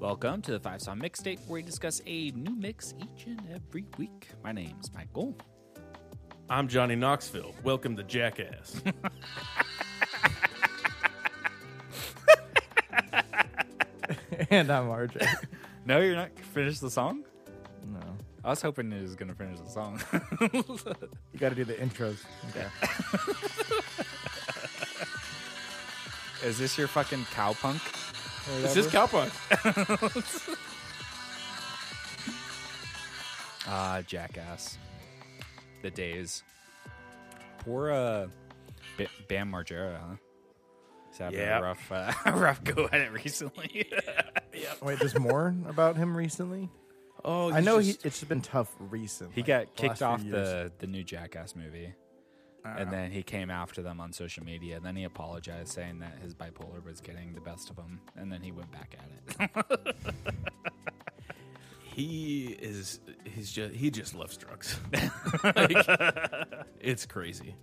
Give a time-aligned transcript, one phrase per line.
[0.00, 3.84] Welcome to the Five Song Mixtape, where we discuss a new mix each and every
[3.98, 4.28] week.
[4.44, 5.36] My name's Michael.
[6.48, 7.52] I'm Johnny Knoxville.
[7.64, 8.80] Welcome to Jackass.
[14.50, 15.26] and I'm RJ.
[15.84, 17.24] No, you're not finished the song.
[17.86, 17.98] No,
[18.44, 20.00] I was hoping it was gonna finish the song.
[21.32, 22.18] you got to do the intros.
[22.50, 22.66] Okay.
[26.46, 28.07] Is this your fucking cowpunk?
[28.62, 29.30] This is Cowpunk.
[33.66, 34.78] Ah, jackass.
[35.82, 36.42] The days.
[37.58, 38.26] Poor uh,
[38.96, 40.16] B- Bam Margera, huh?
[41.10, 41.58] He's having Yeah.
[41.58, 43.90] a rough, uh, rough go at it recently.
[44.82, 46.70] Wait, there's more about him recently.
[47.24, 49.34] Oh, I know just, he, it's been tough recently.
[49.34, 51.92] he got the kicked off the the new Jackass movie,
[52.64, 54.76] and then he came after them on social media.
[54.76, 58.30] And then he apologized, saying that his bipolar was getting the best of him, and
[58.30, 59.96] then he went back at it.
[61.82, 63.00] he is.
[63.24, 63.74] He's just.
[63.74, 64.78] He just loves drugs.
[65.44, 65.86] Like,
[66.80, 67.54] it's crazy.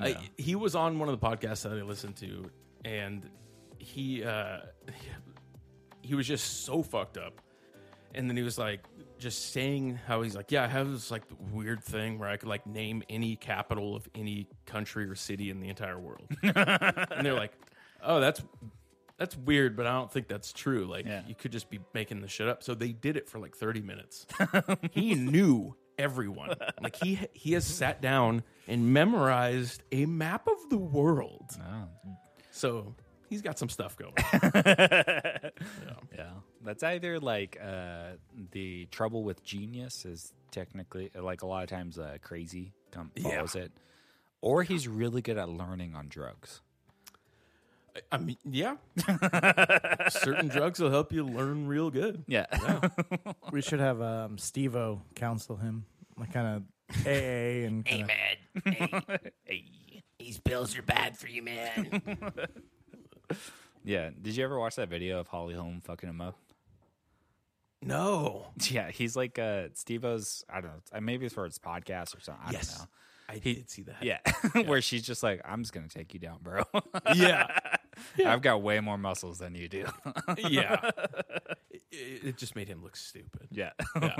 [0.00, 2.50] I, he was on one of the podcasts that I listened to,
[2.84, 3.28] and
[3.78, 4.58] he uh,
[6.02, 7.40] he was just so fucked up.
[8.14, 8.84] And then he was like,
[9.22, 12.48] just saying how he's like, yeah, I have this like weird thing where I could
[12.48, 16.26] like name any capital of any country or city in the entire world.
[16.42, 17.52] and they're like,
[18.02, 18.42] oh, that's
[19.18, 20.84] that's weird, but I don't think that's true.
[20.86, 21.22] Like, Yeah.
[21.28, 22.62] you could just be making the shit up.
[22.62, 24.26] So they did it for like thirty minutes.
[24.90, 26.50] he knew everyone.
[26.80, 31.50] Like he he has sat down and memorized a map of the world.
[31.60, 31.88] oh,
[32.50, 32.94] So
[33.32, 34.12] he's got some stuff going.
[36.14, 36.30] Yeah,
[36.62, 38.10] that's either like uh,
[38.52, 43.30] the trouble with genius is technically like a lot of times uh, crazy come Yeah.
[43.36, 43.72] follows it,
[44.40, 46.60] or he's really good at learning on drugs.
[48.10, 48.76] I mean, yeah.
[50.10, 52.24] Certain drugs will help you learn real good.
[52.26, 52.46] Yeah,
[53.50, 55.84] We should have um, Steve-O counsel him,
[56.18, 58.06] like kind of AA and kinda,
[58.64, 59.18] man.
[59.44, 62.02] Hey, these pills are bad for you, man.
[63.84, 64.10] yeah.
[64.20, 66.36] Did you ever watch that video of Holly Holm fucking him up?
[67.80, 68.46] No.
[68.70, 70.44] Yeah, he's like uh, Steve-O's.
[70.48, 71.00] I don't know.
[71.00, 72.44] Maybe it's for his podcast or something.
[72.46, 72.68] I Yes.
[72.76, 72.88] don't know.
[73.28, 73.96] I did see that.
[74.02, 74.18] Yeah,
[74.66, 76.62] where she's just like, "I'm just gonna take you down, bro.
[77.14, 77.46] Yeah.
[78.24, 79.86] I've got way more muscles than you do."
[80.36, 80.90] yeah.
[81.90, 83.48] It, it just made him look stupid.
[83.50, 83.70] yeah.
[84.00, 84.16] Yeah.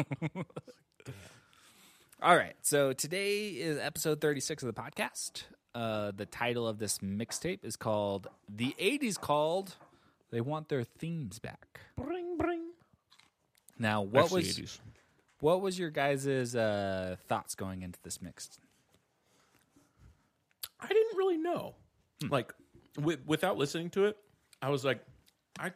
[2.22, 2.54] All right.
[2.62, 5.42] So today is episode 36 of the podcast.
[5.75, 9.77] Uh, the title of this mixtape is called The 80s Called.
[10.31, 11.81] They want their themes back.
[11.97, 12.60] bring, bring.
[13.78, 14.78] Now, what was 80s.
[15.41, 18.50] what was your guys' uh, thoughts going into this mix?
[20.81, 21.75] I didn't really know.
[22.28, 22.53] Like,
[22.97, 24.16] wi- without listening to it,
[24.61, 25.00] I was like,
[25.59, 25.72] I,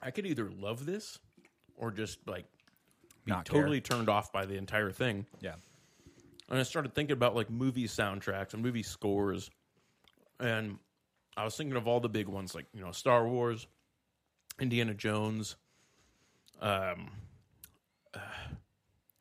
[0.00, 1.18] I could either love this
[1.76, 2.44] or just like
[3.24, 3.60] be Not care.
[3.60, 5.26] totally turned off by the entire thing.
[5.40, 5.54] Yeah.
[6.52, 9.50] And I started thinking about like movie soundtracks and movie scores,
[10.38, 10.78] and
[11.34, 13.66] I was thinking of all the big ones like you know Star Wars,
[14.60, 15.56] Indiana Jones,
[16.60, 17.10] um,
[18.12, 18.18] uh,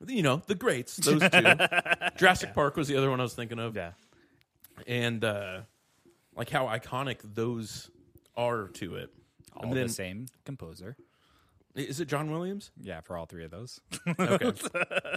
[0.07, 0.97] you know the greats.
[0.97, 1.45] Those two.
[2.17, 3.77] Jurassic Park was the other one I was thinking of.
[3.77, 3.91] Yeah.
[4.85, 5.61] and uh,
[6.35, 7.89] like how iconic those
[8.35, 9.09] are to it.
[9.55, 10.97] All and then the same composer.
[11.75, 12.71] Is it John Williams?
[12.79, 13.79] Yeah, for all three of those.
[14.19, 14.51] Okay,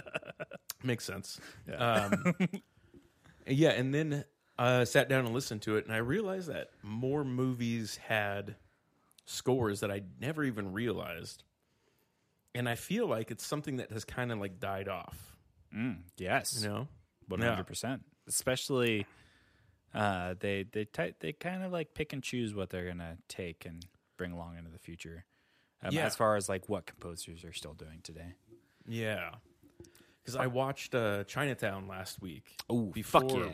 [0.83, 1.39] makes sense.
[1.77, 2.35] Um,
[3.47, 4.23] yeah, and then
[4.57, 8.55] I sat down and listened to it, and I realized that more movies had
[9.25, 11.43] scores that I never even realized,
[12.53, 15.35] and I feel like it's something that has kind of like died off.
[16.17, 16.59] yes.
[16.61, 16.87] You know,
[17.27, 18.03] One hundred percent.
[18.27, 19.05] Especially,
[19.93, 23.65] uh, they they ty- they kind of like pick and choose what they're gonna take
[23.65, 23.85] and
[24.17, 25.25] bring along into the future.
[25.87, 26.05] Um, Yeah.
[26.05, 28.33] As far as like what composers are still doing today.
[28.87, 29.31] yeah.
[30.21, 32.47] Because I watched uh, Chinatown last week.
[32.67, 33.45] Oh, fuck yeah.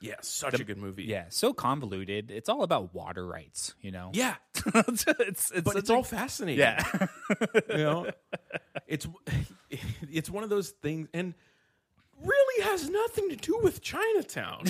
[0.00, 1.04] Yeah, such a good movie.
[1.04, 2.30] Yeah, so convoluted.
[2.30, 4.10] It's all about water rights, you know.
[4.14, 4.34] Yeah,
[4.66, 6.60] it's, it's, but it's a- all fascinating.
[6.60, 6.82] yeah.
[7.70, 8.10] you know,
[8.86, 9.06] it's
[10.10, 11.34] it's one of those things, and
[12.22, 14.64] really has nothing to do with Chinatown.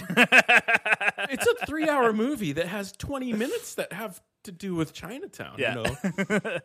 [1.30, 5.56] it's a three-hour movie that has twenty minutes that have to do with Chinatown.
[5.58, 5.76] Yeah.
[5.76, 5.82] You
[6.40, 6.58] know,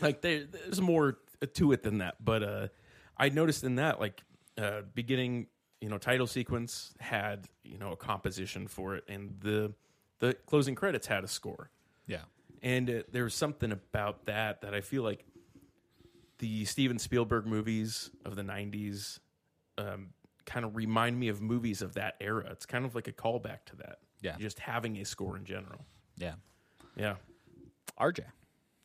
[0.00, 1.18] like there, there's more
[1.54, 2.16] to it than that.
[2.24, 2.68] But uh,
[3.16, 4.22] I noticed in that, like
[4.58, 5.46] uh, beginning,
[5.80, 9.72] you know, title sequence had you know a composition for it, and the
[10.18, 11.70] the closing credits had a score.
[12.06, 12.22] yeah.
[12.62, 15.26] And uh, there's something about that that I feel like
[16.38, 19.18] the Steven Spielberg movies of the 90s
[19.78, 20.08] um,
[20.46, 22.48] kind of remind me of movies of that era.
[22.50, 23.98] It's kind of like a callback to that.
[24.22, 24.36] Yeah.
[24.38, 25.84] Just having a score in general.
[26.16, 26.34] Yeah.
[26.96, 27.16] Yeah.
[28.00, 28.20] RJ.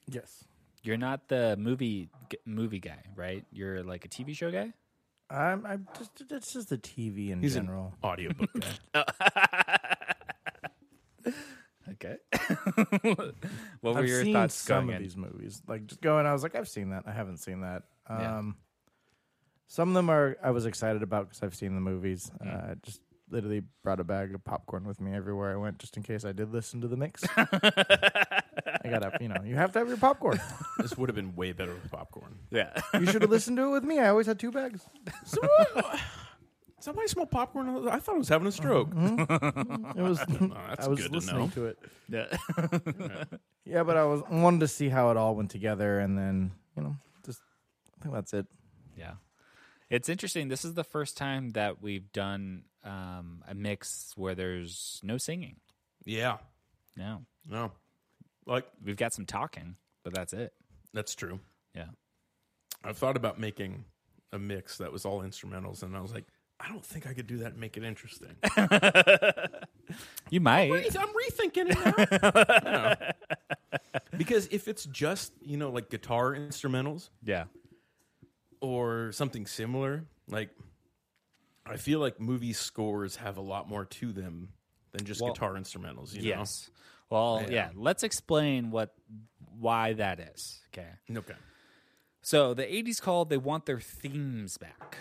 [0.07, 0.43] Yes.
[0.83, 3.45] You're not the movie g- movie guy, right?
[3.51, 4.73] You're like a TV show guy.
[5.29, 7.93] I'm, I'm just it's just the TV in He's general.
[8.03, 8.49] an audiobook
[8.93, 9.05] guy.
[11.93, 12.15] Okay.
[13.81, 15.03] what were I've your seen thoughts some going of in?
[15.03, 15.61] these movies.
[15.67, 17.03] Like just going, I was like, I've seen that.
[17.05, 17.83] I haven't seen that.
[18.09, 18.37] Yeah.
[18.39, 18.55] Um,
[19.67, 22.31] Some of them are I was excited about because I've seen the movies.
[22.41, 22.49] Hmm.
[22.49, 23.01] Uh, just
[23.31, 26.31] literally brought a bag of popcorn with me everywhere I went, just in case I
[26.31, 27.23] did listen to the mix.
[27.37, 30.39] I gotta, you know, you have to have your popcorn.
[30.79, 32.39] this would have been way better with popcorn.
[32.49, 32.69] Yeah.
[32.93, 33.99] You should have listened to it with me.
[33.99, 34.85] I always had two bags.
[36.81, 37.87] Somebody smell popcorn?
[37.87, 38.89] I thought I was having a stroke.
[38.89, 39.21] Mm-hmm.
[39.21, 39.99] Mm-hmm.
[39.99, 40.17] It was.
[40.67, 41.47] that's I was good to listening know.
[41.49, 41.79] to it.
[42.09, 43.23] yeah.
[43.63, 46.81] Yeah, but I was wanted to see how it all went together, and then you
[46.81, 47.39] know, just
[47.99, 48.47] I think that's it.
[48.97, 49.13] Yeah.
[49.91, 50.47] It's interesting.
[50.47, 55.57] This is the first time that we've done um, a mix where there's no singing.
[56.05, 56.37] Yeah.
[56.97, 57.21] No.
[57.49, 57.71] No.
[58.45, 60.53] Like, We've got some talking, but that's it.
[60.93, 61.39] that's true.
[61.75, 61.85] Yeah.
[62.83, 63.85] I've thought about making
[64.33, 66.25] a mix that was all instrumentals, and I was like,
[66.59, 68.35] I don't think I could do that and make it interesting.
[70.29, 70.71] You might.
[70.71, 72.95] I'm rethinking it now.
[74.17, 77.45] Because if it's just, you know, like guitar instrumentals Yeah.
[78.61, 80.49] or something similar, like
[81.71, 84.49] I feel like movie scores have a lot more to them
[84.91, 86.69] than just Well, guitar instrumentals, you Yes.
[87.09, 87.49] Well, Yeah.
[87.49, 87.69] yeah.
[87.75, 88.95] Let's explain what
[89.59, 90.61] why that is.
[90.69, 90.87] Okay.
[91.11, 91.35] Okay.
[92.21, 94.97] So the 80s called they want their themes back.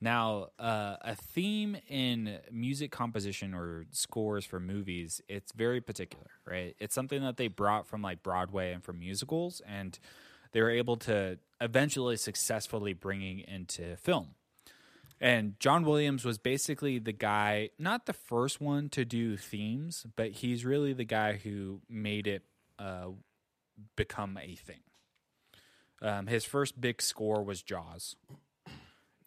[0.00, 6.76] Now, uh, a theme in music composition or scores for movies, it's very particular, right?
[6.78, 9.98] It's something that they brought from like Broadway and from musicals, and
[10.52, 14.36] they were able to eventually successfully bringing into film.
[15.20, 20.30] And John Williams was basically the guy, not the first one to do themes, but
[20.30, 22.44] he's really the guy who made it
[22.78, 23.08] uh,
[23.96, 24.80] become a thing.
[26.00, 28.14] Um, his first big score was Jaws,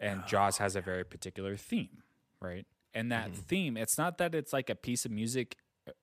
[0.00, 2.02] and Jaws has a very particular theme,
[2.40, 2.64] right?
[2.94, 5.56] And that theme, it's not that it's like a piece of music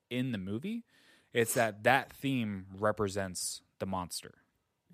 [0.08, 0.84] in the movie;
[1.32, 4.34] it's that that theme represents the monster.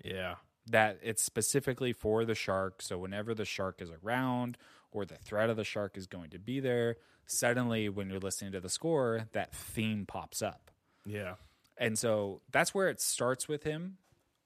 [0.03, 0.35] Yeah.
[0.69, 2.81] That it's specifically for the shark.
[2.81, 4.57] So whenever the shark is around,
[4.97, 6.97] or the threat of the shark is going to be there,
[7.27, 10.71] suddenly when you're listening to the score, that theme pops up.
[11.05, 11.35] Yeah.
[11.77, 13.97] And so that's where it starts with him.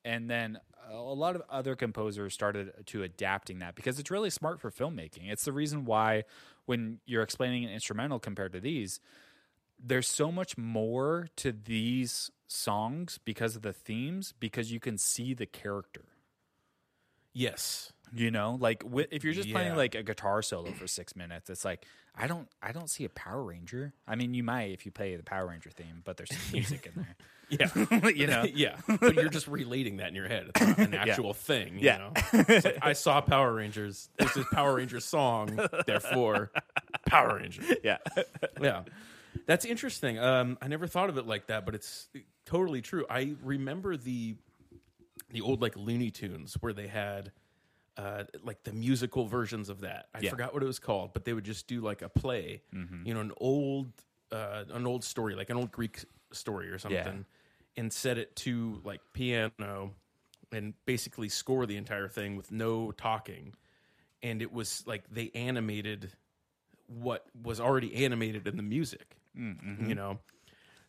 [0.03, 0.59] And then
[0.91, 5.31] a lot of other composers started to adapting that because it's really smart for filmmaking.
[5.31, 6.23] It's the reason why
[6.65, 8.99] when you're explaining an instrumental compared to these,
[9.83, 15.33] there's so much more to these songs because of the themes because you can see
[15.33, 16.05] the character.
[17.33, 17.93] Yes.
[18.13, 21.49] You know, like wi- if you're just playing like a guitar solo for six minutes,
[21.49, 21.85] it's like
[22.15, 23.93] I don't, I don't see a Power Ranger.
[24.07, 26.85] I mean, you might if you play the Power Ranger theme, but there's some music
[26.85, 27.15] in there.
[27.51, 27.67] Yeah.
[28.15, 28.77] you know, yeah.
[28.87, 30.45] But you're just relating that in your head.
[30.55, 31.79] It's not an actual thing.
[31.79, 31.97] You Yeah.
[31.97, 32.11] Know?
[32.47, 34.07] Like, I saw Power Rangers.
[34.17, 35.59] This is Power Rangers song.
[35.85, 36.49] Therefore,
[37.05, 37.97] Power ranger yeah,
[38.61, 38.83] Yeah.
[39.47, 40.17] That's interesting.
[40.17, 42.07] Um, I never thought of it like that, but it's
[42.45, 43.05] totally true.
[43.09, 44.35] I remember the
[45.29, 47.33] the old like Looney Tunes where they had
[47.97, 50.07] uh, like the musical versions of that.
[50.13, 50.29] I Yeah.
[50.29, 52.61] forgot what it was called, but they would just do like a play,
[53.05, 53.91] you know, an old
[54.31, 57.25] uh, an old story, like an old Greek story or something,
[57.75, 59.91] and set it to like piano
[60.53, 63.53] and basically score the entire thing with no talking.
[64.23, 66.11] And it was like they animated
[66.87, 69.17] what was already animated in the music,
[69.87, 70.19] you know?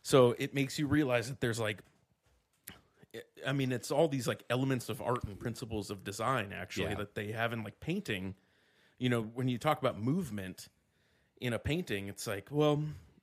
[0.03, 1.79] So it makes you realize that there's like,
[3.45, 6.95] I mean, it's all these like elements of art and principles of design actually Yeah.
[6.95, 8.35] that they have in like painting.
[8.97, 10.69] You know, when you talk about movement
[11.41, 12.81] in a painting, it's like, well,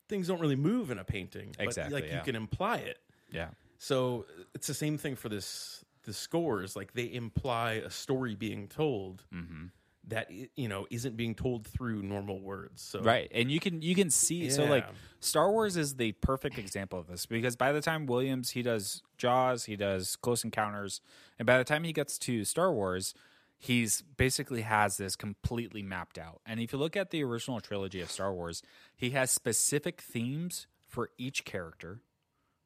[0.08, 1.54] things don't really move in a painting.
[1.56, 2.18] but, Exactly, Like yeah.
[2.18, 2.98] you can imply it.
[3.32, 6.76] yeah, So it's the same thing for this the scores.
[6.76, 9.66] Like they imply a story being told Mm-hmm.
[10.08, 12.82] That you know isn't being told through normal words.
[12.82, 13.30] So right.
[13.32, 14.86] And you can you can see so like
[15.20, 19.02] Star Wars is the perfect example of this because by the time Williams he does
[19.18, 21.00] Jaws, he does Close Encounters,
[21.38, 23.14] and by the time he gets to Star Wars,
[23.58, 26.40] he's basically has this completely mapped out.
[26.46, 28.62] And if you look at the original trilogy of Star Wars,
[28.96, 32.00] he has specific themes for each character,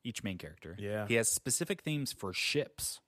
[0.05, 0.76] each main character.
[0.79, 1.07] Yeah.
[1.07, 3.00] He has specific themes for ships.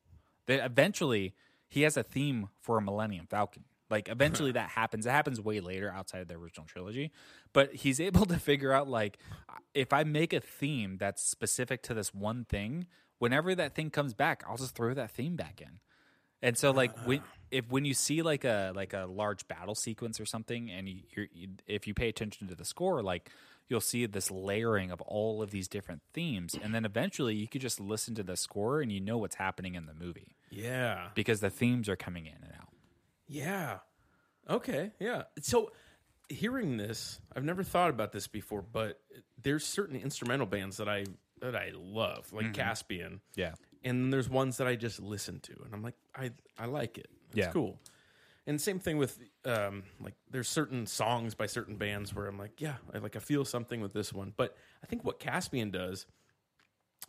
[0.46, 1.34] That eventually
[1.68, 3.64] he has a theme for a Millennium Falcon.
[3.88, 5.06] Like eventually that happens.
[5.06, 7.12] It happens way later outside of the original trilogy,
[7.52, 9.18] but he's able to figure out like
[9.74, 12.86] if I make a theme that's specific to this one thing,
[13.18, 15.80] whenever that thing comes back, I'll just throw that theme back in.
[16.42, 17.02] And so like uh.
[17.04, 20.88] when if when you see like a like a large battle sequence or something, and
[20.88, 21.28] you,
[21.66, 23.30] if you pay attention to the score, like
[23.68, 27.60] you'll see this layering of all of these different themes, and then eventually you could
[27.60, 31.08] just listen to the score and you know what's happening in the movie Yeah.
[31.14, 32.65] because the themes are coming in and out.
[33.28, 33.78] Yeah.
[34.48, 34.92] Okay.
[35.00, 35.24] Yeah.
[35.40, 35.72] So
[36.28, 39.00] hearing this, I've never thought about this before, but
[39.42, 41.04] there's certain instrumental bands that I
[41.40, 43.54] that I love, like Caspian, Yeah,
[43.84, 46.96] and then there's ones that I just listen to, and I'm like, I I like
[46.98, 47.08] it.
[47.28, 47.52] It's Yeah.
[47.52, 47.78] cool.
[48.48, 52.60] And same thing with um, like there's certain songs by certain bands where I'm like,
[52.60, 54.32] yeah, I like I feel something with this one.
[54.36, 56.06] But I think what Caspian does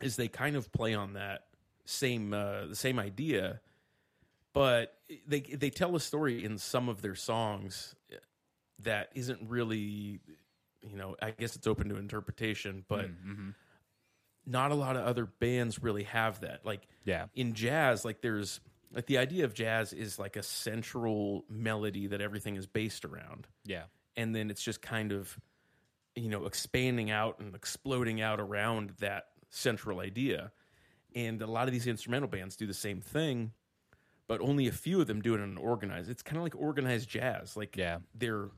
[0.00, 1.46] is they kind of play on that
[1.84, 3.60] same uh, the same idea,
[4.52, 4.94] but
[5.26, 7.94] they they tell a story in some of their songs
[8.80, 10.20] that isn't really,
[10.82, 13.50] you know, I guess it's open to interpretation, but Mm-hmm.
[14.46, 16.64] not a lot of other bands really have that.
[16.64, 17.26] Like Yeah.
[17.34, 18.60] in jazz, like there's
[18.92, 23.46] like the idea of jazz is like a central melody that everything is based around
[23.66, 23.82] yeah,
[24.16, 25.38] and then it's just kind of
[26.16, 30.52] you know expanding out and exploding out around that central idea
[31.14, 33.52] and a lot of these instrumental bands do the same thing
[34.28, 36.54] but only a few of them do it in an organized it's kind of like
[36.56, 37.98] organized jazz like Yeah.
[38.14, 38.50] they're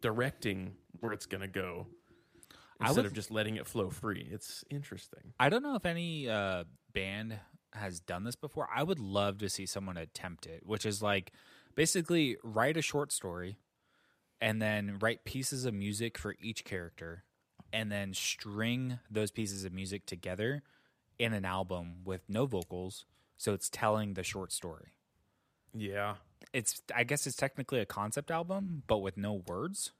[0.00, 1.86] directing where it's going to go
[2.80, 6.28] instead would- of just letting it flow free it's interesting I don't know if any
[6.28, 6.64] uh,
[6.94, 7.38] band
[7.72, 8.68] has done this before.
[8.74, 11.30] I would love to see someone attempt it, which is like
[11.76, 13.58] basically write a short story
[14.40, 17.22] and then write pieces of music for each character
[17.72, 20.64] and then string those pieces of music together
[21.16, 23.04] in an album with no vocals.
[23.36, 24.94] So it's telling the short story.
[25.74, 26.14] Yeah
[26.52, 29.92] It's, I guess it's technically a concept album, but with no words.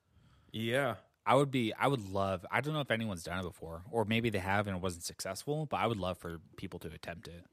[0.53, 0.97] yeah
[1.27, 4.05] I would be, I would love, I don't know if anyone's done it before, or
[4.05, 7.29] maybe they have and it wasn't successful, but I would love for people to attempt
[7.29, 7.45] it.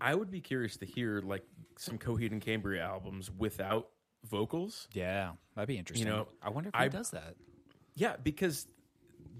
[0.00, 1.42] I would be curious to hear like
[1.78, 3.88] some Coheed and Cambria albums without
[4.28, 4.88] vocals.
[4.92, 6.06] Yeah, that'd be interesting.
[6.08, 7.36] You know, I wonder if I- he does that.
[7.94, 8.66] Yeah, because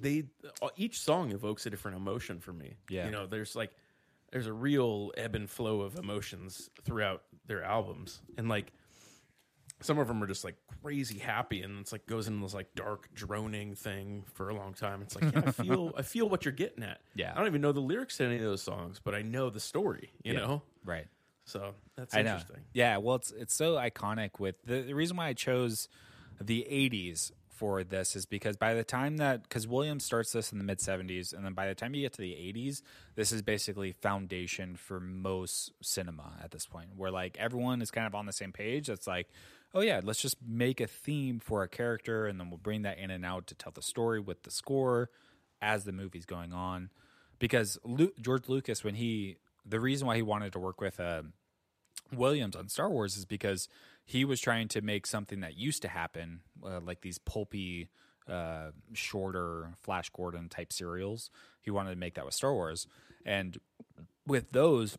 [0.00, 0.24] they
[0.76, 2.76] each song evokes a different emotion for me.
[2.88, 3.06] Yeah.
[3.06, 3.72] you know, there's like
[4.32, 8.72] there's a real ebb and flow of emotions throughout their albums, and like
[9.82, 12.74] some of them are just like crazy happy, and it's like goes into this like
[12.74, 15.02] dark droning thing for a long time.
[15.02, 17.00] It's like yeah, I feel I feel what you're getting at.
[17.14, 17.32] Yeah.
[17.34, 19.60] I don't even know the lyrics to any of those songs, but I know the
[19.60, 20.10] story.
[20.24, 20.38] You Yeah.
[20.40, 21.06] know, Right.
[21.44, 22.32] so that's I know.
[22.36, 22.62] interesting.
[22.72, 24.38] Yeah, well, it's it's so iconic.
[24.40, 25.88] With the, the reason why I chose
[26.40, 30.58] the '80s for this is because by the time that because Williams starts this in
[30.58, 32.82] the mid '70s, and then by the time you get to the '80s,
[33.14, 38.06] this is basically foundation for most cinema at this point, where like everyone is kind
[38.06, 38.88] of on the same page.
[38.88, 39.28] It's like,
[39.74, 42.98] oh yeah, let's just make a theme for a character, and then we'll bring that
[42.98, 45.10] in and out to tell the story with the score
[45.62, 46.90] as the movie's going on.
[47.38, 47.78] Because
[48.20, 51.32] George Lucas, when he the reason why he wanted to work with um,
[52.12, 53.68] Williams on Star Wars is because
[54.06, 57.90] he was trying to make something that used to happen, uh, like these pulpy,
[58.28, 61.30] uh, shorter Flash Gordon type serials.
[61.60, 62.86] He wanted to make that with Star Wars,
[63.24, 63.58] and
[64.26, 64.96] with those,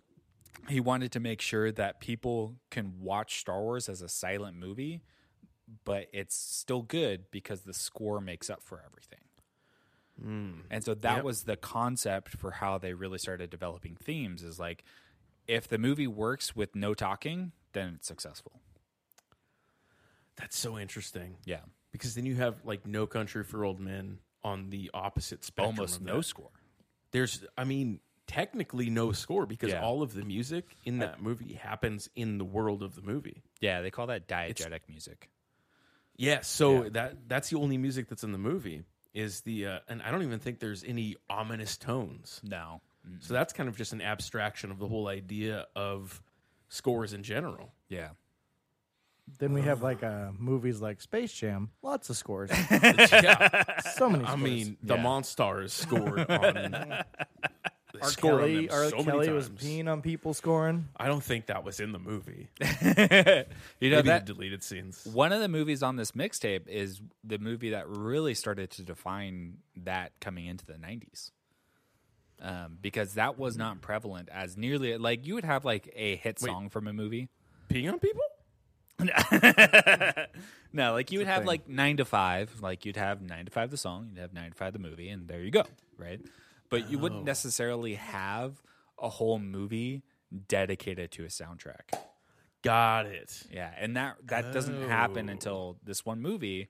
[0.70, 5.02] he wanted to make sure that people can watch Star Wars as a silent movie,
[5.86, 9.20] but it's still good because the score makes up for everything.
[10.70, 11.24] And so that Yep.
[11.24, 14.84] was the concept for how they really started developing themes is like
[15.48, 18.60] if the movie works with no talking, then it's successful.
[20.38, 21.38] That's so interesting.
[21.46, 21.62] Yeah.
[21.92, 25.76] because then you have like No Country for Old Men on the opposite spectrum.
[25.76, 26.24] Almost of no that.
[26.24, 26.50] score.
[27.12, 29.82] There's, I mean, technically no score because Yeah.
[29.82, 33.42] all of the music in that movie happens in the world of the movie.
[33.62, 35.30] Yeah, they call that diegetic music.
[36.18, 36.90] Yeah, so Yeah.
[36.90, 40.22] that that's the only music that's in the movie is the, uh, and I don't
[40.24, 42.42] even think there's any ominous tones.
[42.44, 42.82] No.
[43.20, 46.22] So that's kind of just an abstraction of the whole idea of
[46.70, 47.74] scores in general.
[47.90, 48.10] Yeah.
[49.40, 54.24] Then we have like uh, movies like Space Jam, lots of scores, yeah, so many.
[54.24, 54.42] I Scores.
[54.42, 55.04] mean, the Yeah.
[55.04, 56.74] Monstars scored on.
[58.00, 58.10] R.
[58.10, 58.90] scored on Kelly, them R.
[58.90, 59.64] so many Kelly was times.
[59.64, 60.88] peeing on people scoring.
[60.98, 62.48] I don't think that was in the movie.
[62.62, 62.66] you
[63.90, 65.06] know Maybe that the deleted scenes.
[65.12, 69.58] one of the movies on this mixtape is the movie that really started to define
[69.78, 71.32] that coming into the 90s.
[72.40, 76.38] Um, because that was not prevalent as nearly like you would have like a hit
[76.42, 76.50] Wait.
[76.50, 77.30] song from a movie.
[77.70, 78.22] Peeing on people?
[80.74, 83.72] no, like you would have like nine to five, like you'd have nine to five
[83.72, 85.64] the song, you'd have nine to five the movie, and there you go,
[85.98, 86.20] right?
[86.70, 88.62] But you wouldn't necessarily have
[89.00, 90.04] a whole movie
[90.48, 91.94] dedicated to a soundtrack.
[92.64, 93.44] Got it.
[93.52, 95.32] Yeah, and that that doesn't happen Oh.
[95.32, 96.70] until this one movie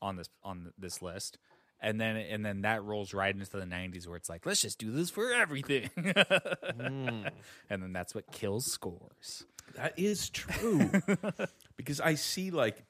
[0.00, 1.38] on this on this list.
[1.80, 4.78] And then and then that rolls right into the 90s where it's like let's just
[4.80, 5.90] do this for everything.
[6.78, 7.26] Hmm.
[7.70, 9.44] And then that's what kills scores.
[9.78, 10.90] That is true.
[11.76, 12.82] because I see like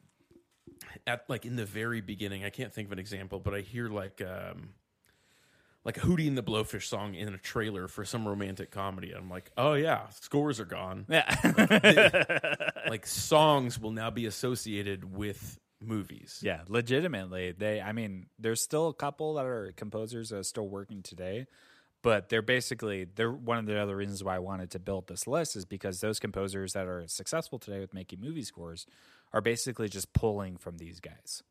[1.07, 3.88] at like in the very beginning, I can't think of an example, but I hear
[3.88, 4.71] like um
[5.85, 9.12] like a Hootie and the Blowfish song in a trailer for some romantic comedy.
[9.12, 11.04] I'm like, oh yeah, scores are gone.
[11.09, 12.71] Yeah.
[12.88, 16.40] like songs will now be associated with movies.
[16.42, 17.52] Yeah, legitimately.
[17.52, 21.47] They I mean, there's still a couple that are composers that are still working today,
[22.02, 25.26] but they're basically they're one of the other reasons why I wanted to build this
[25.26, 28.87] list is because those composers that are successful today with making movie scores
[29.33, 31.43] are basically just pulling from these guys.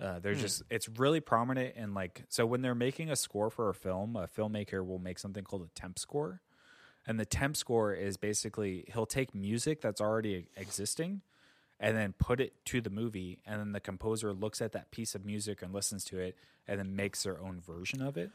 [0.00, 3.68] Uh, they're just it's really prominent in like so when they're making a score for
[3.68, 6.40] a film, a filmmaker will make something called a temp score.
[7.06, 11.22] And the temp score is basically he'll take music that's already existing
[11.80, 15.16] and then put it to the movie and then the composer looks at that piece
[15.16, 16.36] of music and listens to it
[16.68, 18.30] and then makes their own version of it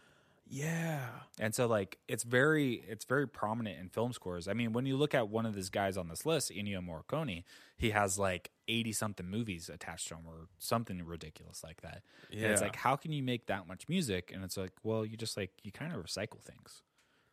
[0.50, 1.00] Yeah.
[1.40, 4.48] and so like it's very it's very prominent in film scores.
[4.48, 7.44] I mean when you look at one of these guys on this list ennio morricone
[7.78, 12.02] he has like 80 something movies attached to him or something ridiculous like that.
[12.32, 14.32] And it's like how can you make that much music?
[14.34, 16.82] And it's like well you just like you kind of recycle things.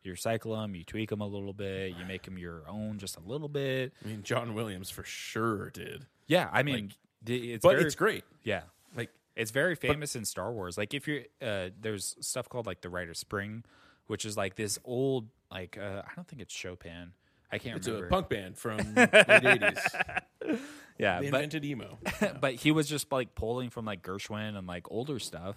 [0.03, 3.17] You recycle them you tweak them a little bit you make them your own just
[3.17, 3.93] a little bit.
[4.03, 6.05] I mean, John Williams for sure did.
[6.27, 6.93] yeah i mean
[7.23, 8.23] the- it's But very, it's great.
[8.43, 8.63] yeah.
[8.95, 10.77] Like it's very famous in Star Wars.
[10.77, 13.63] Like if you're uh there's stuff called like the Rite of Spring,
[14.07, 17.11] which is like this old like uh I don't think it's Chopin.
[17.51, 17.77] I can't remember.
[17.77, 18.07] it's remember.
[18.07, 20.61] a punk band from late 80s.
[20.97, 21.99] yeah, They but invented emo.
[22.41, 25.55] but he was just like pulling from like Gershwin and like older stuff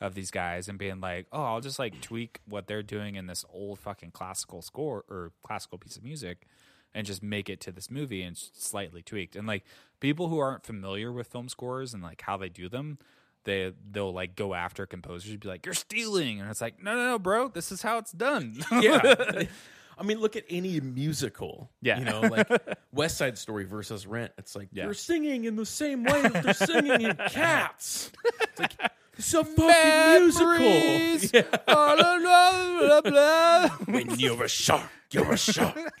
[0.00, 3.26] of these guys and being like, "Oh, I'll just like tweak what they're doing in
[3.28, 6.46] this old fucking classical score or classical piece of music
[6.94, 9.64] and just make it to this movie and slightly tweaked." And like
[10.00, 12.98] people who aren't familiar with film scores and like how they do them,
[13.44, 16.94] they they'll like go after composers and be like, "You're stealing." And it's like, "No,
[16.94, 17.48] no, no, bro.
[17.48, 19.42] This is how it's done." yeah.
[19.98, 21.70] I mean, look at any musical.
[21.82, 21.98] Yeah.
[21.98, 22.48] You know, like
[22.92, 24.32] West Side Story versus Rent.
[24.38, 24.86] It's like Yeah.
[24.86, 28.10] they're singing in the same way that they're singing in Cats.
[28.40, 28.72] It's like
[29.18, 30.58] it's a fucking musical.
[30.58, 31.30] Memories.
[31.32, 31.42] Yeah.
[31.66, 33.68] Blah, blah, blah, blah.
[33.86, 35.76] When you're a shark, you're a shark.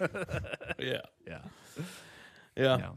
[0.78, 1.00] yeah.
[1.26, 1.38] yeah.
[2.56, 2.76] Yeah.
[2.76, 2.90] Yeah.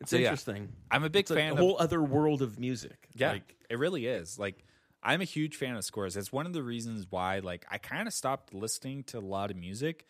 [0.00, 0.26] It's So, yeah.
[0.28, 0.70] interesting.
[0.90, 3.08] I'm a big It's like fan a of whole other world of music.
[3.14, 4.38] Yeah, Like, it really is.
[4.38, 4.64] Like,
[5.02, 6.16] I'm a huge fan of scores.
[6.16, 9.50] It's one of the reasons why, like, I kind of stopped listening to a lot
[9.50, 10.06] of music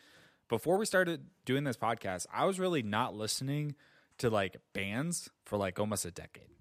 [0.49, 2.27] before we started doing this podcast.
[2.33, 3.75] I was really not listening
[4.19, 6.54] to like bands for like almost a decade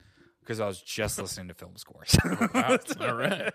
[0.44, 2.16] because I was just listening to film scores.
[2.54, 2.78] wow.
[3.02, 3.52] All right.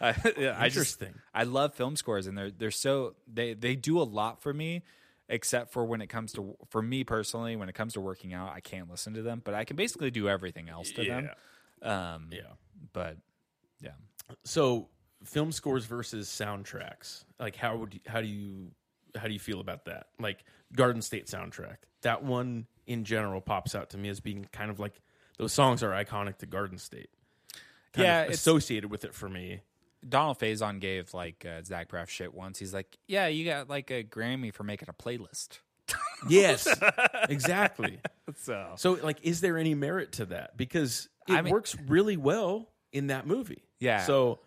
[0.00, 1.14] I, yeah, I just Interesting.
[1.34, 4.82] I love film scores, and they're they're so they they do a lot for me.
[5.30, 8.50] Except for when it comes to for me personally, when it comes to working out,
[8.54, 11.28] I can't listen to them, but I can basically do everything else to them.
[11.82, 12.40] Um, Yeah.
[12.94, 13.18] but
[13.82, 13.90] yeah,
[14.44, 14.88] So,
[15.24, 17.24] film scores versus soundtracks.
[17.38, 18.70] Like, how would you, how do you
[19.14, 20.06] how do you feel about that?
[20.18, 20.44] Like
[20.74, 21.76] Garden State soundtrack.
[22.02, 24.94] That one in general pops out to me as being kind of like
[25.38, 27.10] those songs are iconic to Garden State.
[27.92, 29.60] Kind Yeah, associated with it for me.
[30.06, 32.58] Donald Faison gave like uh, Zach Braff shit once.
[32.58, 35.58] He's like, "Yeah, you got like a Grammy for making a playlist."
[36.28, 36.66] Yes,
[37.28, 38.00] exactly.
[38.36, 40.56] So So, like, is there any merit to that?
[40.56, 43.62] Because it I mean- works really well in that movie.
[43.78, 44.02] Yeah.
[44.04, 44.40] So,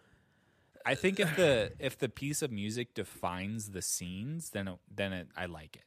[0.85, 5.13] I think if the if the piece of music defines the scenes, then it, then
[5.13, 5.83] it, I like it.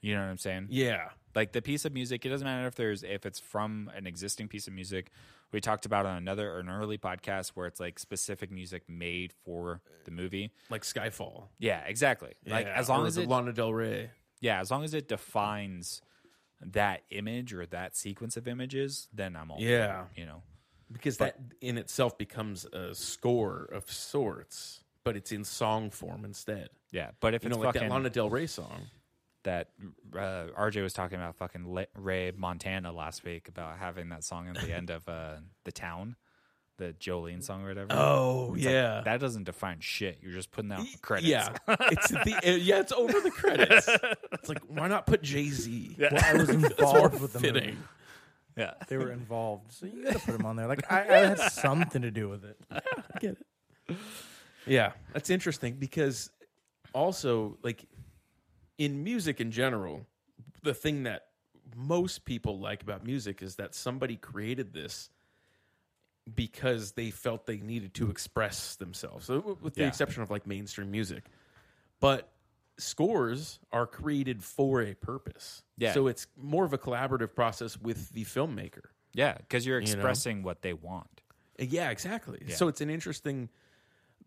[0.00, 0.68] You know what I'm saying?
[0.70, 4.06] yeah, Like the piece of music, it doesn't matter if there's if it's from an
[4.06, 5.10] existing piece of music.
[5.52, 9.32] We talked about on another or an early podcast where it's like specific music made
[9.44, 10.50] for the movie.
[10.68, 11.44] like Skyfall.
[11.58, 12.34] Yeah, exactly.
[12.46, 14.10] Like as long as it Lana Del Rey.
[14.40, 16.02] yeah, as long as it defines
[16.60, 20.04] that image or that sequence of images, then I'm all Yeah.
[20.16, 20.42] you know.
[20.90, 26.68] because that in itself becomes a score of sorts, but it's in song form instead.
[26.90, 28.86] Yeah, but if You it's know, like fucking that Lana Del Rey song.
[29.44, 29.68] That
[30.14, 34.56] uh, RJ was talking about fucking Ray Montana last week about having that song at
[34.60, 36.16] the end of uh, the town,
[36.76, 37.88] the Jolene song or whatever.
[37.92, 40.18] Oh It's like, yeah, that doesn't define shit.
[40.22, 41.28] You're just putting out credits.
[41.28, 41.50] yeah.
[41.68, 43.88] it's the uh, yeah, it's over the credits.
[44.32, 45.96] It's like why not put Jay Z?
[45.98, 47.64] Well, I was involved with the fitting.
[47.64, 47.78] movie.
[48.56, 48.74] yeah.
[48.88, 50.66] They were involved, so you got to put them on there.
[50.68, 52.56] Like I, I had something to do with it.
[52.70, 52.80] I
[53.20, 53.36] get
[53.88, 53.96] it.
[54.66, 56.30] Yeah, that's interesting because
[56.94, 57.86] also like
[58.78, 60.06] in music in general,
[60.62, 61.26] the thing that
[61.76, 65.10] most people like about music is that somebody created this
[66.34, 69.26] because they felt they needed to express themselves.
[69.26, 69.88] So, with the Yeah.
[69.88, 71.24] exception of like mainstream music.
[72.00, 72.32] But
[72.76, 75.62] scores are created for a purpose.
[75.76, 75.92] Yeah.
[75.94, 78.84] So it's more of a collaborative process with the filmmaker.
[79.14, 79.92] Yeah, because you're You know?
[79.94, 81.22] expressing what they want.
[81.58, 82.38] Yeah, exactly.
[82.46, 82.54] Yeah.
[82.54, 83.48] So it's an interesting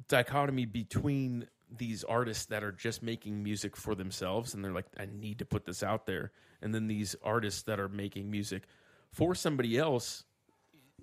[0.10, 5.06] dichotomy between these artists that are just making music for themselves and they're like I
[5.06, 6.32] need to put this out there
[6.62, 8.64] and then these artists that are making music
[9.12, 10.26] for somebody else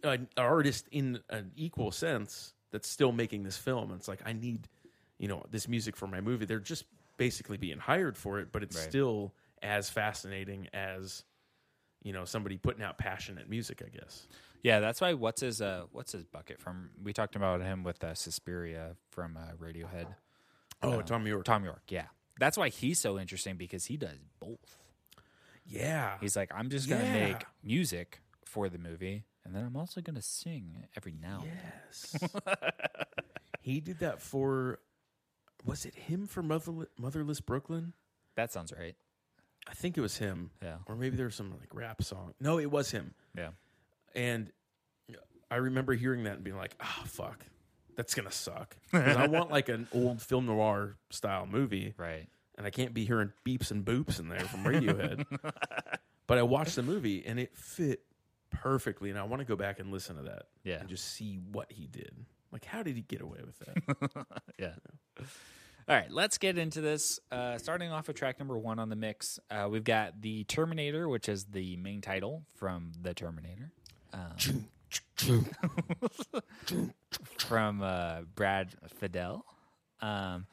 [0.03, 4.33] an artist in an equal sense that's still making this film and it's like I
[4.33, 4.69] need
[5.19, 6.85] you know this music for my movie they're just
[7.17, 8.89] basically being hired for it but it's Right.
[8.89, 11.25] still as fascinating as
[12.05, 14.29] you know somebody putting out passionate music I guess
[14.63, 15.15] Yeah, that's why.
[15.15, 16.91] What's his uh, What's his bucket from?
[17.03, 20.07] We talked about him with uh, Suspiria from uh, Radiohead.
[20.83, 21.83] Oh Thom Yorke Thom Yorke.
[21.89, 22.07] Yeah,
[22.39, 24.79] that's why he's so interesting because he does both.
[25.67, 27.29] yeah He's like, I'm just gonna Yeah.
[27.29, 31.43] make music for the movie, and then I'm also gonna sing every now.
[31.43, 31.73] and then.
[31.87, 32.17] Yes.
[33.61, 34.79] he did that for
[35.65, 37.93] was it him for Motherless, Motherless Brooklyn?
[38.37, 38.95] That sounds right.
[39.69, 40.51] I think it was him.
[40.63, 40.77] Yeah.
[40.87, 42.33] Or maybe there was some like rap song.
[42.41, 43.13] No, it was him.
[43.37, 43.51] Yeah.
[44.15, 44.51] And
[45.51, 47.45] I remember hearing that and being like, "Ah, fuck.
[47.99, 52.27] That's going to suck." I want like an old film noir style movie Right.
[52.57, 55.27] and I can't be hearing beeps and boops in there from Radiohead.
[56.27, 58.01] but I watched the movie and it fit
[58.51, 60.81] perfectly and I want to go back and listen to that Yeah.
[60.81, 62.13] and just see what he did.
[62.53, 64.27] Like how did he get away with that?
[64.59, 64.73] Yeah.
[65.89, 67.19] All right, let's get into this.
[67.33, 71.09] Uh, starting off with track number one on the mix, uh, we've got the Terminator,
[71.09, 73.71] which is the main title from the Terminator.
[74.13, 74.67] Um,
[77.39, 79.43] from uh, Brad Fiedel.
[80.01, 80.47] Um,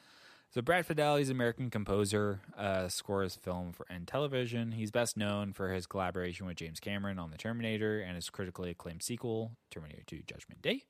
[0.50, 4.72] so Brad Fiedel, he's an American composer, uh, scores film for and television.
[4.72, 8.70] He's best known for his collaboration with James Cameron on The Terminator and his critically
[8.70, 10.84] acclaimed sequel, Terminator 2: Judgment Day.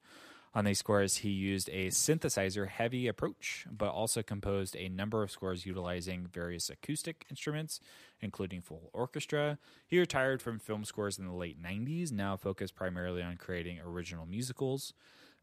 [0.54, 5.30] On these scores, he used a synthesizer heavy approach, but also composed a number of
[5.30, 7.78] scores utilizing various acoustic instruments,
[8.20, 9.58] including full orchestra.
[9.86, 14.26] He retired from film scores in the late 90s, now focused primarily on creating original
[14.26, 14.94] musicals.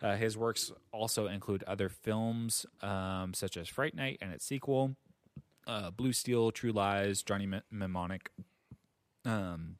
[0.01, 4.95] Uh, his works also include other films um, such as Fright Night and its sequel,
[5.67, 8.31] uh, Blue Steel, True Lies, Johnny M- Mnemonic.
[9.23, 9.77] Um,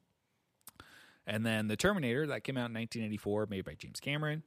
[1.26, 4.44] and then The Terminator, that came out in 1984, made by James Cameron,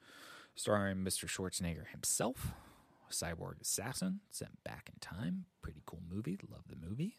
[0.56, 1.28] starring Mr.
[1.28, 2.54] Schwarzenegger himself,
[3.12, 5.46] cyborg assassin sent back in time.
[5.62, 6.40] Pretty cool movie.
[6.50, 7.16] Love the movie.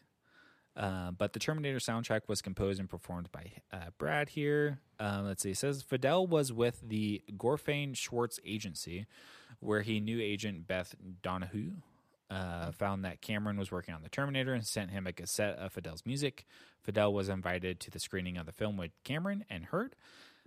[0.79, 4.79] Uh, but the Terminator soundtrack was composed and performed by uh, Brad here.
[4.97, 5.51] Um, let's see.
[5.51, 9.05] It says Fiedel was with the Gorfaine Schwartz agency,
[9.59, 11.71] where he knew agent Beth Donahue.
[12.31, 15.73] Uh, found that Cameron was working on the Terminator and sent him a cassette of
[15.73, 16.45] Fiedel's music.
[16.85, 19.95] Fiedel was invited to the screening of the film with Cameron and Hurd.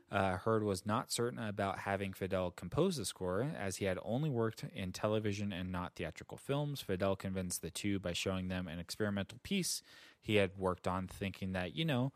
[0.09, 4.31] Uh, Hurd was not certain about having Fiedel compose the score, as he had only
[4.31, 6.85] worked in television and not theatrical films.
[6.87, 9.83] Fiedel convinced the two by showing them an experimental piece
[10.23, 12.13] he had worked on, thinking that, you know,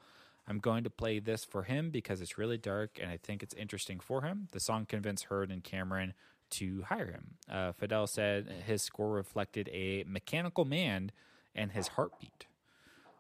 [0.49, 3.55] I'm going to play this for him because it's really dark and I think it's
[3.55, 4.49] interesting for him.
[4.53, 6.15] The song convinced Hurd and Cameron
[6.51, 7.35] to hire him.
[7.51, 11.11] Uh, Fiedel said his score reflected a mechanical man
[11.55, 12.47] and his heartbeat.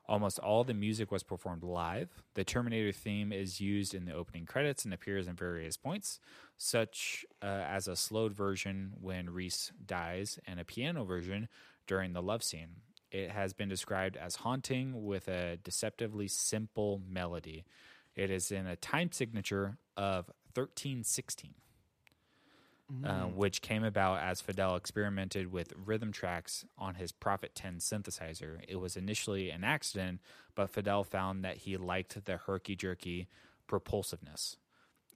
[0.08, 2.22] Almost all the music was performed live.
[2.34, 6.20] The Terminator theme is used in the opening credits and appears in various points,
[6.56, 11.48] such uh, as a slowed version when Reese dies and a piano version
[11.88, 12.76] during the love scene.
[13.16, 17.64] It has been described as haunting with a deceptively simple melody.
[18.14, 21.54] It is in a time signature of 1316
[23.04, 28.60] uh, which came about as Fiedel experimented with rhythm tracks on his Prophet 10 synthesizer.
[28.68, 30.20] It was initially an accident,
[30.54, 33.26] but Fiedel found that he liked the herky jerky
[33.66, 34.56] propulsiveness.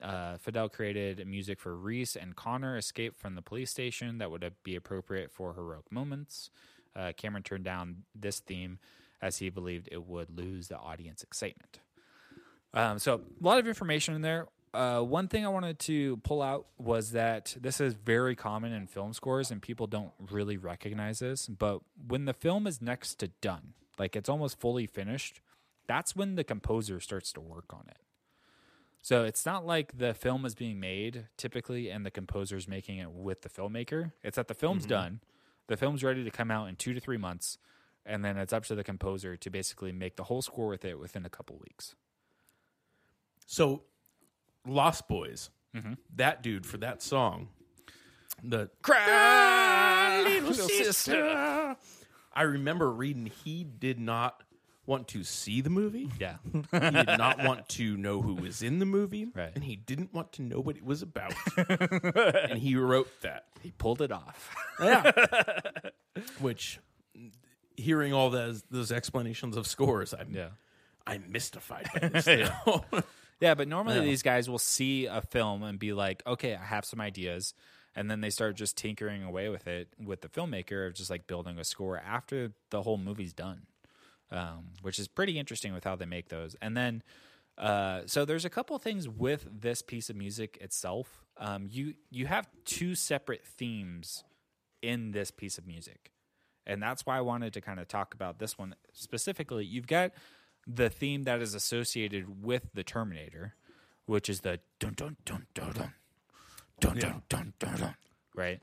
[0.02, 4.50] Uh, Fiedel created music for Reese and Connor escape from the police station that would
[4.64, 6.50] be appropriate for heroic moments.
[6.96, 8.78] Uh, Cameron turned down this theme
[9.22, 11.80] as he believed it would lose the audience excitement.
[12.72, 14.46] Um, so a lot of information in there.
[14.72, 18.86] Uh, one thing I wanted to pull out was that this is very common in
[18.86, 21.48] film scores, and people don't really recognize this.
[21.48, 25.40] But when the film is next to done, like it's almost fully finished,
[25.88, 27.98] that's when the composer starts to work on it.
[29.02, 33.10] So it's not like the film is being made typically, and the composer's making it
[33.10, 34.12] with the filmmaker.
[34.22, 35.20] It's that the film's done,
[35.70, 37.56] the film's ready to come out in two to three months,
[38.04, 40.98] and then it's up to the composer to basically make the whole score with it
[40.98, 41.94] within a couple weeks.
[43.46, 43.84] So,
[44.66, 45.92] Lost Boys, mm-hmm.
[46.16, 47.50] that dude for that song,
[48.42, 51.76] the Cry, little sister.
[52.32, 54.42] I remember reading he did not
[54.90, 56.10] want to see the movie.
[56.20, 56.36] Yeah.
[56.52, 59.52] He did not want to know who was in the movie, Right.
[59.54, 61.32] and he didn't want to know what it was about.
[61.56, 64.54] and he wrote that, he pulled it off.
[64.80, 65.12] yeah.
[66.40, 66.80] Which,
[67.76, 70.48] hearing all those those explanations of scores, I'm yeah.
[71.06, 72.84] I'm mystified by this now.
[73.40, 74.02] Yeah, but normally Yeah.
[74.04, 77.54] these guys will see a film and be like, okay, I have some ideas.
[77.96, 81.26] and then they start just tinkering away with it with the filmmaker of just like
[81.26, 83.62] building a score after the whole movie's done,
[84.32, 86.56] um, which is pretty interesting with how they make those.
[86.62, 87.02] And then,
[87.58, 91.24] uh, so there's a couple things with this piece of music itself.
[91.36, 94.24] Um, you you have two separate themes
[94.82, 96.12] in this piece of music,
[96.66, 99.64] and that's why I wanted to kind of talk about this one specifically.
[99.64, 100.12] You've got
[100.66, 103.54] the theme that is associated with the Terminator,
[104.06, 105.92] which is the dun dun dun dun dun
[106.80, 107.94] dun dun dun dun dun,
[108.34, 108.60] right?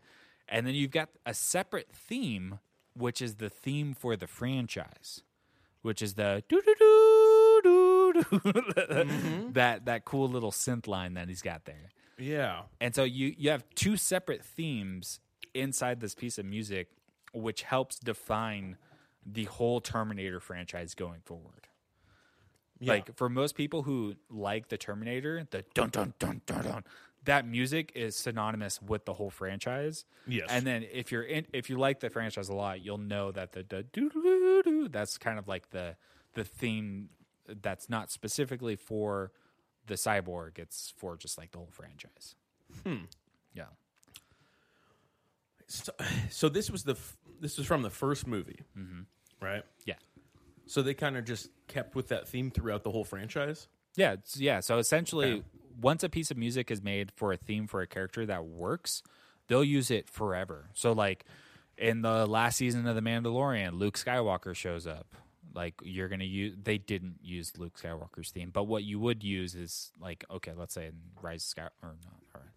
[0.48, 2.60] And then you've got a separate theme,
[2.94, 5.24] which is the theme for the franchise
[5.82, 11.28] which is the doo doo doo doo doo that that cool little synth line that
[11.28, 11.90] he's got there.
[12.18, 12.64] Yeah.
[12.82, 15.20] And so you you have two separate themes
[15.54, 16.90] inside this piece of music,
[17.34, 18.78] which helps define
[19.26, 21.68] the whole Terminator franchise going forward.
[22.80, 22.94] Yeah.
[22.94, 26.84] Like for most people who like the Terminator, the dun dun dun dun dun,
[27.26, 30.06] that music is synonymous with the whole franchise.
[30.28, 30.48] Yes.
[30.50, 33.52] And then if you're in, if you like the franchise a lot, you'll know that
[33.52, 35.96] the the doo doo doo that's kind of like the
[36.34, 37.10] the theme
[37.62, 39.32] that's not specifically for
[39.88, 40.60] the cyborg.
[40.60, 42.36] It's for just like the whole franchise.
[42.84, 43.06] Hmm.
[43.54, 43.66] Yeah.
[45.68, 45.92] So,
[46.30, 48.60] so this was the f- this was from the first movie,
[49.42, 49.64] right?
[49.86, 49.96] Yeah.
[50.66, 53.68] So they kind of just kept with that theme throughout the whole franchise.
[53.96, 54.60] Yeah, yeah.
[54.62, 55.44] So essentially, Okay.
[55.80, 59.04] Once a piece of music is made for a theme for a character that works,
[59.48, 60.70] they'll use it forever.
[60.74, 61.26] So, like
[61.78, 65.08] in the last season of The Mandalorian, Luke Skywalker shows up.
[65.56, 69.56] Like you're gonna use, they didn't use Luke Skywalker's theme, but what you would use
[69.56, 72.50] is like, okay, let's say in Rise of Sky or not, all right.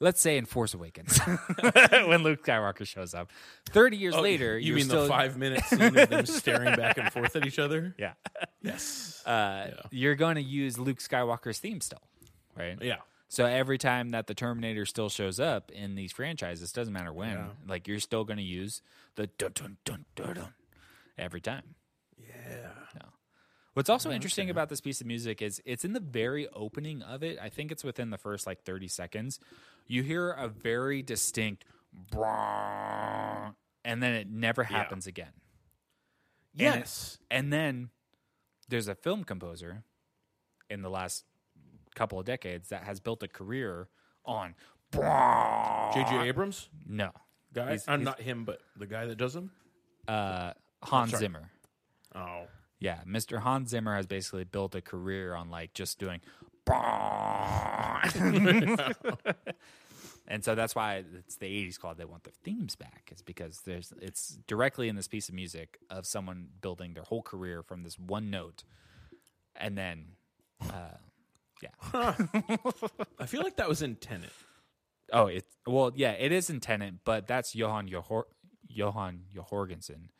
[0.00, 1.18] Let's say in Force Awakens,
[2.06, 3.30] when Luke Skywalker shows up,
[3.66, 6.76] thirty years later, Oh, you you're mean still, the five minute scene of them staring
[6.76, 7.94] back and forth at each other?
[7.98, 8.12] Yeah,
[8.62, 9.22] Yes.
[9.26, 12.02] uh, you're going to use Luke Skywalker's theme still,
[12.58, 12.78] right?
[12.82, 12.96] yeah.
[13.30, 17.30] So every time that the Terminator still shows up in these franchises, doesn't matter when,
[17.32, 17.48] Yeah.
[17.66, 18.80] like you're still going to use
[19.16, 20.54] the dun dun dun dun dun
[21.18, 21.74] every time.
[22.18, 22.72] Yeah.
[23.74, 27.22] What's also interesting about this piece of music is it's in the very opening of
[27.22, 27.38] it.
[27.40, 29.38] I think it's within the first like 30 seconds.
[29.86, 31.64] You hear a very distinct
[33.84, 35.32] and then it never happens again.
[36.58, 37.18] And it- Yes.
[37.30, 37.90] And then
[38.68, 39.84] there's a film composer
[40.68, 41.24] in the last
[41.98, 43.88] couple of decades that has built a career
[44.24, 44.54] on
[44.92, 46.28] J.J.
[46.28, 47.10] Abrams no
[47.52, 47.70] guy.
[47.70, 49.50] He's- I'm he's- not him, but the guy that does him.
[50.06, 51.20] uh, Hans sorry.
[51.20, 51.50] Zimmer.
[52.14, 52.44] Oh.
[52.80, 53.40] Yeah, Mr.
[53.40, 56.20] Hans Zimmer has basically built a career on like just doing
[60.30, 63.62] And so that's why it's the 80s called they want their themes back is because
[63.62, 67.82] there's it's directly in this piece of music of someone building their whole career from
[67.82, 68.62] this one note
[69.56, 70.08] and then
[70.70, 70.98] uh
[71.62, 71.70] yeah.
[73.18, 74.30] I feel like that was in Tenet.
[75.12, 78.24] Oh, it well, yeah, it is in Tenet, but that's Johan Johor,
[78.68, 80.10] Johan Jorgensen,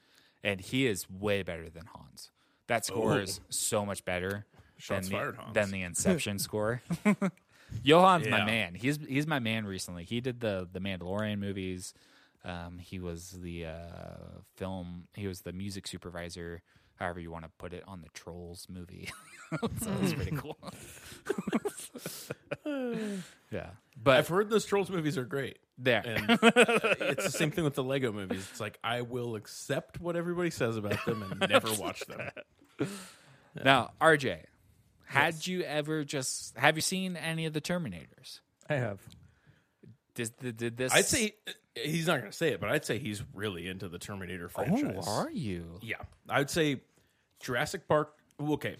[0.42, 2.30] and he is way better than Hans.
[2.68, 3.18] That score Oh.
[3.18, 4.46] is so much better
[4.88, 6.82] than the, fired, than the Inception score.
[7.84, 8.74] Johan's my man.
[8.74, 10.04] He's he's my man recently.
[10.04, 11.92] He did the the Mandalorian movies.
[12.44, 15.08] Um, he was the uh, film.
[15.14, 16.62] He was the music supervisor,
[16.98, 19.10] however you want to put it, on the Trolls movie.
[19.80, 20.58] so it was pretty cool.
[23.50, 23.70] yeah,
[24.02, 25.58] but I've heard those Trolls movies are great.
[25.78, 26.02] there.
[26.04, 28.46] And uh, it's the same thing with the Lego movies.
[28.50, 32.20] It's like I will accept what everybody says about them and never watch them.
[33.64, 34.38] Now, RJ,
[35.06, 38.38] had you ever just have you seen any of the Terminators?
[38.68, 39.00] I have.
[40.14, 40.92] Did, did, did this?
[40.92, 41.34] I'd say
[41.74, 45.04] he's not going to say it, but I'd say he's really into the Terminator franchise.
[45.08, 45.78] Oh, are you?
[45.82, 45.96] Yeah,
[46.28, 46.80] I would say
[47.40, 48.14] Jurassic Park.
[48.40, 48.76] Okay,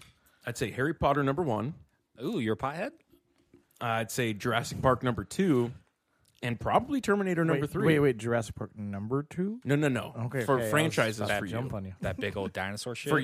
[0.46, 1.74] I'd say Harry Potter number one.
[2.22, 2.90] Ooh, you're a pothead.
[3.80, 5.70] I'd say Jurassic Park number two,
[6.42, 7.86] and probably Terminator number wait, three.
[7.86, 9.60] Wait, wait, Jurassic Park number two?
[9.64, 10.14] No, no, no.
[10.26, 11.76] Okay, for okay, I was franchises about to for jump you.
[11.76, 11.94] on you.
[12.00, 13.10] That big old dinosaur shit.
[13.10, 13.20] For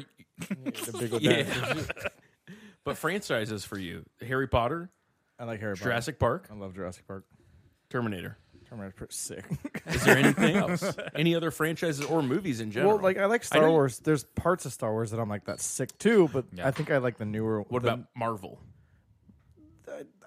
[0.92, 1.42] the big old Yeah.
[1.42, 1.88] dinosaurs.
[2.85, 4.90] but franchises for you: Harry Potter,
[5.38, 5.85] I like Harry Potter.
[5.85, 7.25] Jurassic Park, I love Jurassic Park.
[7.90, 8.38] Terminator.
[8.75, 9.45] Terminator's pretty sick.
[9.87, 10.97] Is there anything else?
[11.15, 12.95] Any other franchises or movies in general?
[12.95, 13.99] well, like I like Star know- Wars.
[14.01, 16.67] There's parts of Star Wars that I'm like that's sick too, but Yeah.
[16.67, 17.63] I think I like the newer.
[17.69, 18.59] what the- about Marvel?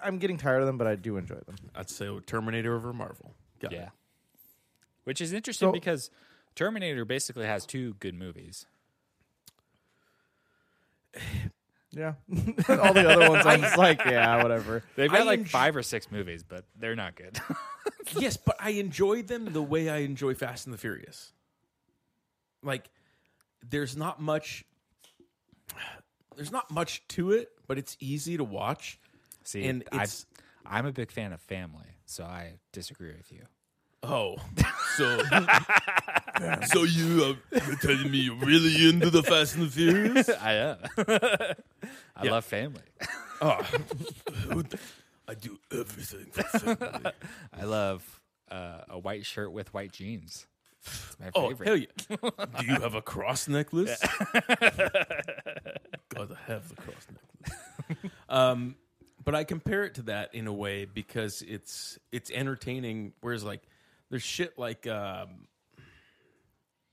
[0.02, 1.56] I'm getting tired of them, but I do enjoy them.
[1.74, 3.34] I'd say Terminator over Marvel.
[3.60, 3.88] Got yeah, it.
[5.04, 6.10] which is interesting So- because
[6.54, 8.66] Terminator basically has two good movies.
[11.92, 12.14] Yeah,
[12.68, 14.82] all the other ones I'm just like, yeah, whatever.
[14.94, 17.38] They've got I like enj- five or six movies, but they're not good.
[18.18, 21.32] yes, but I enjoy them the way I enjoy Fast and the Furious.
[22.62, 22.90] Like,
[23.68, 24.64] there's not much.
[26.36, 29.00] There's not much to it, but it's easy to watch.
[29.44, 30.26] See, And I, it's-
[30.66, 33.42] I'm a big fan of family, so I disagree with you.
[34.02, 34.36] Oh,
[34.96, 35.18] so
[36.66, 40.28] so you are you're telling me you're really into the Fast and the Furious?
[40.40, 40.76] I am.
[42.16, 42.30] I Yeah.
[42.32, 42.82] love family.
[43.40, 43.60] Oh,
[45.26, 47.10] I do everything for family.
[47.52, 50.46] I love uh, a white shirt with white jeans.
[50.86, 51.66] It's my Oh favorite.
[51.66, 51.86] hell yeah!
[52.60, 54.00] Do you have a cross necklace?
[56.08, 58.12] Gotta have the cross necklace.
[58.28, 58.76] um,
[59.24, 63.12] but I compare it to that in a way because it's it's entertaining.
[63.20, 63.62] Whereas like
[64.10, 65.46] there's shit like um,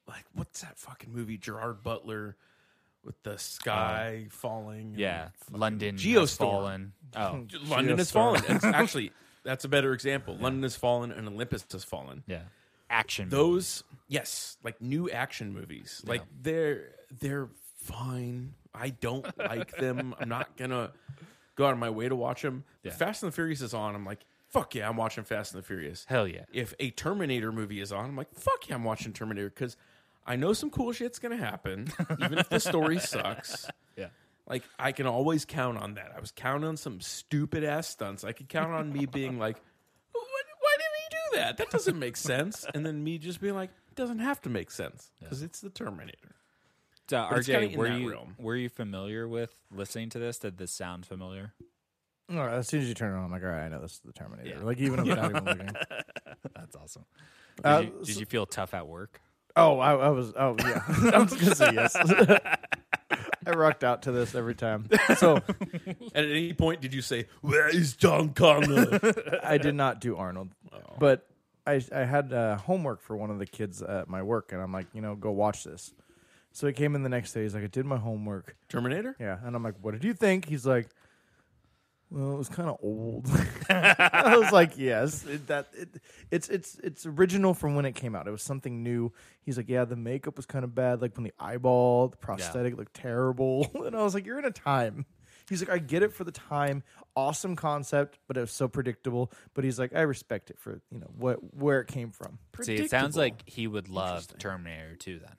[0.08, 1.38] like what's that fucking movie?
[1.38, 2.36] Gerard Butler
[3.04, 4.96] with the sky falling.
[4.98, 6.38] Yeah, London has Geostorm.
[6.38, 6.94] fallen.
[7.16, 8.44] Oh, London has fallen.
[8.50, 9.12] It's actually,
[9.44, 10.36] that's a better example.
[10.38, 12.24] London has fallen and Olympus has fallen.
[12.28, 12.42] yeah.
[12.90, 13.30] Action.
[13.30, 16.04] Those, yes, like new action movies.
[16.06, 18.54] Like they're they're fine.
[18.74, 20.14] I don't like them.
[20.20, 20.92] I'm not gonna
[21.56, 22.64] go out of my way to watch them.
[22.84, 22.92] Yeah.
[22.92, 23.96] Fast and the Furious is on.
[23.96, 24.20] I'm like,
[24.56, 26.06] fuck yeah, I'm watching Fast and the Furious.
[26.08, 26.46] Hell yeah.
[26.54, 29.76] If a Terminator movie is on, I'm like, fuck yeah, I'm watching Terminator because
[30.26, 31.88] I know some cool shit's gonna happen,
[32.20, 33.68] even if the story sucks.
[33.98, 34.08] Yeah.
[34.48, 36.12] Like I can always count on that.
[36.16, 38.24] I was counting on some stupid ass stunts.
[38.24, 39.58] I could count on me being like,
[40.12, 40.24] "What-
[40.62, 41.58] "Why did he do that?
[41.58, 44.72] That doesn't make sense." And then me just being like, "It doesn't have to make
[44.72, 46.36] sense because it's the Terminator."
[47.10, 48.36] So, But RJ, in were you realm.
[48.40, 50.40] were you familiar with listening to this?
[50.40, 51.54] Did this sound familiar?
[52.32, 53.82] All right, as soon as you turn it on, I'm like, all right, I know
[53.82, 54.50] this is the Terminator.
[54.50, 54.64] Yeah.
[54.64, 55.70] Like even if I'm not even looking.
[56.56, 57.06] That's awesome.
[57.58, 59.22] Did, Uh, you, did so- you feel tough at work?
[59.58, 60.34] Oh, I, I was.
[60.36, 60.82] Oh, yeah.
[61.14, 61.96] I was gonna say yes.
[63.48, 64.88] I rocked out to this every time.
[65.18, 65.36] So
[65.88, 69.00] And at any point, did you say, "Where is John Connor?"
[69.44, 70.50] I did not do Arnold,
[71.00, 71.26] but
[71.66, 74.74] I I had uh, homework for one of the kids at my work, and I'm
[74.74, 75.94] like, you know, go watch this.
[76.52, 77.44] So he came in the next day.
[77.44, 78.58] He's like, I did my homework.
[78.68, 79.16] Terminator?
[79.20, 80.46] Yeah, and I'm like, what did you think?
[80.50, 80.90] He's like,
[82.16, 83.28] well, it was kind of old.
[83.70, 85.90] I was like, yes, it, that it,
[86.32, 88.26] it's it's it's original from when it came out.
[88.26, 89.12] It was something new.
[89.42, 91.02] He's like, yeah, the makeup was kind of bad.
[91.02, 94.52] Like when the eyeball, the prosthetic looked terrible, and I was like, you're in a
[94.52, 95.06] time.
[95.50, 96.84] He's like, I get it for the time,
[97.18, 99.30] awesome concept, but it was so predictable.
[99.54, 102.40] But he's like, I respect it for you know what where it came from.
[102.62, 103.20] See, it sounds Predictable.
[103.20, 105.36] like he would love Terminator 2 then.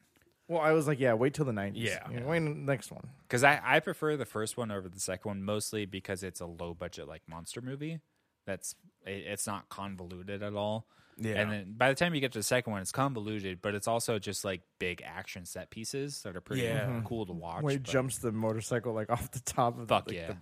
[0.48, 1.72] Well, I was like, yeah, wait till the '90s.
[1.74, 2.08] Yeah.
[2.10, 3.08] You know, wait the next one.
[3.22, 6.46] Because I, I prefer the first one over the second one, mostly because it's a
[6.46, 8.00] low budget like monster movie.
[8.46, 10.86] That's it, it's not convoluted at all.
[11.18, 11.40] Yeah.
[11.40, 13.88] And then by the time you get to the second one, it's convoluted, but it's
[13.88, 17.00] also just like big action set pieces that are pretty Yeah.
[17.06, 17.62] cool to watch.
[17.62, 20.34] When he jumps the motorcycle like off the top of Fuck the, yeah.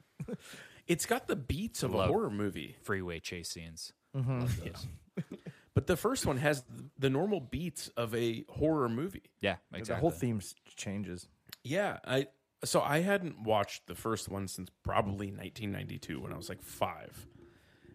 [0.87, 2.77] It's got the beats of a horror movie.
[2.83, 3.93] Freeway chase scenes.
[4.15, 4.47] Mm-hmm.
[5.77, 5.87] Love those.
[5.87, 6.65] But the first one has
[6.99, 9.31] the normal beats of a horror movie.
[9.41, 10.41] Yeah, The whole theme
[10.77, 11.29] changes.
[11.63, 12.29] Yeah, I
[12.65, 17.27] so I hadn't watched the first one since probably 1992 when I was like 5.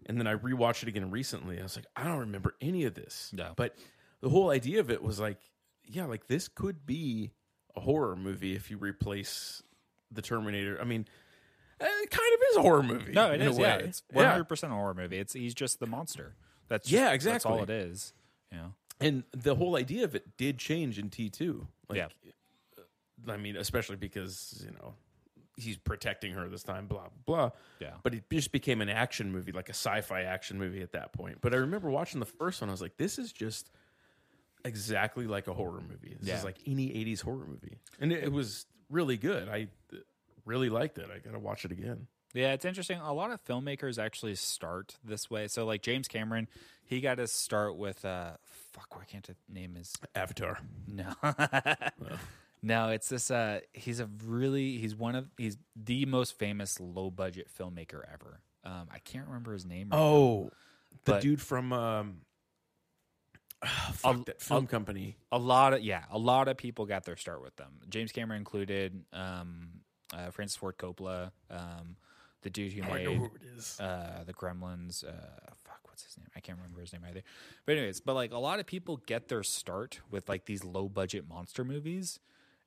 [0.05, 1.59] And then I rewatched it again recently.
[1.59, 3.31] I was like, I don't remember any of this.
[3.33, 3.53] No.
[3.55, 3.75] But
[4.21, 5.37] the whole idea of it was like,
[5.83, 7.31] yeah, like this could be
[7.75, 9.63] a horror movie if you replace
[10.11, 10.79] the Terminator.
[10.81, 11.07] I mean,
[11.79, 13.11] eh, it kind of is a horror movie.
[13.13, 13.59] No, it in a is.
[13.59, 15.17] Yeah, it's 100 percent a horror movie.
[15.17, 16.35] It's he's just the monster.
[16.69, 17.33] That's just, Yeah, exactly.
[17.33, 17.85] That's all it is.
[17.89, 17.91] exactly.
[17.91, 18.13] is.
[18.51, 18.73] You know.
[19.01, 21.65] And the whole idea of it did change in T2.
[21.89, 22.07] Like, Yeah.
[23.27, 24.93] I mean, especially because, you know,
[25.57, 27.51] he's protecting her this time, blah, blah.
[27.79, 27.95] Yeah.
[28.01, 31.11] But it just became an action movie, like a sci fi action movie at that
[31.11, 31.39] point.
[31.41, 33.69] But I remember watching the first one, I was like, this is just
[34.65, 36.15] exactly like a horror movie.
[36.19, 36.37] This Yeah.
[36.37, 37.77] is like any 80s horror movie.
[37.99, 39.49] And it, it was really good.
[39.49, 39.97] I uh,
[40.45, 41.09] really liked it.
[41.13, 42.07] I got to watch it again.
[42.33, 42.99] Yeah, it's interesting.
[42.99, 45.47] A lot of filmmakers actually start this way.
[45.47, 46.47] So, like James Cameron,
[46.83, 48.33] he got to start with uh,
[48.73, 48.95] fuck.
[48.95, 50.59] Why can't I name his Avatar.
[50.87, 51.13] no?
[52.61, 53.31] no, it's this.
[53.31, 58.41] Uh, he's a really he's one of he's the most famous low budget filmmaker ever.
[58.63, 59.89] Um, I can't remember his name.
[59.89, 60.03] right now.
[60.03, 60.51] Oh,
[61.05, 62.17] the But- dude from um,
[63.65, 65.17] fuck I'll- that film I'll- company.
[65.31, 67.79] a lot of yeah, a lot of people got their start with them.
[67.89, 69.03] James Cameron included.
[69.13, 69.69] Um,
[70.11, 71.31] uh, Francis Ford Coppola.
[71.51, 71.95] Um,
[72.41, 73.79] the dude who made who it is.
[73.79, 75.03] uh, the Gremlins.
[75.03, 75.11] Uh,
[75.63, 76.27] fuck, what's his name?
[76.35, 77.21] I can't remember his name either.
[77.65, 80.87] But anyways, but like a lot of people get their start with like these low
[80.89, 82.19] budget monster movies,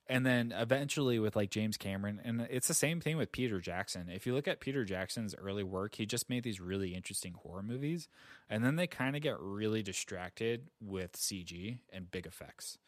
[0.08, 4.08] and then eventually with like James Cameron, and it's the same thing with Peter Jackson.
[4.10, 7.62] If you look at Peter Jackson's early work, he just made these really interesting horror
[7.62, 8.08] movies,
[8.50, 12.78] and then they kind of get really distracted with CG and big effects.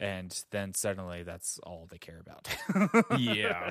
[0.00, 2.48] And then suddenly that's all they care about.
[3.18, 3.70] yeah.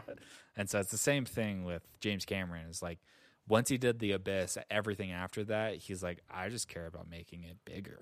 [0.58, 2.66] And so it's the same thing with James Cameron.
[2.68, 3.00] It's like
[3.48, 7.44] once he did The Abyss, everything after that, he's like, I just care about making
[7.44, 8.00] it bigger.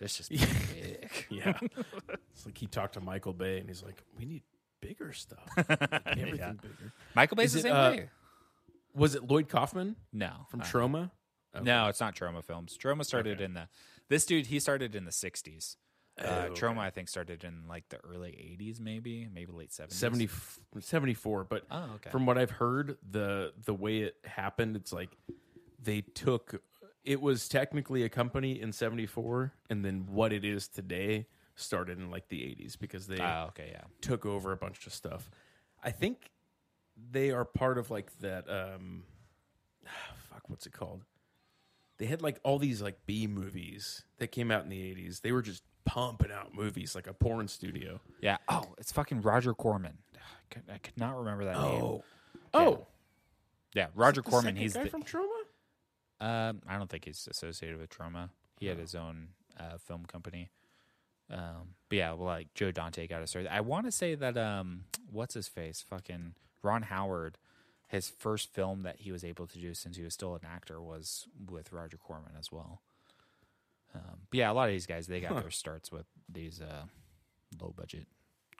[0.00, 1.10] Let's just big.
[1.30, 1.58] Yeah.
[2.32, 4.42] it's like he talked to Michael Bay and he's like, we need
[4.80, 5.48] bigger stuff.
[5.56, 5.68] Like,
[6.06, 6.52] everything Yeah.
[6.52, 6.92] bigger.
[7.16, 8.10] Michael Bay's Is the it, same uh, way.
[8.94, 10.46] Was it Lloyd Kaufman No.
[10.48, 11.10] from uh, Troma?
[11.56, 11.64] Okay.
[11.64, 12.76] No, it's not Troma Films.
[12.80, 13.44] Troma started Okay.
[13.44, 13.68] in the
[14.08, 15.76] This dude, he started in the '60s.
[16.18, 16.60] Uh, Oh, okay.
[16.60, 19.92] Troma, I think, started in like the early '80s, maybe, maybe late '70s.
[19.94, 20.28] 70,
[20.80, 22.10] 74 but Oh, okay.
[22.10, 25.16] from what i've heard the the way it happened it's like
[25.82, 26.62] they took
[27.04, 32.10] it was technically a company in 74 and then what it is today started in
[32.10, 33.82] like the 80s because they Oh, okay, yeah.
[34.00, 35.30] took over a bunch of stuff
[35.82, 36.30] i think
[37.10, 39.02] they are part of like that um
[40.30, 41.04] fuck what's it called
[41.98, 45.32] they had like all these like b movies that came out in the 80s they
[45.32, 48.38] were just pumping out movies like a porn studio Yeah.
[48.48, 49.98] Oh, it's fucking Roger Corman.
[50.14, 50.18] I
[50.50, 51.82] could, I could not remember that name.
[51.82, 52.86] oh
[53.74, 54.56] Yeah, Roger The Corman.
[54.56, 55.40] He's guy the, from Troma
[56.20, 58.30] Um, I don't think he's associated with Troma.
[58.58, 59.28] He had his own
[59.58, 60.50] uh, film company.
[61.30, 63.46] Um, but yeah, well, like Joe Dante got a start.
[63.50, 65.84] I want to say that um, what's his face?
[65.88, 67.38] Fucking Ron Howard.
[67.88, 70.80] His first film that he was able to do since he was still an actor
[70.80, 72.80] was with Roger Corman as well.
[73.94, 75.40] Um, but yeah, a lot of these guys they got Huh.
[75.40, 76.84] their starts with these uh,
[77.60, 78.06] low budget,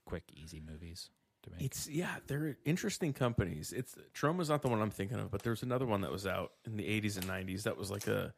[0.05, 1.11] quick, easy movies
[1.43, 1.61] to make.
[1.63, 3.73] It's yeah, they're interesting companies.
[3.73, 6.53] It's Troma's not the one I'm thinking of, but there's another one that was out
[6.65, 8.33] in the 80s and 90s that was like a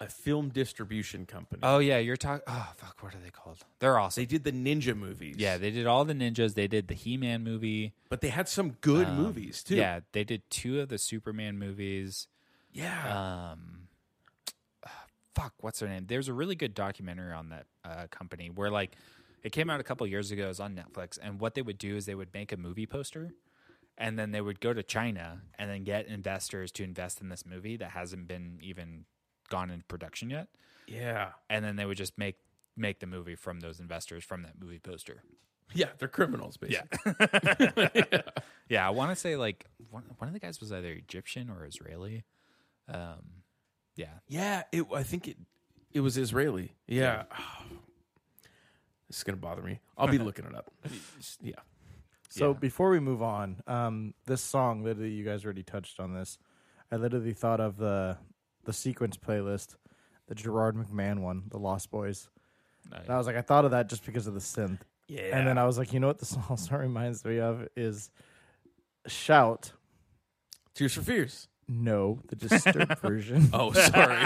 [0.00, 1.60] a film distribution company.
[1.62, 2.42] oh yeah, you're talking.
[2.46, 3.56] Oh fuck, what are they called?
[3.78, 4.20] They're awesome.
[4.20, 5.36] they did the ninja movies.
[5.38, 6.52] yeah, they did all the ninjas.
[6.54, 7.94] They did the He Man movie.
[8.10, 9.76] but they had some good Um, movies too.
[9.76, 12.28] Yeah, they did two of the Superman movies.
[12.70, 13.52] yeah.
[13.52, 13.87] Um,
[15.38, 16.06] fuck, what's her name?
[16.06, 18.96] There's a really good documentary on that uh, company where like
[19.42, 20.44] it came out a couple years ago.
[20.44, 22.86] It was on Netflix, and what they would do is they would make a movie
[22.86, 23.30] poster,
[23.96, 27.46] and then they would go to China and then get investors to invest in this
[27.46, 29.04] movie that hasn't been even
[29.48, 30.48] gone into production yet,
[30.86, 32.36] yeah, and then they would just make
[32.76, 35.22] make the movie from those investors from that movie poster.
[35.74, 37.12] yeah, they're criminals basically.
[38.68, 41.64] Yeah, I want to say like one, one of the guys was either Egyptian or
[41.64, 42.24] Israeli.
[42.88, 43.37] Um,
[43.98, 45.36] yeah, Yeah, it, I think it
[45.92, 46.72] it was Israeli.
[46.86, 47.24] Yeah.
[49.08, 49.80] This is gonna bother me.
[49.96, 50.70] I'll be looking it up.
[51.42, 51.54] Yeah.
[52.28, 52.58] So Yeah.
[52.58, 56.38] before we move on, um, this song literally you guys already touched on this.
[56.92, 58.18] I literally thought of the
[58.64, 59.76] the sequence playlist,
[60.26, 62.28] the Gerard McMahon one, the Lost Boys.
[62.92, 64.80] And I was like, I thought of that just because of the synth.
[65.08, 65.36] Yeah.
[65.38, 68.10] And then I was like, you know what the song also reminds me of is
[69.06, 69.72] Shout.
[70.74, 71.48] Tears for Fears.
[71.68, 73.50] No, the Disturbed version.
[73.52, 74.24] Oh, sorry.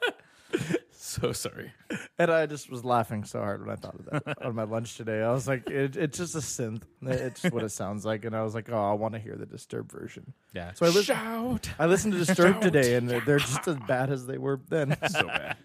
[0.92, 1.72] so sorry.
[2.18, 4.96] And I just was laughing so hard when I thought of that on my lunch
[4.96, 5.22] today.
[5.22, 6.82] I was like, it, it's just a synth.
[7.02, 8.24] It's what it sounds like.
[8.24, 10.32] And I was like, oh, I want to hear the Disturbed version.
[10.54, 10.72] yeah.
[10.74, 11.04] So I listened.
[11.18, 11.70] Shout.
[11.78, 12.62] I listened to Disturbed Shout.
[12.62, 14.96] today, and they're, they're just as bad as they were then.
[15.08, 15.56] So bad.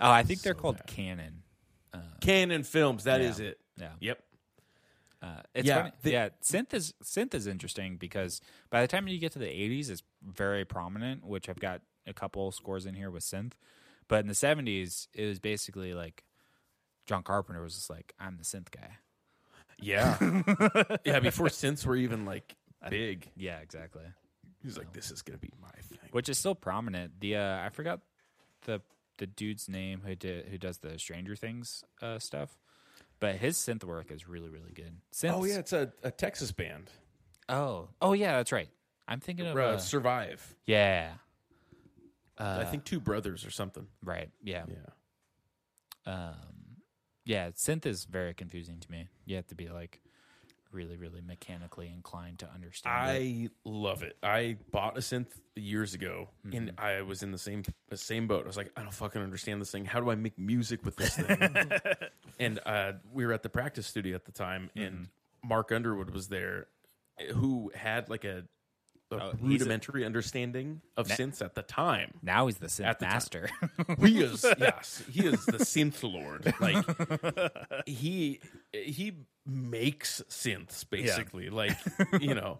[0.00, 1.42] Oh, I think they're called Cannon.
[1.94, 3.04] Uh, Cannon Films.
[3.04, 3.28] That Yeah.
[3.28, 3.60] is it.
[3.80, 3.90] Yeah.
[4.00, 4.18] Yep.
[5.22, 5.92] Uh, it's Yeah, funny.
[6.02, 9.46] the- yeah, synth is synth is interesting because by the time you get to the
[9.46, 11.24] 80s, it's very prominent.
[11.24, 13.52] Which I've got a couple scores in here with synth,
[14.08, 16.24] but in the 70s, it was basically like
[17.06, 18.96] John Carpenter was just like, "I'm the synth guy."
[19.78, 20.16] Yeah.
[21.04, 21.20] yeah.
[21.20, 22.56] Before synths were even like
[22.90, 24.02] big, Yeah, exactly.
[24.62, 27.20] he's like, "This is gonna be my thing." Which is still prominent.
[27.20, 28.00] The uh, I forgot
[28.62, 28.80] the
[29.18, 32.58] the dude's name who did who does the Stranger Things uh, stuff,
[33.22, 34.92] but his synth work is really really good.
[35.14, 36.90] Synths, Oh yeah, it's a, a Texas band.
[37.48, 38.68] Oh, oh yeah, that's right.
[39.08, 40.54] I'm thinking of Uh, uh, Survive.
[40.66, 41.12] yeah.
[42.38, 43.86] I Uh, think two brothers or something.
[44.04, 44.30] right.
[44.42, 44.64] Yeah.
[44.68, 46.12] Yeah.
[46.12, 46.80] Um,
[47.24, 47.50] yeah.
[47.50, 49.08] Synth is very confusing to me.
[49.24, 50.00] You have to be like
[50.72, 53.20] really, really mechanically inclined to understand it.
[53.20, 54.16] I love it.
[54.22, 58.44] I bought a synth years ago, and I was in the same the same boat.
[58.44, 59.84] I was like, I don't fucking understand this thing.
[59.84, 61.70] How do I make music with this thing?
[62.40, 65.08] and uh, we were at the practice studio at the time, and
[65.44, 66.66] Mark Underwood was there,
[67.34, 68.44] who had like a,
[69.10, 72.14] a Oh, he's a- rudimentary understanding of Na- synths at the time.
[72.22, 73.50] Now he's the synth At the master.
[74.00, 78.40] he is yes he is the synth lord like he
[78.72, 79.12] he
[79.46, 81.76] makes synths basically like
[82.20, 82.58] you know.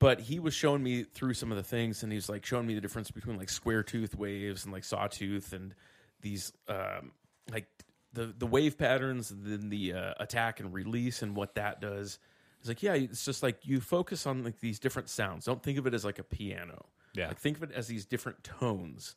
[0.00, 2.66] But he was showing me through some of the things and he was like showing
[2.66, 5.74] me the difference between like square tooth waves and like sawtooth and
[6.20, 7.12] these um
[7.50, 7.66] like
[8.12, 12.18] the the wave patterns and then the uh, attack and release and what that does.
[12.60, 15.44] It's like yeah it's just like you focus on like these different sounds.
[15.46, 16.86] Don't think of it as like a piano.
[17.14, 17.28] Yeah.
[17.28, 19.16] like think of it as these different tones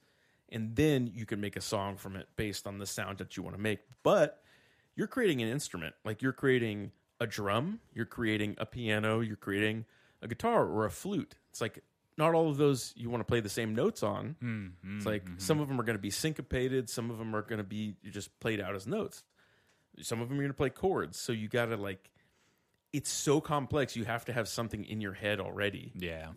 [0.52, 3.44] and then you can make a song from it based on the sound that you
[3.44, 3.80] want to make.
[4.04, 4.44] But
[4.96, 5.96] you're creating an instrument.
[6.06, 9.86] Like you're creating a drum you're creating a piano you're creating
[10.24, 11.36] a guitar or a flute.
[11.52, 11.84] It's like
[12.18, 14.36] not all of those you want to play the same notes on.
[14.44, 17.42] Mm, it's like some of them are going to be syncopated some of them are
[17.44, 19.24] going to be just played out as notes.
[20.02, 21.18] Some of them are going to play chords.
[21.20, 22.10] So you got to like
[22.94, 25.92] it's so complex you have to have something in your head already.
[25.96, 26.30] Yeah.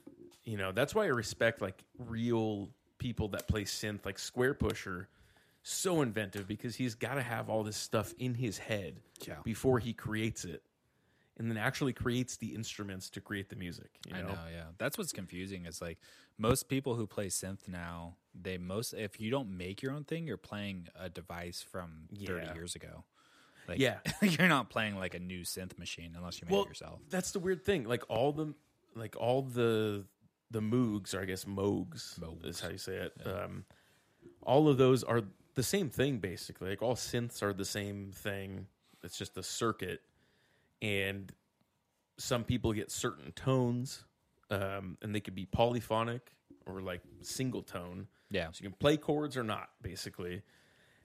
[0.45, 5.07] you know that's why i respect like real people that play synth like Squarepusher
[5.65, 9.37] so inventive because he's got to have all this stuff in his head Yeah.
[9.43, 10.63] before he creates it,
[11.39, 13.91] and then actually creates the instruments to create the music.
[14.07, 14.65] You I know, know, yeah.
[14.79, 15.65] That's what's confusing.
[15.67, 15.99] Is like
[16.39, 20.27] most people who play synth now, they most if you don't make your own thing,
[20.27, 22.55] you're playing a device from 30 Yeah.
[22.55, 23.05] years ago.
[23.67, 24.01] Like, Yeah.
[24.23, 27.01] you're not playing like a new synth machine unless you make it yourself.
[27.09, 27.85] That's the weird thing.
[27.85, 28.55] Like all the
[28.95, 30.05] like all the
[30.51, 32.45] the Moogs, or I guess Moogs, Moogs.
[32.47, 33.13] is how you say it.
[33.27, 33.65] Um,
[34.43, 35.23] all of those are
[35.55, 36.71] the same thing basically.
[36.71, 38.67] Like all synths are the same thing.
[39.03, 40.01] It's just a circuit,
[40.81, 41.31] and
[42.19, 44.05] some people get certain tones,
[44.51, 46.33] um, and they could be polyphonic
[46.67, 48.07] or like single tone.
[48.31, 48.47] Yeah.
[48.53, 50.43] So you can play chords or not, basically.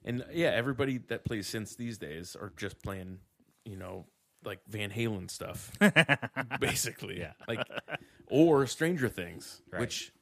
[0.05, 3.19] And yeah, everybody that plays synths these days are just playing,
[3.65, 4.05] you know,
[4.45, 5.71] like Van Halen stuff,
[6.61, 7.19] basically.
[7.19, 7.33] Yeah.
[7.47, 7.67] Like,
[8.27, 9.81] or Stranger Things, Right.
[9.81, 10.13] which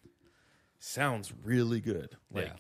[0.80, 2.18] sounds really good.
[2.34, 2.54] Like, Yeah.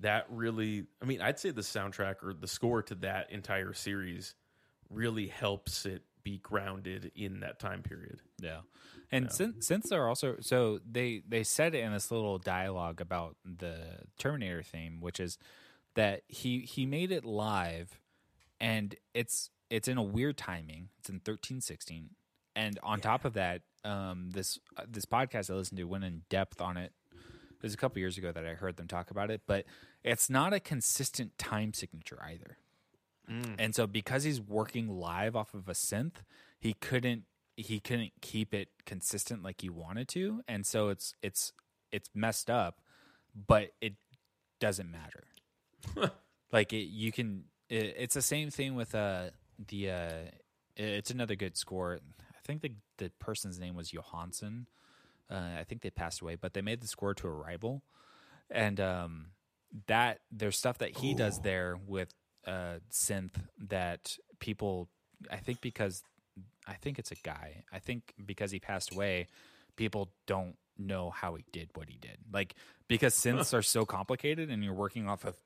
[0.00, 4.34] That really, I mean, I'd say the soundtrack or the score to that entire series
[4.90, 8.20] really helps it be grounded in that time period.
[8.40, 8.60] Yeah,
[9.12, 13.36] and since since they're also so they they said it in this little dialogue about
[13.44, 13.76] the
[14.18, 15.38] Terminator theme, which is
[15.94, 18.00] that he he made it live,
[18.60, 20.88] and it's it's in a weird timing.
[20.98, 22.10] It's in thirteen sixteen,
[22.56, 26.22] and on top of that, um, this uh, this podcast I listened to went in
[26.30, 26.92] depth on it.
[27.56, 29.64] It was a couple years ago that I heard them talk about it, but
[30.02, 32.58] it's not a consistent time signature either.
[33.58, 36.16] And so because he's working live off of a synth,
[36.60, 37.24] he couldn't
[37.56, 41.52] he couldn't keep it consistent like he wanted to, and so it's it's
[41.92, 42.80] it's messed up,
[43.46, 43.94] but it
[44.60, 45.24] doesn't matter.
[46.52, 47.44] like it, you can.
[47.70, 49.30] It, it's the same thing with uh
[49.68, 50.10] the uh
[50.76, 52.00] it's another good score.
[52.20, 54.66] I think the the person's name was Jóhannsson.
[55.30, 57.82] Uh, I think they passed away, but they made the score to Arrival,
[58.50, 59.26] and um,
[59.86, 62.12] that there's stuff that he does there with
[62.46, 63.34] uh, synth
[63.68, 64.88] that people.
[65.30, 66.02] I think because
[66.66, 67.64] I think it's a guy.
[67.72, 69.28] I think because he passed away,
[69.76, 72.18] people don't know how he did what he did.
[72.32, 72.54] Like
[72.88, 75.36] because synths are so complicated, and you're working off of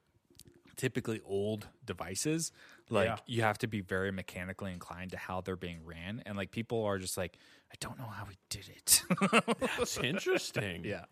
[0.79, 2.53] typically old devices
[2.89, 3.16] like Yeah.
[3.26, 6.83] you have to be very mechanically inclined to how they're being ran and like people
[6.85, 7.37] are just like
[7.70, 9.03] i don't know how he did it
[9.76, 10.85] That's interesting.
[10.93, 11.05] yeah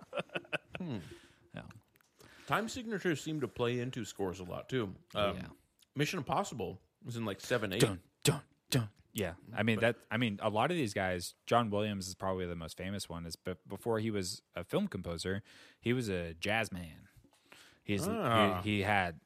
[2.46, 4.94] Time signatures seem to play into scores a lot too.
[5.16, 5.42] Um, Yeah.
[5.96, 7.80] Mission Impossible was in like seven, eight.
[7.80, 8.40] dun dun
[8.70, 12.14] dun yeah i mean that i mean a lot of these guys john williams is
[12.14, 15.42] probably the most famous one is but before he was a film composer
[15.80, 17.08] he was a jazz man
[17.82, 18.60] he's Ah.
[18.62, 19.18] he, he had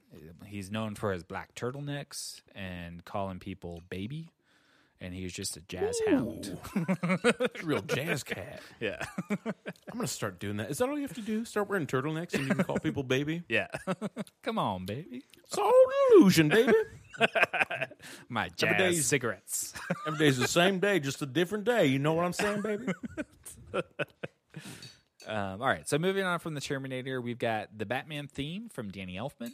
[0.47, 4.33] he's known for his black turtlenecks and calling people baby
[5.03, 6.59] and he was just a jazz hound
[7.65, 8.61] real jazz cat.
[8.81, 9.55] yeah I'm
[9.95, 10.71] gonna start doing that.
[10.71, 11.45] Is that all you have to do?
[11.45, 13.43] Start wearing turtlenecks and you can call people baby.
[13.49, 13.69] yeah
[14.43, 16.73] come on baby It's all an illusion, baby.
[18.29, 19.75] my Every jazz day's- cigarettes
[20.07, 21.87] Every day's the same day, just a different day.
[21.87, 22.93] You know what I'm saying, baby?
[25.27, 28.91] Um, all right, so moving on from the Terminator, we've got the Batman theme from
[28.91, 29.53] Danny Elfman.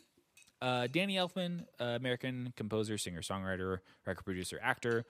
[0.61, 5.04] Uh, Danny Elfman, uh, American composer, singer, songwriter, record producer, actor,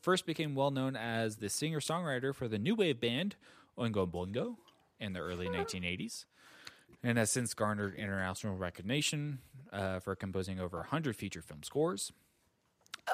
[0.00, 3.36] first became well known as the singer songwriter for the new wave band
[3.78, 4.56] Oingo Boingo
[5.00, 6.24] in the early 1980s,
[7.02, 9.38] and has since garnered international recognition
[9.72, 12.12] uh, for composing over 100 feature film scores.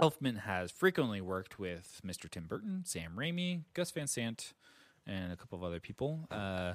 [0.00, 2.30] Elfman has frequently worked with Mr.
[2.30, 4.52] Tim Burton, Sam Raimi, Gus Van Sant,
[5.06, 6.28] and a couple of other people.
[6.30, 6.74] Uh,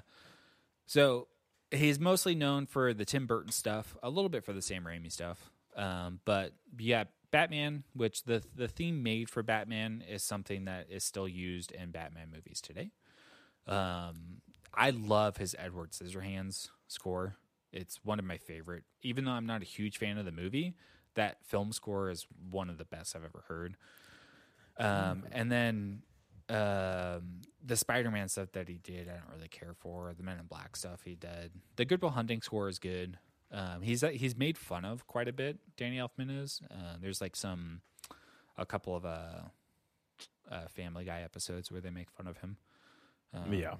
[0.86, 1.28] so
[1.72, 5.12] he's mostly known for the Tim Burton stuff, a little bit for the Sam Raimi
[5.12, 5.52] stuff.
[5.76, 11.04] Um, but yeah, Batman, which the the theme made for Batman is something that is
[11.04, 12.92] still used in Batman movies today.
[13.68, 14.42] Um,
[14.74, 17.36] I love his Edward Scissorhands score.
[17.72, 18.84] It's one of my favorite.
[19.02, 20.76] Even though I'm not a huge fan of the movie,
[21.16, 23.76] that film score is one of the best I've ever heard.
[24.78, 26.02] Um, and then
[26.50, 30.14] um, the Spider-Man stuff that he did, I don't really care for.
[30.16, 31.52] The Men in Black stuff he did.
[31.76, 33.18] The Good Will Hunting score is good.
[33.52, 35.58] Um, he's he's made fun of quite a bit.
[35.78, 36.62] Danny Elfman is.
[36.70, 37.82] Uh, there's like some
[38.58, 39.44] a couple of uh,
[40.52, 42.58] uh, Family Guy episodes where they make fun of him.
[43.34, 43.76] Um, yeah.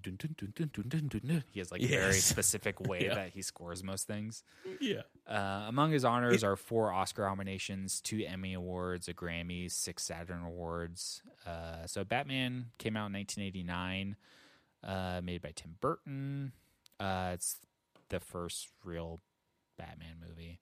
[0.00, 1.42] Dun, dun, dun.
[1.50, 3.14] He has like a very specific way Yeah.
[3.14, 4.44] that he scores most things.
[4.80, 5.02] Yeah.
[5.26, 10.42] Uh, among his honors are four Oscar nominations, two Emmy Awards, a Grammy, six Saturn
[10.44, 11.22] Awards.
[11.46, 14.16] Uh, so Batman came out in 1989,
[14.84, 16.52] uh, made by Tim Burton.
[17.00, 17.56] Uh, it's
[18.08, 19.20] the first real
[19.78, 20.60] Batman movie.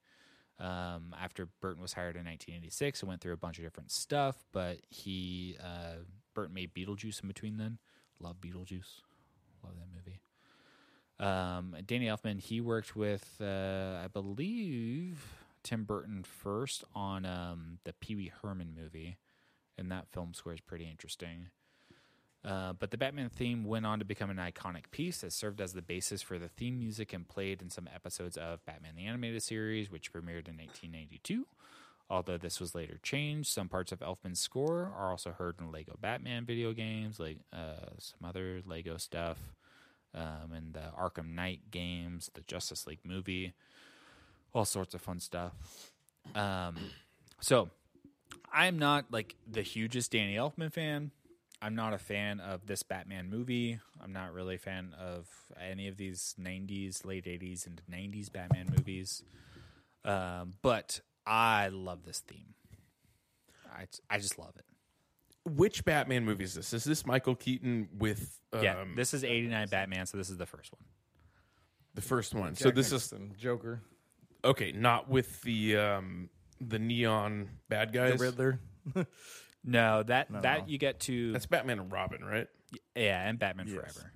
[0.59, 4.43] Um, after Burton was hired in 1986, it went through a bunch of different stuff,
[4.51, 5.97] but he uh,
[6.33, 7.77] Burton made Beetlejuice in between then.
[8.19, 9.01] Love Beetlejuice.
[9.63, 10.19] Love that movie.
[11.19, 15.25] Um, Danny Elfman, he worked with, uh, I believe,
[15.63, 19.17] Tim Burton first on um, the Pee Wee Herman movie,
[19.77, 21.49] and that film score is pretty interesting.
[22.45, 25.73] Uh, but the Batman theme went on to become an iconic piece that served as
[25.73, 29.43] the basis for the theme music and played in some episodes of Batman the Animated
[29.43, 31.45] Series, which premiered in 1892.
[32.09, 35.97] Although this was later changed, some parts of Elfman's score are also heard in Lego
[35.99, 39.37] Batman video games, like uh, some other Lego stuff,
[40.15, 43.53] um, and the Arkham Knight games, the Justice League movie,
[44.53, 45.51] all sorts of fun stuff.
[46.33, 46.77] Um,
[47.41, 47.69] so,
[48.53, 51.11] I'm not like the hugest Danny Elfman fan.
[51.61, 53.79] I'm not a fan of this Batman movie.
[54.01, 55.27] I'm not really a fan of
[55.59, 59.23] any of these 90s, late 80s, into 90s Batman movies.
[60.05, 62.53] Um, but I love this theme.
[63.69, 64.65] I, I just love it.
[65.49, 66.73] Which Batman movie is this?
[66.73, 70.45] Is this Michael Keaton with um, yeah, this is 89 Batman, so this is the
[70.45, 70.83] first one.
[71.95, 72.55] the first one?
[72.55, 73.81] so Jack this is Nicholson, Joker,
[74.43, 78.19] okay, not with the um, the neon bad the guys.
[78.19, 78.59] Riddler.
[79.63, 80.39] No, that No.
[80.41, 82.47] that you get to That's Batman and Robin, right?
[82.95, 83.75] yeah, and Batman Yes.
[83.75, 84.11] Forever.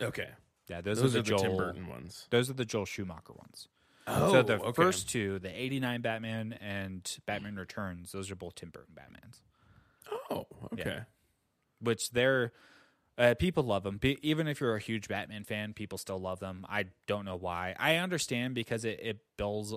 [0.00, 0.28] Okay,
[0.68, 1.42] Yeah, those, those, are are the the Joel.
[1.42, 2.26] Tim Burton ones.
[2.30, 3.68] Those are the Joel Schumacher ones.
[4.06, 4.72] Oh, so the okay.
[4.72, 9.40] first two, the 89 Batman and Batman Returns, those are both Tim Burton Batmans.
[10.30, 11.00] Oh, okay.
[11.80, 12.52] which they're
[13.18, 13.98] uh, people love them.
[13.98, 16.64] Be, even if you're a huge Batman fan, people still love them.
[16.68, 17.74] I don't know why.
[17.78, 19.74] I understand because it, it builds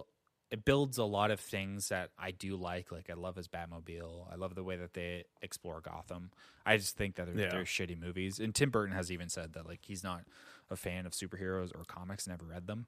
[0.51, 2.91] it builds a lot of things that I do like.
[2.91, 4.31] Like I love his Batmobile.
[4.31, 6.31] I love the way that they explore Gotham.
[6.65, 7.51] I just think that they're, Yeah.
[7.51, 8.39] they're shitty movies.
[8.39, 10.23] And Tim Burton has even said that like he's not
[10.69, 12.27] a fan of superheroes or comics.
[12.27, 12.85] Never read them.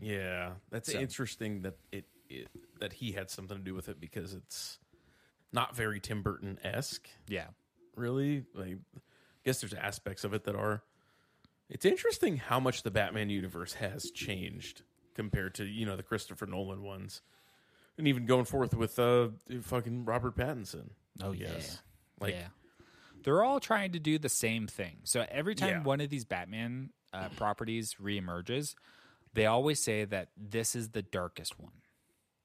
[0.00, 2.48] Yeah, that's So- interesting that it, it
[2.80, 4.78] that he had something to do with it because it's
[5.52, 7.08] not very Tim Burton esque.
[7.28, 7.48] Yeah,
[7.96, 8.44] really.
[8.54, 9.00] Like, I
[9.44, 10.82] guess there's aspects of it that are.
[11.68, 14.82] It's interesting how much the Batman universe has changed
[15.14, 17.22] compared to you know the Christopher Nolan ones,
[17.98, 19.28] and even going forth with uh
[19.62, 20.90] fucking Robert Pattinson.
[21.22, 21.78] Oh, yes,
[22.20, 22.24] yeah.
[22.24, 22.48] like yeah.
[23.22, 24.96] They're all trying to do the same thing.
[25.04, 25.82] So every time Yeah.
[25.84, 28.74] one of these Batman uh, properties reemerges,
[29.34, 31.72] they always say that this is the darkest one.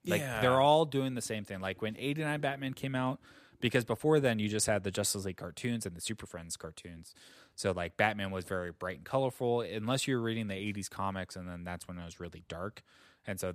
[0.05, 0.41] Like Yeah.
[0.41, 1.59] they're all doing the same thing.
[1.59, 3.19] Like when 89 Batman came out,
[3.59, 7.13] because before then you just had the Justice League cartoons and the Super Friends cartoons.
[7.55, 11.47] So like Batman was very bright and colorful, unless you're reading the 80s comics, and
[11.49, 12.83] then that's when it was really dark.
[13.25, 13.53] And so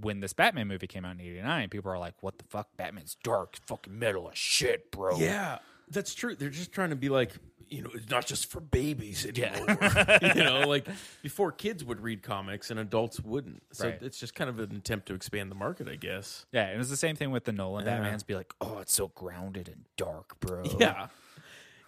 [0.00, 2.68] when this Batman movie came out in '89, people are like, "What the fuck?
[2.76, 5.58] Batman's dark, fucking metal as shit, bro." yeah,
[5.90, 6.36] that's true.
[6.36, 7.32] They're just trying to be like
[7.70, 9.78] you know, it's not just for babies anymore.
[9.80, 10.34] Yeah.
[10.34, 10.86] you know, like
[11.22, 13.62] before kids would read comics and adults wouldn't.
[13.72, 13.98] So Right.
[14.02, 16.46] it's just kind of an attempt to expand the market, I guess.
[16.52, 17.98] Yeah, and it's the same thing with the Nolan Yeah.
[17.98, 18.26] Batmans.
[18.26, 20.64] Be like, oh, it's so grounded and dark, bro.
[20.80, 21.08] Yeah.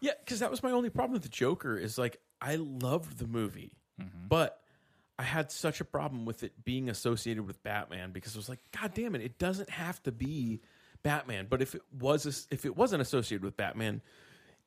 [0.01, 3.27] Yeah, because that was my only problem with the Joker is like I loved the
[3.27, 4.27] movie, mm-hmm.
[4.29, 4.61] but
[5.17, 8.59] I had such a problem with it being associated with Batman because it was like,
[8.81, 10.61] God damn it, it doesn't have to be
[11.05, 11.47] Batman.
[11.49, 14.03] But if it was if it wasn't associated with Batman,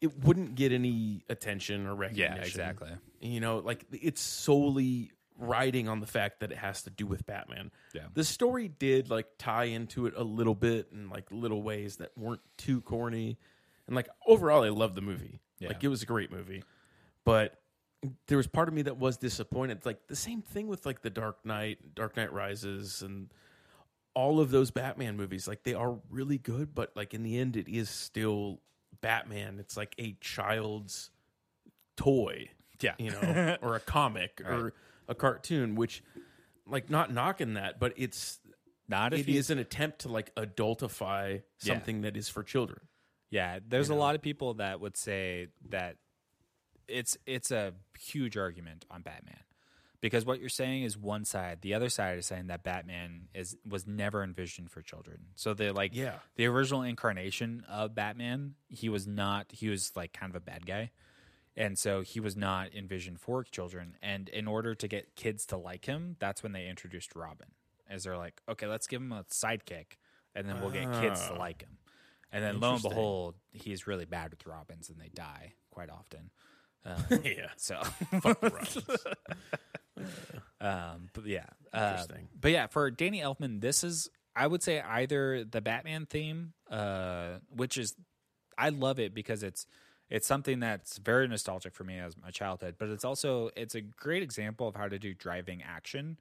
[0.02, 2.38] it wouldn't get any attention or recognition.
[2.38, 2.90] yeah, exactly.
[3.22, 7.26] You know, like it's solely riding on the fact that it has to do with
[7.26, 7.72] Batman.
[7.94, 8.04] Yeah.
[8.14, 12.12] The story did like tie into it a little bit in like little ways that
[12.18, 13.38] weren't too corny.
[13.88, 15.40] And like overall I loved the movie.
[15.60, 15.70] Yeah.
[15.70, 16.64] Like it was a great movie.
[17.26, 17.60] But
[18.28, 19.86] there was part of me that was disappointed.
[19.86, 23.30] Like the same thing with like The Dark Knight, Dark Knight Rises and
[24.14, 25.48] all of those Batman movies.
[25.48, 28.60] Like they are really good, but like in the end it is still
[29.06, 29.58] Batman.
[29.60, 31.12] It's like a child's
[31.96, 32.50] toy
[32.82, 34.74] Yeah, you know, or a comic or
[35.08, 36.04] a cartoon, which
[36.66, 38.40] like not knocking that, but it's
[38.90, 41.74] not if it you is an attempt to like adultify Yeah.
[41.74, 42.80] something that is for children.
[43.30, 45.98] Yeah, there's a lot of people that would say that
[46.88, 49.40] it's it's a huge argument on Batman
[50.02, 53.56] because what you're saying is one side, the other side is saying that Batman is
[53.68, 55.28] was never envisioned for children.
[55.36, 56.20] So the like Yeah.
[56.36, 60.66] the original incarnation of Batman, he was not he was like kind of a bad
[60.66, 60.92] guy.
[61.58, 63.96] And so he was not envisioned for children.
[64.02, 67.48] And in order to get kids to like him, that's when they introduced Robin.
[67.90, 69.94] As they're like, okay, let's give him a sidekick,
[70.34, 71.38] and then we'll get kids to Ah.
[71.38, 71.78] like him.
[72.32, 76.32] And then lo and behold, he's really bad with Robins, and they die quite often.
[76.86, 77.48] Uh, yeah.
[77.58, 77.82] so,
[78.22, 79.16] Fuck the
[80.62, 82.28] um, but yeah, uh, Interesting.
[82.40, 87.40] but yeah, for Danny Elfman, this is I would say either the Batman theme, uh,
[87.50, 87.96] which is
[88.58, 89.66] I love it because it's
[90.10, 93.82] it's something that's very nostalgic for me as my childhood, but it's also it's a
[93.82, 96.18] great example of how to do driving action.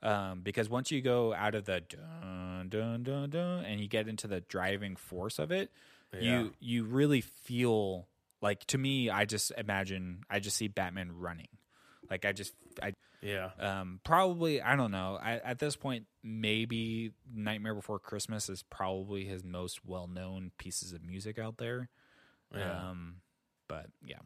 [0.00, 4.06] Um, because once you go out of the dun dun dun dun and you get
[4.06, 5.72] into the driving force of it,
[6.12, 6.20] Yeah.
[6.20, 8.06] you you really feel
[8.40, 11.48] like to me, I just imagine I just see Batman running.
[12.10, 13.50] Like I just I Yeah.
[13.58, 15.18] um probably I don't know.
[15.20, 20.92] I, at this point maybe Nightmare Before Christmas is probably his most well known pieces
[20.92, 21.88] of music out there.
[22.54, 22.90] Yeah.
[22.90, 23.16] Um
[23.68, 24.18] but yeah.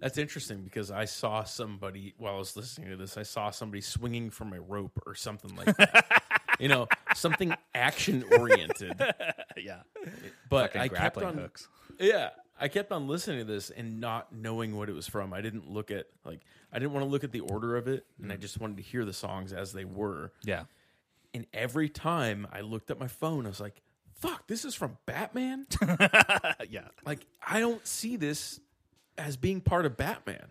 [0.00, 3.16] That's interesting because I saw somebody while I was listening to this.
[3.16, 6.22] I saw somebody swinging from a rope or something like that.
[6.58, 8.94] you know, something action oriented.
[9.56, 9.82] yeah.
[10.50, 11.68] But Fucking I kept grappling on, hooks.
[12.00, 12.30] yeah,
[12.62, 15.32] I kept on listening to this and not knowing what it was from.
[15.32, 16.40] I didn't look at like
[16.72, 18.40] I didn't want to look at the order of it, and I mm.
[18.40, 20.30] just wanted to hear the songs as they were.
[20.44, 20.64] Yeah.
[21.34, 23.82] And every time I looked at my phone, I was like,
[24.14, 25.66] "Fuck, this is from Batman."
[26.70, 26.88] yeah.
[27.04, 28.60] like I don't see this
[29.18, 30.46] as being part of Batman.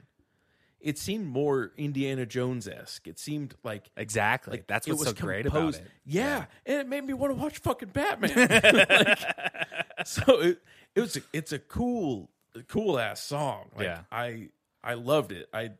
[0.81, 3.07] It seemed more Indiana Jones esque.
[3.07, 4.51] It seemed like Exactly.
[4.51, 5.91] like That's it what's was so great composed- about it.
[6.05, 8.31] Yeah, and it made me want to watch fucking Batman.
[8.89, 10.61] Like, so it,
[10.95, 12.29] it was a, it's a cool
[12.67, 13.69] cool ass song.
[13.75, 14.01] Like, Yeah.
[14.11, 14.49] I
[14.83, 15.47] I loved it.
[15.53, 15.71] I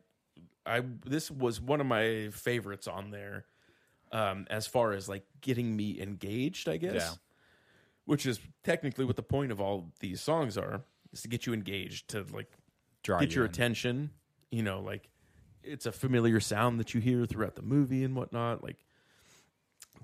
[0.64, 3.44] I this was one of my favorites on there.
[4.12, 6.94] Um, as far as like getting me engaged, I guess.
[6.94, 7.10] Yeah.
[8.04, 10.82] Which is technically what the point of all these songs are,
[11.12, 12.50] is to get you engaged, to like
[13.04, 13.50] Draw get you your in.
[13.50, 14.10] attention.
[14.50, 15.08] You know, like
[15.62, 18.62] it's a familiar sound that you hear throughout the movie and whatnot.
[18.62, 18.76] Like,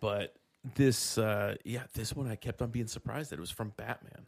[0.01, 0.35] but
[0.75, 4.27] this, uh yeah, this one I kept on being surprised that it was from Batman.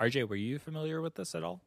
[0.00, 1.62] RJ, were you familiar with this at all?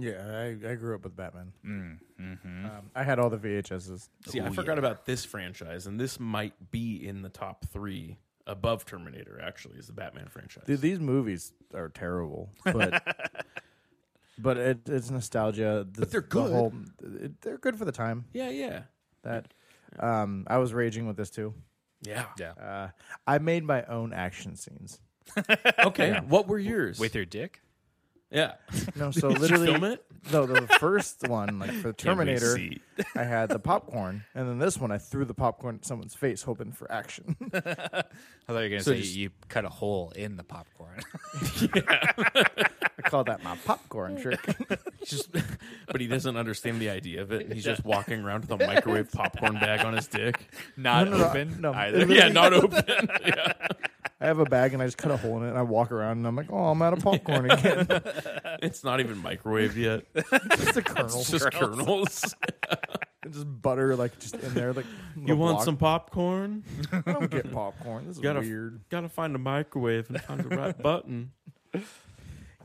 [0.00, 0.24] Yeah,
[0.64, 1.52] I, I grew up with Batman.
[1.66, 2.66] Mm, mm-hmm.
[2.66, 4.08] Um, I had all the VHSs.
[4.28, 8.16] See, I forgot about this franchise, and this might be in the top three
[8.46, 9.40] above Terminator.
[9.42, 10.62] Actually, is the Batman franchise.
[10.66, 13.02] Dude, these movies are terrible, but
[14.38, 15.84] but it, it's nostalgia.
[15.90, 16.52] The, But they're the good.
[16.52, 16.72] whole-
[17.20, 18.24] it, they're good for the time.
[18.32, 18.82] yeah, yeah,
[19.24, 19.52] That
[19.98, 21.54] um, I was raging with this too.
[22.02, 22.26] yeah.
[22.38, 22.52] Yeah.
[22.52, 22.88] Uh,
[23.26, 25.00] I made my own action scenes.
[25.84, 26.98] Okay, what were yours?
[26.98, 27.60] With your dick?
[28.30, 28.54] yeah,
[28.94, 30.04] No, so Did you literally, film it?
[30.32, 32.80] no, the first one, like for the Terminator, see.
[33.16, 36.42] I had the popcorn, and then this one, I threw the popcorn at someone's face,
[36.42, 37.36] hoping for action.
[37.54, 38.04] I thought
[38.48, 41.00] you were gonna So say just- you cut a hole in the popcorn.
[41.82, 44.40] I call that my popcorn trick.
[45.04, 45.30] just,
[45.86, 47.50] but he doesn't understand the idea of it.
[47.52, 50.38] He's just walking around with a microwave popcorn bag on his dick.
[50.76, 51.72] Not No, no, no, open no.
[51.72, 52.06] either.
[52.12, 52.84] Yeah, not open.
[54.28, 54.32] Yeah.
[54.32, 55.90] I have a bag, and I just cut a hole in it, and I walk
[55.92, 57.86] around, and I'm like, "Oh, I'm out of popcorn again."
[58.60, 60.04] It's not even microwaved yet.
[60.56, 62.34] just a kernel, It's just kernels.
[63.22, 64.72] and just butter, like just in there.
[64.72, 65.64] Like You want block.
[65.64, 66.64] some popcorn?
[66.92, 68.06] I don't get popcorn.
[68.08, 68.80] This is Gotta- weird.
[68.90, 71.30] Gotta find a microwave and find the right button.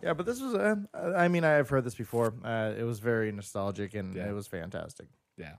[0.01, 0.55] Yeah, but this was.
[0.55, 0.75] Uh,
[1.15, 2.33] I mean, I've heard this before.
[2.43, 4.29] Uh, it was very nostalgic, and Yeah.
[4.29, 5.07] it was fantastic.
[5.37, 5.53] Yeah.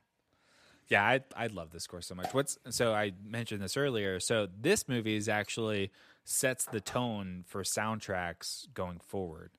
[0.88, 2.32] Yeah, I I love this score so much.
[2.34, 4.20] What's so I mentioned this earlier.
[4.20, 5.90] So this movie is actually
[6.24, 9.50] sets the tone for soundtracks going forward.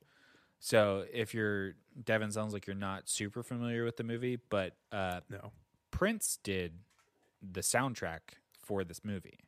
[0.60, 1.74] So if you're
[2.04, 5.52] Devin sounds like you're not super familiar with the movie, but uh, No.
[5.90, 6.72] Prince did
[7.42, 8.20] the soundtrack
[8.60, 9.40] for this movie.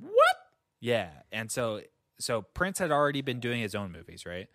[0.00, 0.36] What?
[0.80, 1.82] Yeah, and so
[2.18, 4.48] so Prince had already been doing his own movies, right?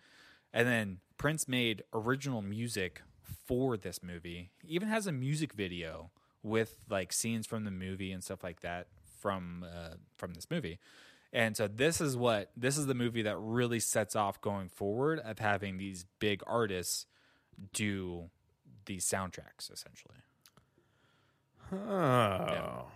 [0.52, 3.02] And then Prince made original music
[3.46, 4.50] for this movie.
[4.62, 6.10] He even has a music video
[6.44, 8.86] with like scenes from the movie and stuff like that
[9.20, 10.78] from uh, from this movie.
[11.32, 15.18] And so this is what this is the movie that really sets off going forward
[15.18, 17.06] of having these big artists
[17.72, 18.30] do
[18.86, 20.14] these soundtracks essentially.
[21.72, 22.86] Oh.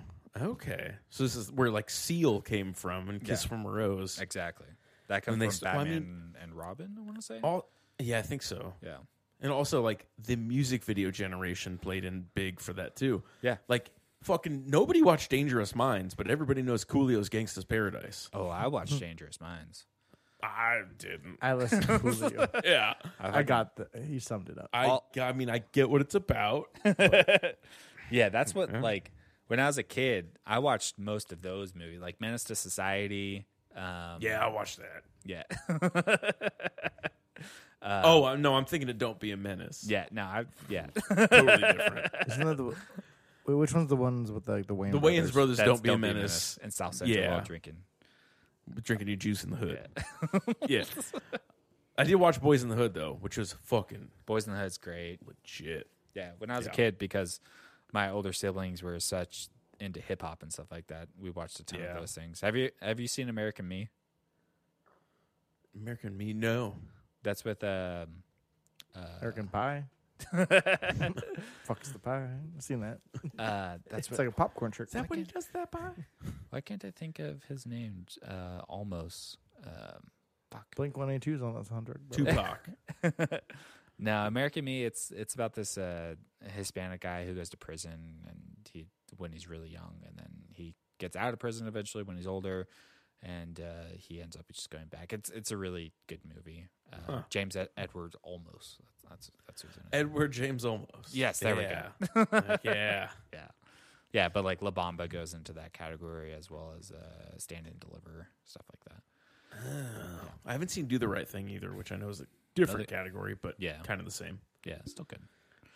[0.40, 0.92] Okay.
[1.10, 3.48] So this is where like Seal came from and Kiss Yeah.
[3.48, 4.20] from a Rose.
[4.20, 4.66] Exactly.
[5.08, 7.22] That comes And they from st- well, I Batman mean- and Robin, I want to
[7.22, 7.40] say.
[7.42, 7.68] All
[7.98, 8.74] yeah, I think so.
[8.82, 8.98] yeah.
[9.40, 13.22] And also like the music video generation played in big for that too.
[13.42, 13.56] Yeah.
[13.68, 13.90] Like
[14.22, 18.28] fucking nobody watched Dangerous Minds, but everybody knows Coolio's Gangsta's Paradise.
[18.32, 19.86] Oh, I watched Dangerous Minds.
[20.42, 21.38] I didn't.
[21.42, 22.46] I listened to Julio.
[22.64, 22.94] Yeah.
[23.20, 23.88] I got the.
[24.08, 24.68] He summed it up.
[24.72, 26.68] I All- I mean I get what it's about.
[28.10, 29.12] Yeah, that's what like
[29.48, 33.46] when I was a kid, I watched most of those movies, like Menace to Society.
[33.76, 35.02] Um, yeah, I watched that.
[35.24, 35.42] yeah,
[37.82, 39.84] oh uh, no, I'm thinking of Don't Be a Menace.
[39.88, 40.06] yeah.
[40.10, 40.86] No, I yeah.
[41.08, 42.06] totally different.
[42.28, 42.74] Isn't that the?
[43.46, 44.90] Wait, which one's the ones with like the Wayne?
[44.92, 46.58] The Wayans brothers That's don't be a menace.
[46.62, 47.30] and South Central Yeah.
[47.32, 47.76] while drinking.
[48.82, 49.88] Drinking your juice in the hood.
[50.68, 50.84] Yeah.
[51.96, 54.76] I did watch Boys in the Hood though, which was fucking Boys in the Hood's
[54.78, 55.18] great.
[55.26, 55.88] legit.
[56.14, 56.72] Yeah, when I was Yeah.
[56.72, 57.40] a kid, because
[57.92, 59.48] my older siblings were such
[59.80, 61.94] into hip hop and stuff like that, we watched a ton Yeah.
[61.94, 62.40] of those things.
[62.42, 63.88] Have you Have you seen American Me?
[65.74, 66.76] American Me, no.
[67.22, 68.06] That's with um,
[69.20, 69.84] American Pie.
[71.64, 72.28] Fuck's the pie.
[72.56, 72.98] I've seen that.
[73.38, 74.88] uh, that's It's what, like a popcorn trick.
[74.88, 75.92] Is that when he does that pie?
[76.50, 78.06] why can't I think of his name?
[78.26, 79.38] Uh, almost.
[79.64, 80.10] Um,
[80.50, 80.66] fuck.
[80.76, 81.98] Blink One Eighty Two is on that soundtrack.
[82.08, 83.42] but- Tupac.
[84.00, 84.84] No, American Me.
[84.84, 86.14] It's it's about this uh,
[86.54, 88.38] Hispanic guy who goes to prison, and
[88.72, 92.26] he when he's really young, and then he gets out of prison eventually when he's
[92.28, 92.68] older,
[93.22, 95.12] and uh, he ends up just going back.
[95.12, 96.66] It's it's a really good movie.
[96.92, 98.76] Uh, James Ed- Edwards Olmos.
[99.08, 99.88] That's that's who's in it.
[100.00, 101.08] Edward James Olmos.
[101.12, 102.26] Yes, there we go.
[102.64, 103.08] yeah.
[103.32, 103.48] Yeah,
[104.12, 107.78] yeah, but like La Bamba goes into that category as well as uh, Stand and
[107.80, 109.02] Deliver stuff like that.
[110.46, 112.96] I haven't seen Do the Right Thing either, which I know is a different Another-
[113.04, 113.78] category, but Yeah.
[113.82, 114.38] kind of the same.
[114.64, 115.20] Yeah, still good.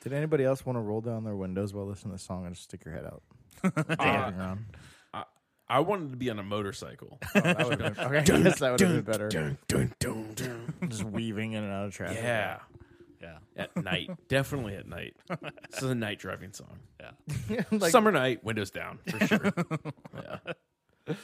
[0.03, 2.55] Did anybody else want to roll down their windows while listening to the song and
[2.55, 3.22] just stick your head out?
[5.72, 5.74] Driving around.
[5.74, 7.18] I, I wanted to be on a motorcycle.
[7.34, 9.28] Oh, that would have been, okay, I guess that would have been better.
[9.28, 10.74] Dun, dun, dun, dun.
[10.88, 12.18] Just weaving in and out of traffic.
[12.22, 12.58] yeah.
[13.20, 14.10] Yeah, At night.
[14.28, 15.14] Definitely at night.
[15.70, 16.80] This is a night driving song.
[17.00, 17.62] yeah.
[17.70, 19.52] like, Summer night, windows down, for sure.
[20.16, 21.14] yeah.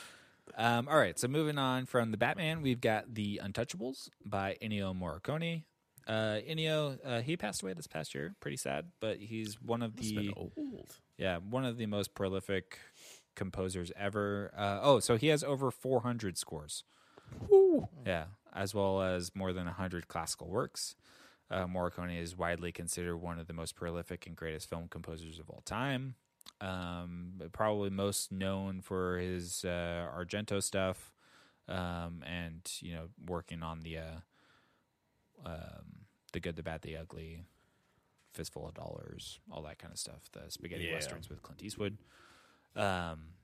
[0.57, 4.97] Um, all right, so moving on from the Batman, we've got the Untouchables by Ennio
[4.97, 5.63] Morricone.
[6.07, 8.35] Uh, Ennio, uh, he passed away this past year.
[8.41, 10.95] Pretty sad, but he's one of It's the been old.
[11.19, 12.79] yeah one of the most prolific
[13.39, 14.53] composers ever.
[14.55, 16.85] Uh, oh, so he has over 400 scores.
[18.05, 18.25] Yeah,
[18.55, 20.97] as well as more than 100 classical works.
[21.51, 25.49] Uh, Morricone is widely considered one of the most prolific and greatest film composers of
[25.49, 26.15] all time.
[26.61, 31.13] Um, probably most known for his uh, Argento stuff,
[31.69, 34.21] um, and you know, working on the uh,
[35.47, 37.45] um, the good, the bad, the ugly,
[38.33, 40.29] fistful of dollars, all that kind of stuff.
[40.33, 40.95] The spaghetti Yeah.
[40.95, 41.99] westerns with Clint Eastwood.
[42.77, 43.35] Um,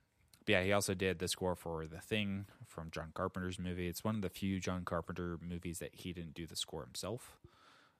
[0.44, 3.88] but yeah, he also did the score for The Thing from John Carpenter's movie.
[3.88, 7.38] It's one of the few John Carpenter movies that he didn't do the score himself.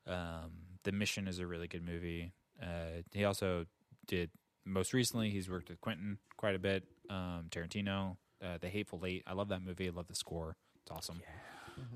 [0.07, 0.53] Um,
[0.83, 2.33] the Mission is a really good movie.
[2.63, 3.67] Uh, he also
[4.07, 4.31] did
[4.65, 5.31] most recently.
[5.31, 6.85] He's worked with Quentin quite a bit.
[7.09, 9.23] Um, Tarantino, uh, The Hateful Eight.
[9.27, 9.89] I love that movie.
[9.89, 10.57] I love the score.
[10.83, 11.23] It's awesome.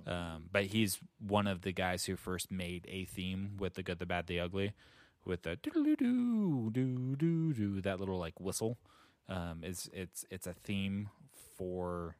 [0.07, 3.99] Um, but he's one of the guys who first made a theme with the good,
[3.99, 4.73] the bad, the ugly,
[5.25, 8.79] with the doo doo doo doo doo that little like whistle.
[9.29, 11.11] Um, it's it's it's a theme
[11.57, 12.17] for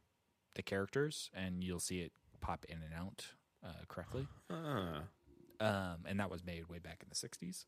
[0.55, 3.25] the characters, and you'll see it pop in and out
[3.65, 4.27] uh, correctly.
[4.51, 5.03] Ah.
[5.61, 7.65] Um, and that was made way back in the '60s.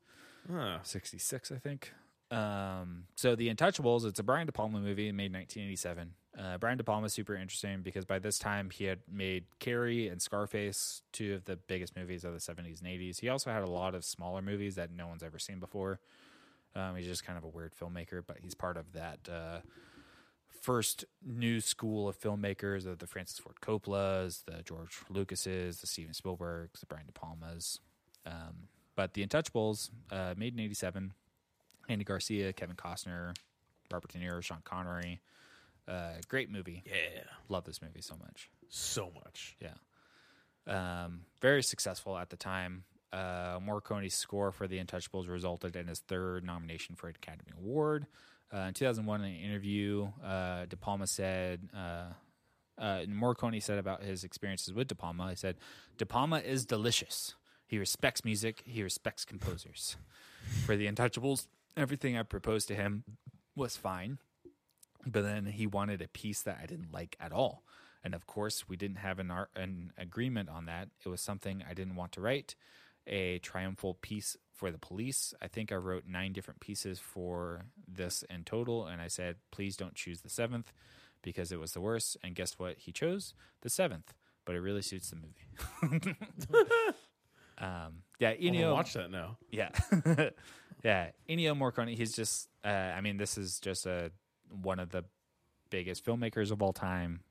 [0.51, 0.79] Ah.
[0.83, 1.91] 66, I think.
[2.31, 6.13] Um, so The Untouchables, it's a Brian De Palma movie made in 1987.
[6.39, 10.07] Uh, Brian De Palma is super interesting because by this time he had made Carrie
[10.07, 13.19] and Scarface, two of the biggest movies of the 70s and 80s.
[13.19, 15.99] He also had a lot of smaller movies that no one's ever seen before.
[16.75, 19.59] Um, he's just kind of a weird filmmaker, but he's part of that uh,
[20.61, 26.13] first new school of filmmakers of the Francis Ford Coppolas, the George Lucases, the Steven
[26.13, 27.79] Spielbergs, the Brian De Palmas.
[28.25, 31.13] Um, but The Untouchables, uh, made in 87,
[31.89, 33.33] Andy Garcia, Kevin Costner,
[33.91, 35.21] Robert De Niro, Sean Connery.
[35.87, 36.83] Uh, great movie.
[36.85, 37.23] Yeah.
[37.49, 38.49] Love this movie so much.
[38.69, 39.57] So much.
[39.59, 39.73] Yeah.
[40.67, 42.83] Um, very successful at the time.
[43.11, 48.07] Uh, Morricone's score for The Untouchables resulted in his third nomination for an Academy Award.
[48.53, 52.05] Uh, in 2001, in an interview, uh, De Palma said, uh,
[52.77, 55.57] uh, Morricone said about his experiences with De Palma, he said,
[55.97, 57.35] De Palma is delicious.
[57.67, 59.95] He respects music, he respects composers.
[60.65, 61.47] For The Untouchables,
[61.77, 63.03] everything I proposed to him
[63.55, 64.17] was fine,
[65.05, 67.63] but then he wanted a piece that I didn't like at all.
[68.03, 70.89] And of course, we didn't have an, art, an agreement on that.
[71.05, 72.55] It was something I didn't want to write.
[73.07, 75.33] A triumphal piece for the police.
[75.41, 78.85] I think I wrote nine different pieces for this in total.
[78.85, 80.71] And I said, please don't choose the seventh
[81.21, 82.17] because it was the worst.
[82.23, 82.77] And guess what?
[82.77, 84.13] He chose the seventh,
[84.45, 86.15] but it really suits the movie.
[87.57, 88.73] um, yeah, Ennio.
[88.73, 89.37] watch that now.
[89.49, 89.69] Yeah,
[90.83, 91.09] yeah.
[91.29, 91.95] Ennio Morricone.
[91.95, 92.49] He's just.
[92.63, 94.11] Uh, I mean, this is just a
[94.61, 95.03] one of the
[95.69, 97.21] biggest filmmakers of all time,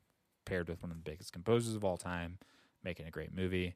[0.45, 2.39] paired with one of the biggest composers of all time,
[2.83, 3.75] making a great movie.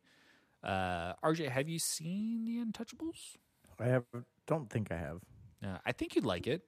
[0.65, 3.37] Uh, RJ, have you seen The Untouchables?
[3.79, 4.05] I have.
[4.47, 5.21] Don't think I have.
[5.65, 6.63] Uh, I think you'd like it.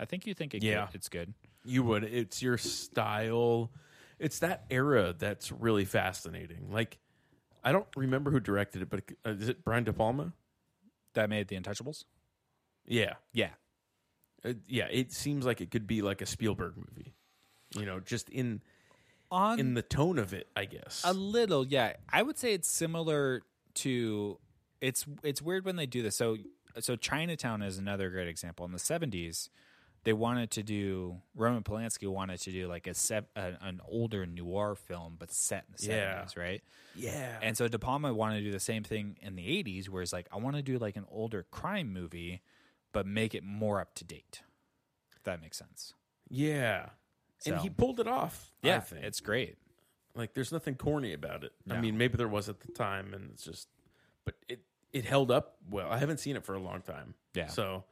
[0.00, 0.86] I think you think it Yeah.
[0.86, 0.94] good.
[0.94, 1.34] it's good.
[1.64, 2.04] You would.
[2.04, 3.70] It's your style.
[4.18, 6.70] It's that era that's really fascinating.
[6.70, 6.98] Like,
[7.62, 10.32] I don't remember who directed it, but uh, is it Brian De Palma?
[11.14, 12.04] That made The Untouchables.
[12.84, 13.14] Yeah.
[13.32, 13.50] Yeah,
[14.44, 17.14] Uh, yeah, it seems like it could be like a Spielberg movie.
[17.76, 18.62] You know, just in
[19.30, 21.02] on in the tone of it, I guess.
[21.04, 21.94] A little, yeah.
[22.10, 23.42] I would say it's similar
[23.74, 24.38] to
[24.80, 26.16] it's it's weird when they do this.
[26.16, 26.36] So
[26.80, 28.64] so Chinatown is another great example.
[28.66, 29.50] In the seventies,
[30.04, 34.24] they wanted to do Roman Polanski wanted to do like a, se- a an older
[34.26, 36.10] noir film, but set in the Yeah.
[36.12, 36.62] seventies, right?
[36.94, 37.38] yeah.
[37.42, 40.12] And so De Palma wanted to do the same thing in the eighties, where it's
[40.12, 42.40] like I want to do like an older crime movie,
[42.92, 44.42] but make it more up to date.
[45.16, 45.94] If that makes sense.
[46.30, 46.90] yeah.
[47.46, 48.50] And he pulled it off.
[48.62, 49.04] I Yeah, think.
[49.04, 49.56] it's great.
[50.14, 51.52] like there's nothing corny about it.
[51.70, 53.68] I mean, maybe there was at the time, and it's just,
[54.24, 54.60] but it
[54.92, 55.90] it held up well.
[55.90, 57.14] I haven't seen it for a long time.
[57.34, 57.48] Yeah.
[57.48, 57.84] So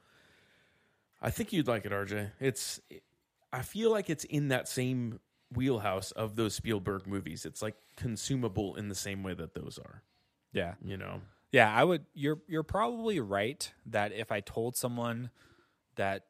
[1.23, 2.31] I think you'd like it, RJ.
[2.41, 2.81] It's
[3.53, 5.21] I feel like it's in that same
[5.55, 7.47] wheelhouse of those Spielberg movies.
[7.47, 10.03] It's like consumable in the same way that those are.
[10.53, 10.75] Yeah.
[10.85, 11.21] You know.
[11.53, 15.31] Yeah, I would you're you're probably right that if I told someone
[15.95, 16.25] that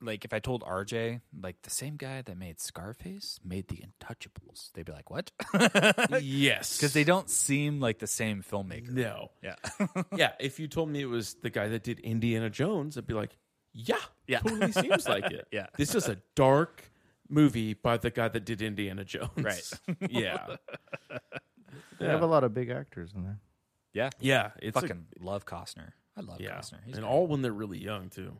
[0.00, 4.70] like if I told RJ like the same guy that made Scarface made the Untouchables,
[4.72, 5.30] they'd be like, "What?"
[6.22, 6.80] yes.
[6.80, 8.90] Cuz they don't seem like the same filmmaker.
[8.90, 9.30] No.
[9.42, 9.56] Yeah.
[10.16, 13.14] yeah, if you told me it was the guy that did Indiana Jones, I'd be
[13.14, 13.36] like,
[13.72, 14.40] yeah, Yeah.
[14.40, 15.46] totally seems like it.
[15.50, 15.66] Yeah.
[15.76, 16.90] This is a dark
[17.28, 19.30] movie by the guy that did Indiana Jones.
[19.36, 19.70] Right.
[20.10, 20.56] yeah.
[21.98, 23.40] They have a lot of big actors in there.
[23.92, 24.10] yeah.
[24.20, 24.50] Yeah.
[24.60, 25.92] It's a- Fucking love Costner.
[26.16, 26.58] I love yeah.
[26.58, 26.78] Costner.
[26.84, 27.10] He's and great.
[27.12, 28.36] all when they're really young too.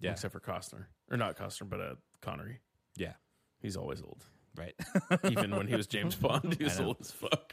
[0.00, 0.12] Yeah.
[0.12, 0.86] Except for Costner.
[1.10, 2.60] Or not Costner, but uh, Connery.
[2.96, 3.12] Yeah.
[3.60, 4.24] He's always old.
[4.56, 4.74] Right.
[5.30, 7.52] Even when he was James Bond, he was old as fuck.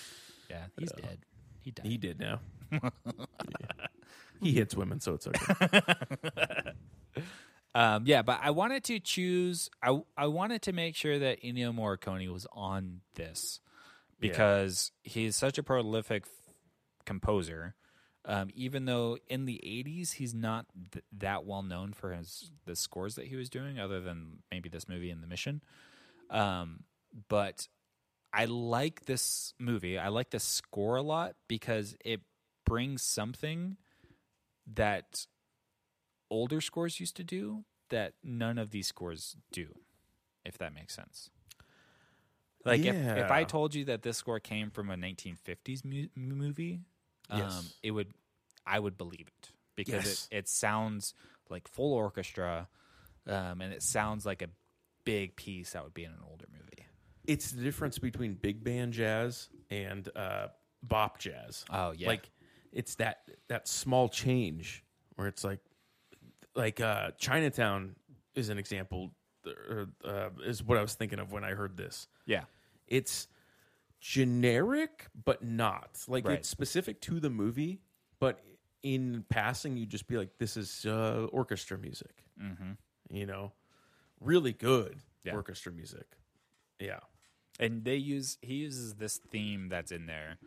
[0.50, 1.18] yeah, he's dead.
[1.60, 1.86] He died.
[1.86, 2.40] he did now.
[2.72, 2.90] Yeah.
[4.40, 6.72] He hits women, so it's okay.
[7.74, 9.68] Um, yeah, but I wanted to choose.
[9.82, 13.60] I I wanted to make sure that Ennio Morricone was on this
[14.20, 16.54] because he's such a prolific f-
[17.04, 17.74] composer.
[18.24, 22.76] Um, even though in the '80s he's not th- that well known for his the
[22.76, 25.62] scores that he was doing, other than maybe this movie and The Mission.
[26.30, 26.84] Um,
[27.28, 27.68] but
[28.32, 29.98] I like this movie.
[29.98, 32.20] I like the score a lot because it
[32.66, 33.76] brings something
[34.74, 35.26] that
[36.30, 39.68] older scores used to do that none of these scores do,
[40.44, 41.30] if that makes sense.
[42.64, 46.80] Like if, if I told you that this score came from a 1950s mu- movie,
[47.30, 47.74] um, Yes.
[47.82, 48.12] it would
[48.66, 50.28] I would believe it because Yes.
[50.30, 51.14] it, it sounds
[51.50, 52.68] like full orchestra,
[53.26, 54.48] um, and it sounds like a
[55.04, 56.86] big piece that would be in an older movie.
[57.26, 60.48] it's the difference between big band jazz and uh,
[60.82, 61.64] bop jazz.
[61.70, 62.08] Oh, yeah.
[62.08, 62.30] like
[62.72, 64.84] it's that that small change
[65.16, 65.60] where it's like
[66.54, 67.96] like uh, Chinatown
[68.34, 69.12] is an example.
[69.46, 72.06] Uh, is what I was thinking of when I heard this.
[72.26, 72.44] Yeah,
[72.86, 73.26] It's
[74.00, 76.38] generic, but not like Right.
[76.38, 77.80] it's specific to the movie.
[78.20, 78.42] But
[78.82, 82.72] in passing, you'd just be like, "This is uh, orchestra music." Mm-hmm.
[83.10, 83.52] You know,
[84.20, 85.34] really good Yeah.
[85.34, 86.06] orchestra music.
[86.80, 87.00] Yeah.
[87.60, 90.38] and they use he uses this theme that's in there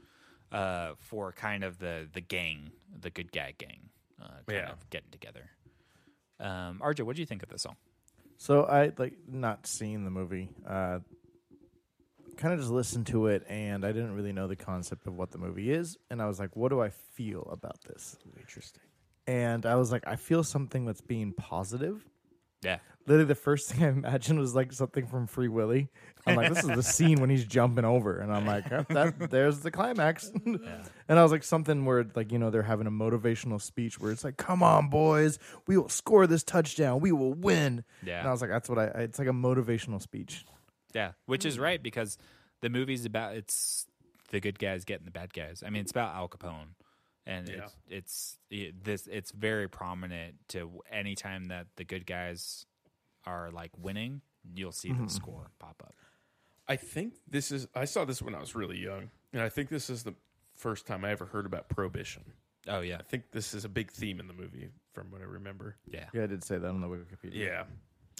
[0.53, 2.71] uh, for kind of the the gang,
[3.01, 3.89] the good guy gang,
[4.21, 4.71] uh, kind Yeah.
[4.71, 5.49] of getting together.
[6.39, 7.75] Um, RJ, what do you think of this song?
[8.37, 10.49] So I like not seeing the movie.
[12.41, 15.29] Kind of just listened to it, and I didn't really know the concept of what
[15.31, 15.97] the movie is.
[16.09, 18.81] And I was like, "What do I feel about this?" Interesting.
[19.27, 22.03] And I was like, "I feel something that's being positive."
[22.63, 22.77] Yeah,
[23.07, 25.89] Literally, the first thing I imagined was like something from Free Willy.
[26.27, 29.29] I'm like, "This is the scene when he's jumping over," and I'm like, "That- that,
[29.31, 32.91] "There's the climax." And I was like, something where like you know they're having a
[32.91, 35.37] motivational speech where it's like, "Come on, boys,
[35.67, 38.19] we will score this touchdown, we will win." Yeah.
[38.19, 40.45] And I was like, "That's what I." It's like a motivational speech.
[40.93, 41.47] Yeah, which Hmm.
[41.49, 42.17] is right because
[42.61, 43.87] the movie's about it's
[44.29, 45.63] the good guys getting the bad guys.
[45.65, 46.75] I mean, it's about Al Capone,
[47.25, 47.55] and Yeah.
[47.65, 52.65] it's, it's it, this it's very prominent to any time that the good guys
[53.25, 54.21] are like winning,
[54.55, 55.05] you'll see Mm-hmm.
[55.05, 55.95] the score pop up.
[56.67, 57.67] I think this is.
[57.75, 60.15] I saw this when I was really young, and I think this is the
[60.55, 62.23] first time I ever heard about prohibition.
[62.67, 65.25] Oh yeah, I think this is a big theme in the movie, from what I
[65.25, 65.75] remember.
[65.87, 66.05] yeah.
[66.13, 67.33] Yeah, I did say that on the Wikipedia.
[67.33, 67.63] Yeah, yeah,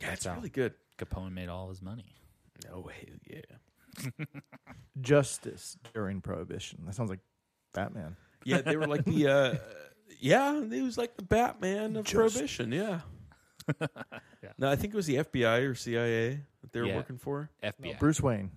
[0.02, 0.74] That's it's really good.
[0.98, 2.16] Capone made all his money.
[2.74, 4.26] Oh hell yeah,
[5.02, 6.80] Justice during Prohibition.
[6.86, 7.20] That sounds like
[7.74, 8.16] Batman.
[8.44, 8.62] yeah.
[8.62, 9.28] They were like the.
[9.30, 9.56] uh
[10.20, 12.72] Yeah, he was like the Batman of Just- prohibition.
[12.72, 13.02] Yeah.
[14.58, 16.96] No, I think it was the FBI or CIA that they were Yeah.
[16.98, 17.50] working for.
[17.64, 17.98] FBI.
[18.00, 18.52] Bruce Wayne.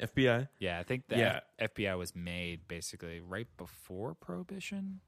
[0.00, 0.48] FBI.
[0.58, 1.40] Yeah, I think the Yeah.
[1.58, 5.00] F- FBI was made basically right before Prohibition.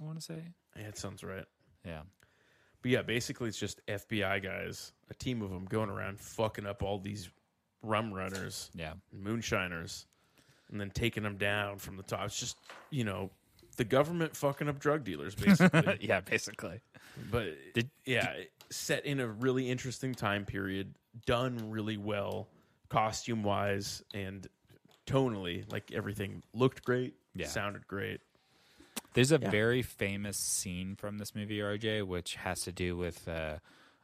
[0.00, 0.42] I want to say.
[0.74, 1.44] Yeah, it sounds right.
[1.84, 2.02] Yeah.
[2.82, 6.82] But yeah, basically it's just FBI guys, a team of them going around fucking up
[6.82, 7.30] all these
[7.86, 8.94] rum runners, Yeah.
[9.12, 10.06] moonshiners,
[10.70, 12.26] and then taking them down from the top.
[12.26, 12.58] It's just
[12.90, 13.30] you know
[13.76, 15.98] the government fucking up drug dealers, basically.
[16.00, 16.80] yeah, basically.
[17.30, 18.34] but Did- yeah,
[18.70, 22.48] set in a really interesting time period, done really well,
[22.88, 24.46] costume wise and
[25.06, 25.70] tonally.
[25.70, 27.46] Like everything looked great, Yeah.
[27.46, 28.20] sounded great.
[29.14, 29.50] There's a Yeah.
[29.50, 33.58] very famous scene from this movie, RJ, which has to do with uh,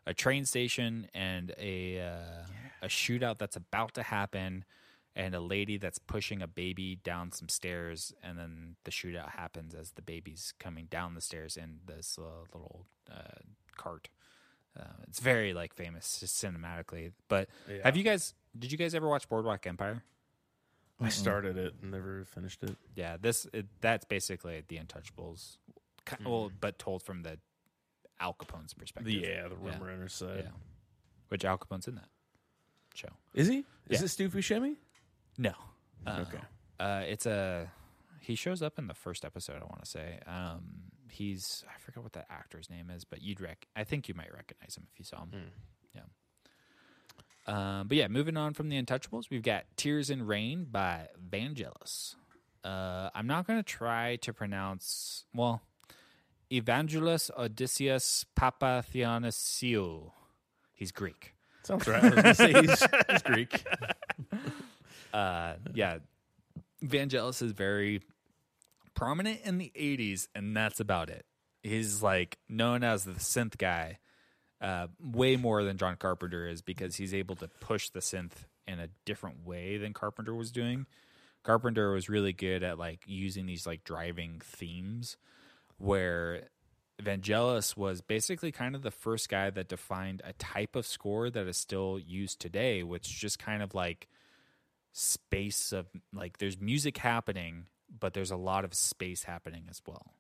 [0.06, 2.46] a train station and a uh,
[2.82, 4.64] a shootout that's about to happen,
[5.14, 9.74] and a lady that's pushing a baby down some stairs, and then the shootout happens
[9.74, 13.40] as the baby's coming down the stairs in this uh, little uh,
[13.76, 14.08] cart.
[14.78, 17.12] Uh, it's very like famous just cinematically.
[17.28, 17.82] But Yeah.
[17.84, 18.34] have you guys?
[18.58, 20.02] Did you guys ever watch Boardwalk Empire?
[21.00, 22.76] I started it and never finished it.
[22.94, 25.56] Yeah, this it, that's basically the Untouchables,
[26.06, 27.38] ki- well, but told from the
[28.22, 29.12] Al Capone's perspective.
[29.12, 29.72] Yeah, the Yeah.
[29.74, 30.44] rumor runner side.
[30.44, 30.50] yeah,
[31.28, 32.08] which Al Capone's in that
[32.94, 33.08] show.
[33.34, 33.58] Is he?
[33.88, 34.04] Is Yeah.
[34.04, 34.76] it Steve Buscemi?
[35.38, 35.54] No,
[36.06, 36.40] uh, Okay.
[36.80, 37.70] Uh, it's a
[38.20, 39.60] he shows up in the first episode.
[39.62, 43.40] I want to say um, he's I forget what that actor's name is, but you'd
[43.40, 43.66] rec.
[43.76, 45.50] I think you might recognize him if you saw him.
[45.94, 46.02] Yeah.
[47.46, 52.14] Um, but yeah, moving on from the Untouchables, we've got Tears in Rain by Vangelis.
[52.62, 55.60] Uh, I'm not going to try to pronounce, well,
[56.52, 60.10] Evangelos Odysseus Papathionisiou.
[60.74, 61.34] He's Greek.
[61.62, 62.02] Sounds right.
[62.02, 63.64] I was gonna say he's, he's Greek.
[65.14, 65.98] Uh, yeah,
[66.84, 68.02] Vangelis is very
[68.94, 71.24] prominent in the 80s, and that's about it.
[71.62, 73.98] He's like known as the synth guy
[74.60, 78.78] uh, way more than John Carpenter is because he's able to push the synth in
[78.78, 80.86] a different way than Carpenter was doing.
[81.44, 85.16] Carpenter was really good at like using these like driving themes
[85.82, 86.48] where
[87.02, 91.46] Vangelis was basically kind of the first guy that defined a type of score that
[91.46, 94.08] is still used today, which is just kind of like
[94.92, 97.66] space of like there's music happening,
[97.98, 100.14] but there's a lot of space happening as well.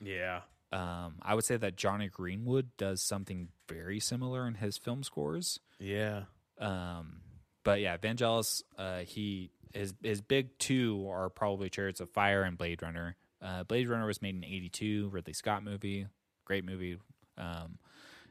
[0.00, 0.42] Yeah.
[0.70, 5.58] Um, I would say that Jonny Greenwood does something very similar in his film scores.
[5.80, 6.24] Yeah.
[6.60, 7.22] Um,
[7.64, 12.56] but yeah, Vangelis, uh, he his his big two are probably Chariots of Fire and
[12.56, 13.16] Blade Runner.
[13.42, 16.06] Uh, Blade Runner was made in '82, Ridley Scott movie,
[16.44, 16.98] great movie.
[17.36, 17.78] Um,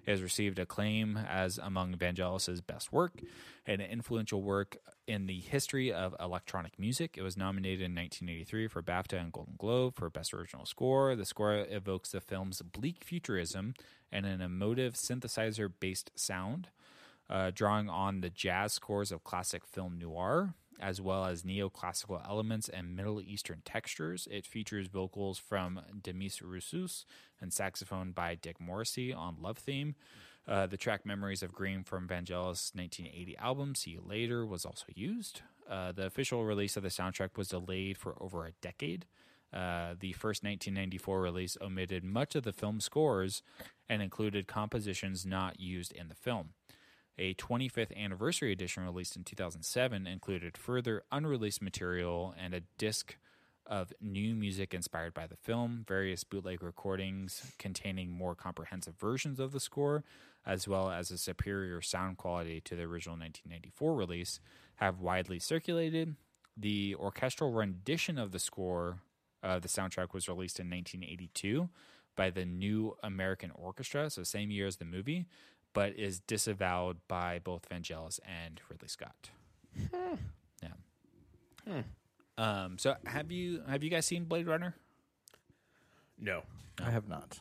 [0.06, 3.20] it has received acclaim as among Vangelis's best work
[3.66, 7.16] and an influential work in the history of electronic music.
[7.18, 11.14] It was nominated in 1983 for BAFTA and Golden Globe for Best Original Score.
[11.16, 13.74] The score evokes the film's bleak futurism
[14.10, 16.70] and an emotive synthesizer based sound
[17.30, 22.70] uh, drawing on the jazz scores of classic film noir, as well as neoclassical elements
[22.70, 24.28] and Middle Eastern textures.
[24.30, 27.06] It features vocals from Demis Roussos
[27.42, 29.96] and saxophone by Dick Morrissey on Love Theme.
[30.48, 34.86] Uh, the track Memories of Green from Vangelis' 1980 album, See You Later, was also
[34.94, 35.42] used.
[35.70, 39.06] Uh, the official release of the soundtrack was delayed for over a decade.
[39.54, 43.42] Uh, the first 1994 release omitted much of the film scores
[43.90, 46.50] and included compositions not used in the film.
[47.20, 53.18] A 25th anniversary edition released in 2007 included further unreleased material and a disc
[53.66, 59.52] of new music inspired by the film, various bootleg recordings containing more comprehensive versions of
[59.52, 60.04] the score,
[60.46, 64.40] as well as a superior sound quality to the original 1994 release,
[64.76, 66.16] have widely circulated.
[66.56, 69.00] The orchestral rendition of the score,
[69.44, 71.68] uh, the soundtrack, was released in 1982
[72.16, 75.28] by the New American Orchestra, so same year as the movie,
[75.78, 79.30] but is disavowed by both Vangelis and Ridley Scott.
[80.64, 81.82] Yeah.
[82.36, 84.74] Um, so have you have you guys seen Blade Runner?
[86.20, 86.42] No.
[86.84, 87.38] I have not.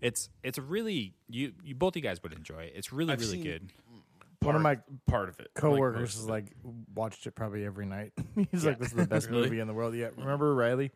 [0.00, 2.74] It's it's really you you both you guys would enjoy it.
[2.76, 3.72] It's really I've really seen good.
[4.42, 4.78] One of my
[5.08, 5.50] Part of it.
[5.54, 6.52] coworkers most is of like
[6.94, 8.12] watched it probably every night.
[8.52, 9.42] he's like, "This is the best Really?
[9.42, 10.92] movie in the world." Yeah, remember Riley?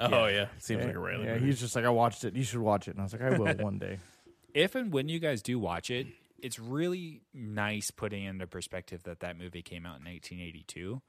[0.00, 0.46] Oh yeah.
[0.58, 1.24] Seems yeah, like a Riley.
[1.26, 1.46] Yeah, movie.
[1.46, 2.34] he's just like, "I watched it.
[2.34, 3.98] You should watch it." And I was like, "I will one day."
[4.54, 6.06] If and when you guys do watch it,
[6.40, 11.02] it's really nice putting into perspective that that movie came out in 1982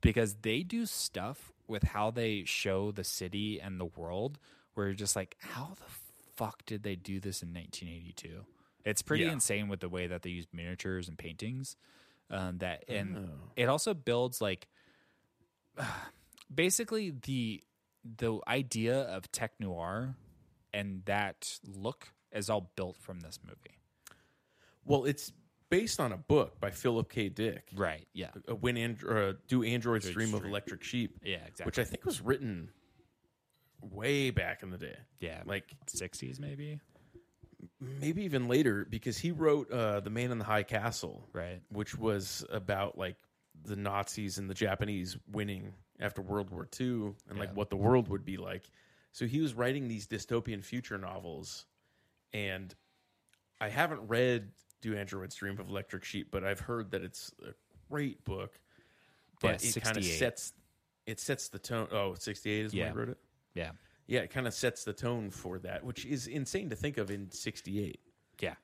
[0.00, 4.38] because they do stuff with how they show the city and the world
[4.74, 5.92] where you're just like, how the
[6.34, 8.44] fuck did they do this in 1982?
[8.84, 9.32] It's pretty Yeah.
[9.32, 11.76] insane with the way that they use miniatures and paintings.
[12.30, 14.68] Um, that and it also builds like
[16.54, 17.62] basically the
[18.04, 20.14] the idea of tech noir
[20.72, 23.78] and that look is all built from this movie.
[24.84, 25.32] well, it's
[25.68, 27.28] based on a book by Philip K.
[27.28, 27.68] Dick.
[27.76, 28.08] Right.
[28.12, 28.30] Yeah.
[28.48, 31.18] Uh, When and- uh, do androids dream of electric sheep?
[31.22, 31.36] Yeah.
[31.36, 31.64] Exactly.
[31.66, 32.70] Which I think was written
[33.80, 34.96] way back in the day.
[35.20, 35.42] yeah.
[35.46, 36.80] Like 60s maybe.
[37.80, 41.60] maybe even later because he wrote uh, The Man in the High Castle, Right.
[41.70, 43.16] which was about like
[43.64, 48.08] the Nazis and the Japanese winning after World War II and like what the world
[48.08, 48.70] would be like.
[49.12, 51.66] So he was writing these dystopian future novels,
[52.32, 52.74] and
[53.60, 54.50] I haven't read
[54.80, 57.52] Do Androids Dream of Electric Sheep, but I've heard that it's a
[57.90, 58.58] great book.
[59.40, 60.52] But Yeah, it kind of sets
[61.06, 61.88] it sets the tone.
[61.90, 62.88] Oh, 68 is when Yeah.
[62.88, 63.18] I wrote it.
[63.54, 63.70] Yeah.
[64.06, 67.10] Yeah, it kind of sets the tone for that, which is insane to think of
[67.10, 68.00] in 68.
[68.40, 68.54] Yeah.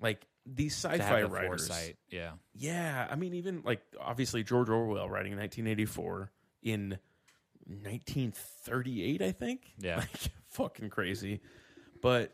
[0.00, 1.68] Like these sci-fi the writers.
[1.68, 1.96] foresight.
[2.08, 2.32] Yeah.
[2.54, 6.30] Yeah, I mean even like obviously George Orwell writing in 1984
[6.62, 6.98] in
[7.68, 9.72] 1938, I think.
[9.78, 9.96] Yeah.
[10.00, 11.40] Like fucking crazy.
[12.00, 12.32] But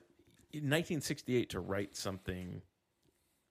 [0.52, 2.62] in 1968 to write something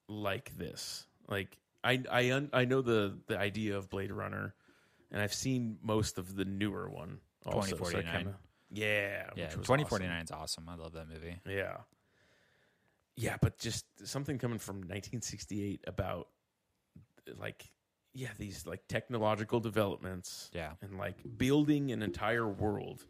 [0.07, 1.07] like this.
[1.27, 4.53] Like I I un, I know the the idea of Blade Runner
[5.11, 7.19] and I've seen most of the newer one.
[7.45, 8.13] Also, so 2049.
[8.17, 8.39] kinda-
[8.73, 10.01] yeah, Yeah, which was twenty awesome.
[10.03, 10.69] is awesome.
[10.69, 11.39] I love that movie.
[11.45, 11.77] Yeah.
[13.17, 16.29] Yeah, but just something coming from 1968 about
[17.37, 17.71] like
[18.13, 20.73] yeah, these like technological developments Yeah.
[20.81, 23.05] and like building an entire world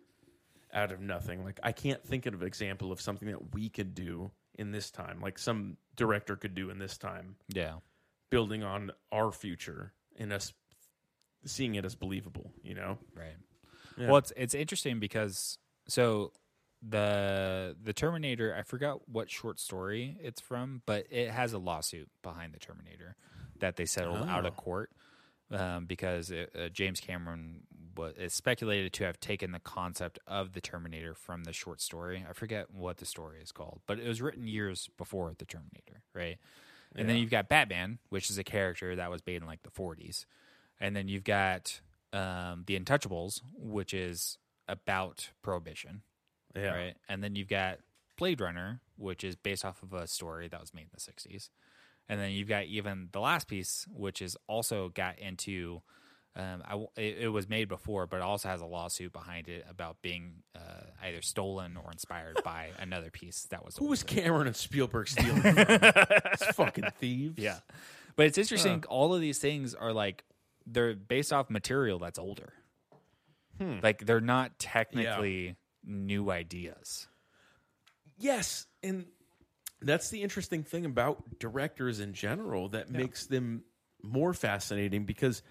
[0.73, 1.43] out of nothing.
[1.43, 4.91] Like I can't think of an example of something that we could do in this
[4.91, 7.75] time, like some director could do in this time, Yeah,
[8.29, 10.53] building on our future and us
[11.45, 12.97] seeing it as believable, you know?
[13.15, 13.35] right.
[13.97, 14.07] Yeah.
[14.07, 15.57] Well, it's it's interesting because
[15.87, 16.31] so
[16.81, 18.55] the the Terminator.
[18.57, 23.15] I forgot what short story it's from, but it has a lawsuit behind the Terminator
[23.59, 24.61] that they settled out of Oh.
[24.61, 24.91] court
[25.51, 27.61] um, because it, uh, James Cameron
[27.95, 32.25] was is speculated to have taken the concept of the Terminator from the short story.
[32.29, 36.03] I forget what the story is called, but it was written years before the Terminator,
[36.13, 36.37] right?
[36.95, 39.69] And then you've got Batman, which is a character that was made in like the
[39.69, 40.25] 40s.
[40.79, 41.79] And then you've got
[42.11, 44.37] um, the Untouchables, which is
[44.67, 46.01] about prohibition,
[46.53, 46.73] Yeah.
[46.75, 46.97] right?
[47.07, 47.77] And then you've got
[48.17, 51.49] Blade Runner, which is based off of a story that was made in the 60s.
[52.09, 55.81] And then you've got even the last piece, which is also got into.
[56.35, 59.65] Um, I it, it was made before, but it also has a lawsuit behind it
[59.69, 63.77] about being uh, either stolen or inspired by another piece that was.
[63.77, 64.03] Who was.
[64.03, 65.55] Cameron and Spielberg stealing from?
[65.57, 67.37] It's fucking thieves.
[67.37, 67.59] Yeah.
[68.15, 68.83] But it's interesting.
[68.89, 70.23] All of these things are like
[70.65, 72.53] they're based off material that's older.
[73.83, 75.55] Like they're not technically
[75.85, 77.07] new ideas.
[78.17, 79.05] Yes, and
[79.81, 83.63] that's the interesting thing about directors in general that makes them
[84.01, 85.43] more fascinating because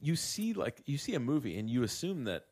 [0.00, 2.44] you see like you see a movie and you assume that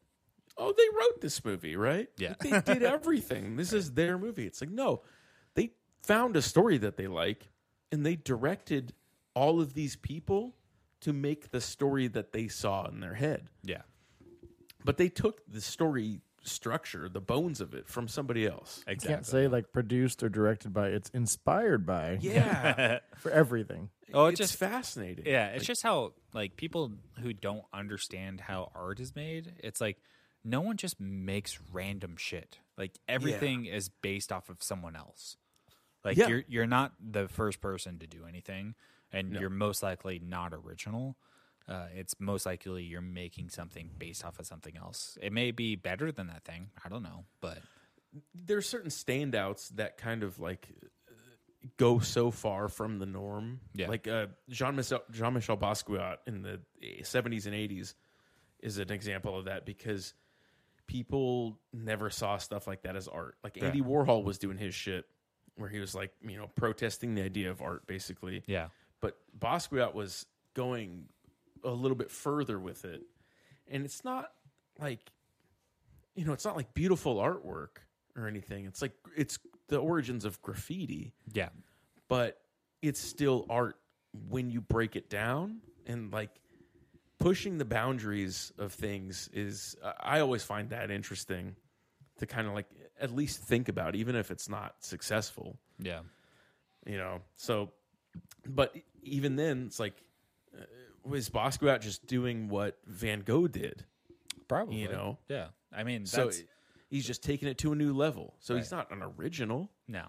[0.56, 2.08] oh they wrote this movie right?
[2.18, 2.34] Yeah.
[2.40, 3.56] They did everything.
[3.56, 4.46] This is their movie.
[4.46, 5.02] It's like no
[5.54, 5.70] they
[6.02, 7.50] found a story that they like
[7.90, 8.92] and they directed
[9.34, 10.54] all of these people
[11.00, 13.48] to make the story that they saw in their head.
[13.62, 13.82] Yeah.
[14.84, 19.24] but they took the story structure the bones of it from somebody else I can't
[19.26, 20.88] say like produced or directed by.
[20.88, 22.18] It's inspired by.
[22.20, 23.90] yeah For everything.
[24.14, 25.26] Oh, it it's just fascinating.
[25.26, 29.98] Yeah, it's just how like people who don't understand how art is made, it's like
[30.44, 32.58] no one just makes random shit.
[32.76, 35.36] Like everything is based off of someone else.
[36.04, 36.28] Like Yeah.
[36.28, 38.74] you're you're not the first person to do anything
[39.12, 41.16] and you're most likely not original.
[41.68, 45.18] Uh, it's most likely you're making something based off of something else.
[45.20, 46.70] It may be better than that thing.
[46.84, 47.58] I don't know, but
[48.34, 50.68] there are certain standouts that kind of like
[51.76, 53.60] go so far from the norm.
[53.74, 53.88] Yeah.
[53.88, 56.60] Like uh, Jean Michel Jean Michel Basquiat in the
[57.02, 57.94] 70s and 80s
[58.60, 60.14] is an example of that because
[60.86, 63.36] people never saw stuff like that as art.
[63.44, 65.04] Like Andy Warhol was doing his shit
[65.56, 68.42] where he was like, you know, protesting the idea of art basically.
[68.46, 68.68] yeah,
[69.00, 70.24] but Basquiat was
[70.54, 71.04] going
[71.64, 73.02] a little bit further with it,
[73.68, 74.32] and it's not
[74.78, 75.00] like
[76.14, 77.78] you know, it's not like beautiful artwork
[78.16, 78.64] or anything.
[78.64, 81.50] It's like it's the origins of graffiti, yeah,
[82.08, 82.40] but
[82.82, 83.76] it's still art
[84.28, 86.30] when you break it down and like
[87.18, 91.56] pushing the boundaries of things is I always find that interesting
[92.18, 92.66] to kind of like
[93.00, 96.00] at least think about even if it's not successful yeah.
[96.86, 97.20] you know.
[97.36, 97.70] So,
[98.46, 99.94] but even then, it's like,
[100.56, 100.64] uh,
[101.08, 103.84] was Basquiat just doing what Van Gogh did?
[104.46, 104.76] Probably.
[104.76, 105.18] You know?
[105.28, 105.48] Yeah.
[105.72, 106.42] I mean, So that's
[106.88, 108.34] he's just taking it to a new level.
[108.40, 109.70] So he's not an original.
[109.86, 110.04] No.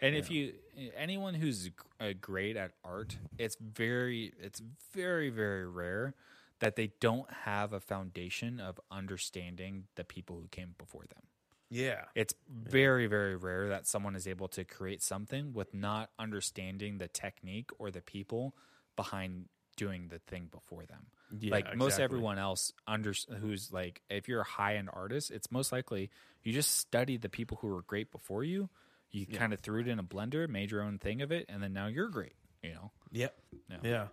[0.00, 0.52] And if you
[0.96, 1.70] anyone who's
[2.00, 4.62] uh, great at art, it's very it's
[4.92, 6.14] very very rare
[6.60, 11.22] that they don't have a foundation of understanding the people who came before them.
[11.70, 16.98] Yeah, It's very very rare that someone is able to create something with not understanding
[16.98, 18.54] the technique or the people
[18.96, 19.46] behind
[19.78, 21.06] doing the thing before them.
[21.40, 25.50] Yeah, like most everyone else under who's like if you're a high end artist, it's
[25.50, 26.10] most likely
[26.42, 28.68] you just studied the people who were great before you.
[29.10, 31.62] You kind of threw it in a blender, made your own thing of it, and
[31.62, 32.34] then now you're great.
[32.62, 32.90] You know.
[33.12, 33.34] Yep.
[33.70, 33.76] Yeah.
[33.82, 34.06] Yeah.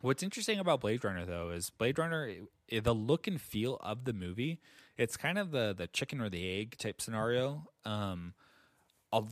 [0.00, 2.30] What's interesting about Blade Runner though is Blade Runner,
[2.70, 4.60] the look and feel of the movie,
[4.98, 7.68] it's kind of the the chicken or the egg type scenario.
[7.84, 8.34] Um,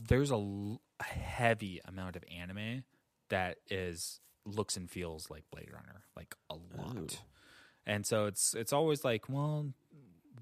[0.07, 2.83] there's a, l- a heavy amount of anime
[3.29, 7.21] that is looks and feels like Blade Runner, like a lot.
[7.85, 9.73] And so it's it's always like, well,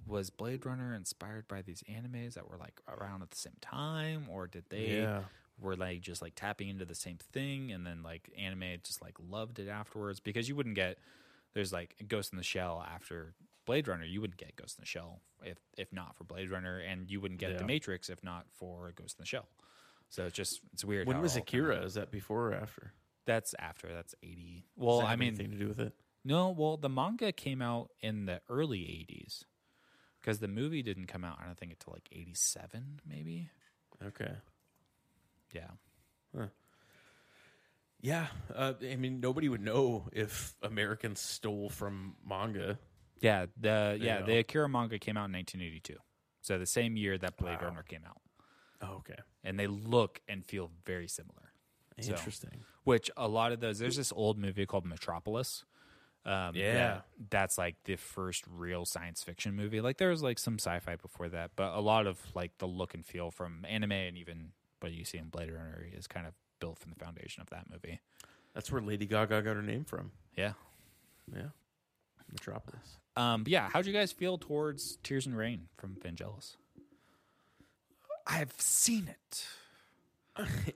[0.07, 4.27] was Blade Runner inspired by these animes that were like around at the same time,
[4.29, 5.23] or did they Yeah.
[5.59, 9.15] were like just like tapping into the same thing, and then like anime just like
[9.19, 10.19] loved it afterwards?
[10.19, 10.97] Because you wouldn't get
[11.53, 13.33] there's like Ghost in the Shell after
[13.65, 16.79] Blade Runner, you wouldn't get Ghost in the Shell if if not for Blade Runner,
[16.79, 19.47] and you wouldn't get The Matrix if not for Ghost in the Shell.
[20.09, 21.07] So it's just it's weird.
[21.07, 21.85] When it was all kinda- Akira?
[21.85, 22.93] Is that before or after?
[23.25, 23.93] That's after.
[23.93, 24.65] That's eighty.
[24.75, 25.93] Well, I mean, anything to do with it.
[26.23, 29.43] No, well, the manga came out in the early '80s
[30.19, 31.37] because the movie didn't come out.
[31.41, 33.49] I don't think until like '87, maybe.
[34.03, 34.33] Okay.
[35.53, 35.71] Yeah.
[38.01, 42.79] Yeah, uh, I mean, nobody would know if Americans stole from manga.
[43.19, 44.25] Yeah, the yeah, know.
[44.25, 45.97] the Akira manga came out in 1982.
[46.41, 47.61] So the same year that Blade.
[47.61, 48.19] Runner came out.
[48.81, 49.19] Oh, okay.
[49.43, 51.50] And they look and feel very similar.
[51.99, 52.63] So- Interesting.
[52.83, 55.65] Which a lot of those there's this old movie called Metropolis.
[56.25, 56.73] Um, Yeah.
[56.73, 59.81] that- that's like the first real science fiction movie.
[59.81, 62.93] Like there was like some sci-fi before that, but a lot of like the look
[62.93, 66.33] and feel from anime and even what you see in Blade Runner is kind of
[66.59, 67.99] built from the foundation of that movie.
[68.53, 70.11] That's where Lady Gaga got her name from.
[70.35, 70.53] Yeah.
[71.33, 71.49] Yeah.
[72.31, 72.97] Metropolis.
[73.15, 76.55] Um, but yeah, how'd you guys feel towards Tears and Rain from Vangelis?
[78.27, 79.45] I've seen it.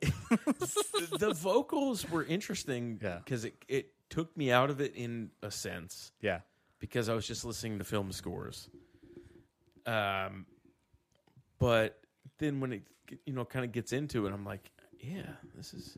[1.19, 3.19] the vocals were interesting Yeah.
[3.23, 6.39] because it, it took me out of it in a sense Yeah.
[6.79, 8.69] because I was just listening to film scores.
[9.85, 10.45] Um,
[11.59, 11.99] but
[12.39, 12.83] then when it
[13.25, 15.97] you know kind of gets into it, I'm like, yeah, this is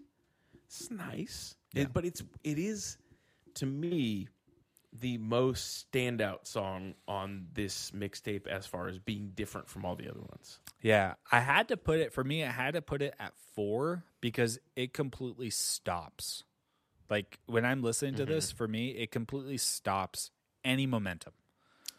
[0.70, 1.56] this is nice.
[1.74, 2.98] It, but it's it is
[3.56, 4.28] to me
[5.00, 10.10] the most standout song on this mixtape as far as being different from all the
[10.10, 10.60] other ones.
[10.82, 12.44] Yeah, I had to put it for me.
[12.44, 16.44] I had to put it at four because it completely stops.
[17.10, 18.58] Like when I'm listening to this, mm-hmm.
[18.58, 20.32] for me, it completely stops
[20.64, 21.34] any momentum.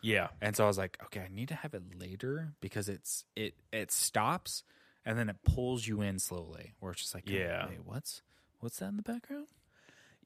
[0.00, 3.24] Yeah, And so I was like, okay, I need to have it later because it's
[3.34, 4.62] it it stops
[5.04, 6.74] and then it pulls you in slowly.
[6.78, 7.66] Where it's just like, Yeah.
[7.68, 8.22] wait, what's
[8.60, 9.48] what's that in the background?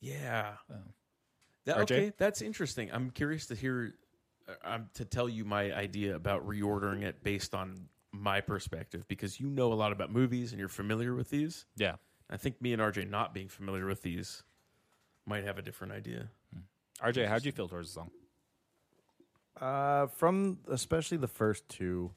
[0.01, 0.57] Yeah.
[0.71, 0.93] Oh.
[1.65, 1.83] That, RJ?
[1.83, 2.91] okay, that's interesting.
[2.93, 3.95] I'm curious to hear,
[4.49, 9.41] uh, um, to tell you my idea about reordering it based on my perspective because
[9.41, 11.65] you know a lot about movies and you're familiar with these.
[11.77, 11.97] Yeah.
[12.29, 14.43] I think me and RJ not being familiar with these
[15.27, 16.29] might have a different idea.
[17.03, 18.11] RJ, how'd you feel towards the song?
[19.61, 22.11] Uh, from especially the first two,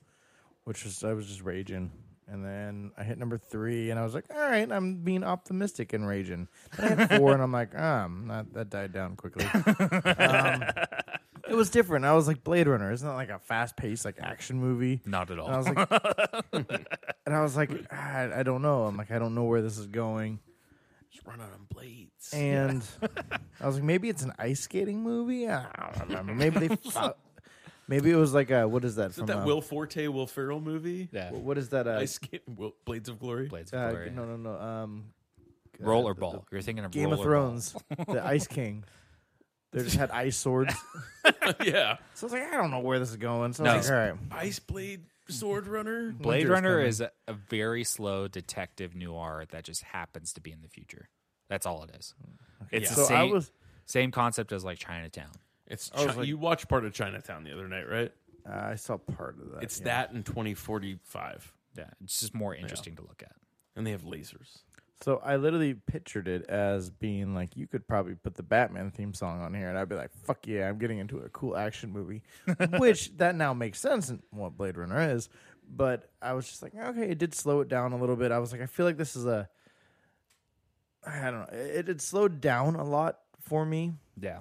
[0.63, 1.91] which was I was just raging,
[2.27, 5.93] and then I hit number three, and I was like, all right, I'm being optimistic
[5.93, 6.47] and raging.
[6.77, 9.45] Then I hit four, and I'm like, ah, um, that that died down quickly.
[9.45, 10.63] um,
[11.47, 12.05] it was different.
[12.05, 12.91] I was like Blade Runner.
[12.91, 15.01] Isn't that like a fast paced like action movie?
[15.05, 15.47] Not at all.
[15.47, 15.91] And I was like,
[17.25, 18.83] and I was like, ah, I, I don't know.
[18.85, 20.39] I'm like, I don't know where this is going.
[21.11, 22.33] Just run out on blades.
[22.33, 22.81] And
[23.61, 25.47] I was like, maybe it's an ice skating movie.
[25.47, 25.65] I
[25.97, 26.33] don't remember.
[26.33, 26.75] Maybe they.
[26.89, 27.17] fought-
[27.87, 29.25] maybe it was like a what is that Is from?
[29.27, 31.09] that uh, Will Forte, Will Ferrell movie?
[31.11, 31.29] yeah.
[31.29, 31.87] wh- What is that?
[31.87, 33.47] Uh, Ice Skate, Will, Blades of Glory.
[33.47, 34.09] Blades of uh, Glory.
[34.11, 34.59] no, no, no.
[34.59, 35.05] Um,
[35.83, 36.45] uh, the- ball.
[36.51, 37.47] You're thinking of the Game of Roller Ball.
[37.49, 37.75] Thrones,
[38.07, 38.83] the Ice King.
[39.71, 40.73] They just had ice swords.
[41.61, 41.97] yeah.
[42.13, 43.51] So I was like, I don't know where this is going.
[43.51, 43.75] So I No.
[43.77, 44.15] was like, all right.
[44.31, 46.11] Ice Blade Sword Runner.
[46.13, 46.87] Blade Winter's Runner coming.
[46.87, 51.09] is a, a very slow detective noir that just happens to be in the future.
[51.49, 52.13] That's all it is.
[52.71, 52.95] It's Yeah.
[52.95, 53.51] the So I same, was.
[53.85, 55.27] same concept as like Chinatown.
[55.67, 58.11] It's I Chi- like- you watched part of Chinatown the other night, right?
[58.47, 59.63] Uh, I saw part of that.
[59.63, 59.85] It's yeah.
[59.85, 63.35] that in 2045, Yeah, it's just more interesting to look at.
[63.75, 64.59] and they have lasers.
[65.01, 69.13] So I literally pictured it as being like you could probably put the Batman theme
[69.13, 71.91] song on here, and I'd be like, "Fuck yeah, I'm getting into a cool action
[71.91, 72.21] movie,"
[72.77, 75.27] which that now makes sense in what Blade Runner is.
[75.67, 78.31] But I was just like, okay, it did slow it down a little bit.
[78.31, 79.49] I was like, I feel like this is a,
[81.05, 83.93] I don't know, it, it slowed down a lot for me.
[84.19, 84.39] Yeah.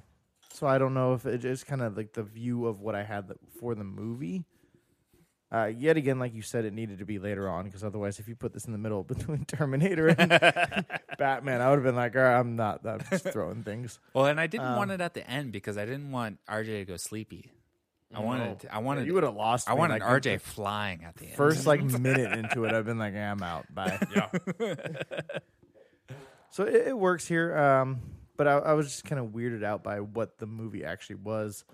[0.54, 3.02] So I don't know if it is kind of like the view of what I
[3.02, 4.44] had for the movie.
[5.52, 8.26] Uh, yet again, like you said, it needed to be later on because otherwise, if
[8.28, 10.28] you put this in the middle between Terminator and
[11.18, 12.86] Batman, I would have been like, "All right, I'm not.
[12.86, 15.76] I'm just throwing things." Well, and I didn't Um, want it at the end because
[15.76, 17.50] I didn't want RJ to go sleepy.
[18.14, 19.68] I wanted, I wanted, you would have lost.
[19.68, 21.34] I wanted like, RJ flying at the end.
[21.36, 23.98] First, like minute into it, I've been like, "Yeah, "I'm out." Bye.
[24.14, 24.74] Yeah.
[26.50, 28.00] So it, it works here, um,
[28.36, 31.64] but I, I was just kind of weirded out by what the movie actually was.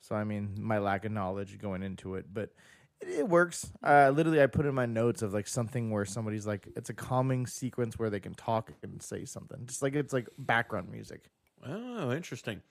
[0.00, 2.50] So I mean, my lack of knowledge going into it, but
[3.00, 3.70] it, it works.
[3.82, 6.94] Uh, literally, I put in my notes of like something where somebody's like, it's a
[6.94, 11.30] calming sequence where they can talk and say something, just like it's like background music.
[11.66, 12.62] Oh, interesting.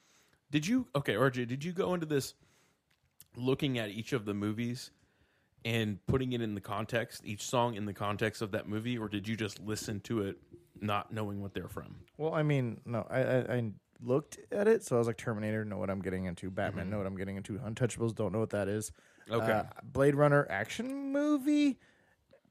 [0.51, 1.47] Did you okay, RJ?
[1.47, 2.33] Did you go into this
[3.35, 4.91] looking at each of the movies
[5.65, 9.09] and putting it in the context, each song in the context of that movie, or
[9.09, 10.37] did you just listen to it
[10.81, 11.95] not knowing what they're from?
[12.17, 13.71] Well, I mean, no, I, I, I
[14.01, 16.49] looked at it, so I was like, Terminator, know what I'm getting into.
[16.49, 17.53] Batman, know what I'm getting into.
[17.53, 18.91] Untouchables, don't know what that is.
[19.29, 19.51] Okay.
[19.51, 21.79] Uh, Blade Runner action movie,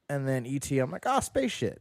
[0.09, 0.71] and then ET.
[0.73, 1.81] I'm like, oh, space shit.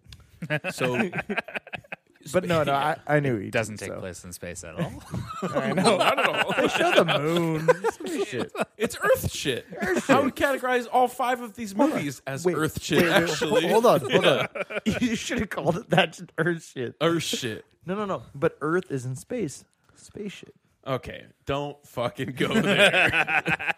[0.72, 1.10] So,
[2.32, 3.52] But no, no, I, I knew ET.
[3.52, 4.00] doesn't take so.
[4.00, 5.04] place in space at all.
[5.44, 5.98] I know.
[5.98, 6.54] not at all.
[6.56, 7.70] They show the moon.
[7.92, 8.52] Space shit.
[8.78, 9.66] It's Earth shit.
[10.08, 13.02] I would categorize all five of these movies as Wait, Earth shit.
[13.02, 14.48] wait, wait, actually, hold on, hold on.
[14.86, 16.20] You should have called it that.
[16.38, 16.96] Earth shit.
[17.02, 17.66] Earth shit.
[17.86, 18.24] No, no, no.
[18.34, 19.66] But Earth is in space.
[19.96, 20.54] Space shit.
[20.86, 23.74] Okay, don't fucking go there.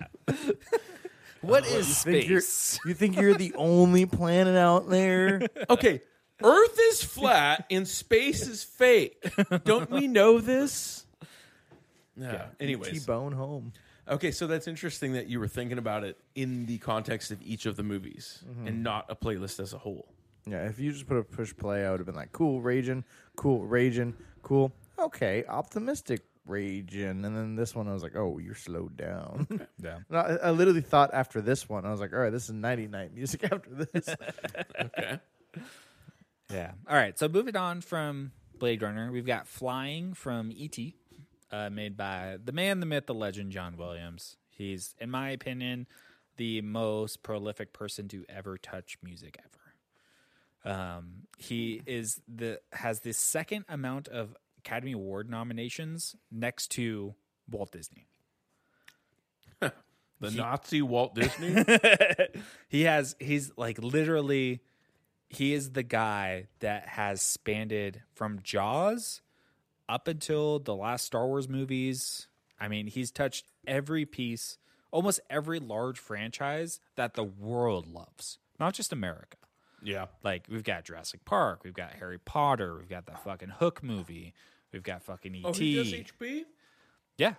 [1.41, 2.80] What is Think you're- space?
[2.85, 5.41] You think you're the only planet out there?
[5.69, 6.01] okay,
[6.43, 9.23] Earth is flat and space is fake.
[9.63, 11.05] Don't we know this?
[12.17, 12.47] Yeah.
[12.59, 13.73] Anyways, T-bone home.
[14.07, 17.65] okay, so that's interesting that you were thinking about it in the context of each
[17.65, 18.67] of the movies mm-hmm.
[18.67, 20.07] and not a playlist as a whole.
[20.47, 23.03] Yeah, if you just put a push play, I would have been like, cool, raging,
[23.35, 24.13] cool, raging,
[24.43, 24.71] cool.
[24.99, 27.25] Okay, optimistic raging.
[27.25, 29.47] And then this one, I was like, oh, you're slowed down.
[29.83, 29.99] Yeah.
[30.11, 32.87] I, I literally thought after this one, I was like, all right, this is 90
[32.87, 34.15] night music after this.
[34.79, 35.19] Okay.
[36.56, 36.72] Yeah.
[36.90, 37.18] All right.
[37.19, 40.95] So moving on from Blade Runner, we've got Flying from E.T.,
[41.52, 44.38] uh, made by the man, the myth, the legend, John Williams.
[44.49, 45.86] He's, in my opinion,
[46.38, 49.38] the most prolific person to ever touch music
[50.64, 50.77] ever.
[50.77, 57.14] Um, he is the has the second amount of Academy Award nominations next to
[57.49, 58.07] Walt Disney.
[60.22, 61.64] The Nazi Walt Disney.
[62.69, 64.61] he has he's like literally
[65.35, 69.21] he is the guy that has spanned from Jaws
[69.87, 72.27] up until the last Star Wars movies.
[72.59, 74.57] I mean, he's touched every piece,
[74.91, 79.37] almost every large franchise that the world loves, not just America.
[79.83, 80.05] yeah.
[80.23, 84.33] Like we've got Jurassic Park, we've got Harry Potter, we've got the fucking Hook movie,
[84.71, 85.41] we've got fucking ET.
[85.45, 86.43] Oh, he does HB?
[87.17, 87.33] yeah.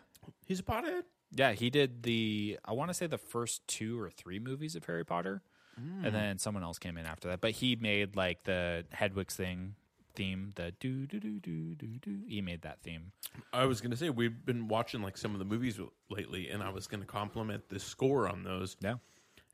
[0.45, 1.05] He's a pothead?
[1.33, 4.85] Yeah, he did the I want to say the first two or three movies of
[4.87, 5.43] Harry Potter,
[5.77, 6.13] and hmm.
[6.13, 7.41] then someone else came in after that.
[7.41, 9.75] But he made like the Hedwig's thing
[10.15, 12.19] theme, the do do do do do do.
[12.27, 13.13] He made that theme.
[13.53, 15.79] I was going to say, we've been watching like some of the movies
[16.09, 18.77] lately, and I was going to compliment the score on those.
[18.81, 18.95] Yeah,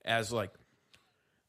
[0.05, 0.53] as like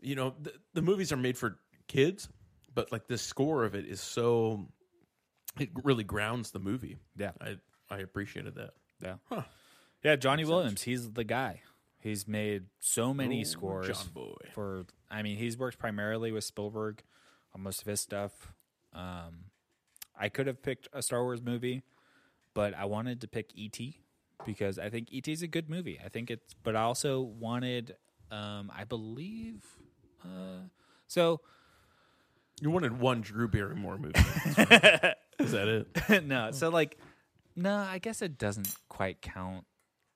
[0.01, 2.27] you know the, the movies are made for kids
[2.73, 4.67] but like the score of it is so
[5.59, 7.55] it really grounds the movie yeah, i
[7.89, 8.71] i appreciated that
[9.03, 9.41] yeah, Huh.
[10.03, 10.15] yeah.
[10.15, 11.61] Johnny Williams, he's the guy.
[12.03, 14.35] He's made so many Ooh, scores John boy.
[14.53, 14.85] for.
[15.09, 17.01] I mean, he's worked primarily with Spielberg
[17.55, 18.51] on most of his stuff.
[18.93, 19.45] Um,
[20.19, 21.81] I could have picked a Star Wars movie,
[22.53, 23.99] but I wanted to pick E.T.
[24.45, 25.31] because I think E.T.
[25.31, 25.97] is a good movie.
[26.03, 27.95] I think it's, but I also wanted,
[28.29, 29.63] um, I believe,
[30.23, 30.67] uh,
[31.07, 31.39] so
[32.61, 34.13] you wanted one drew barrymore movie
[35.39, 35.67] is that
[36.09, 36.97] it no, so like,
[37.55, 39.65] no, I guess it doesn't quite count.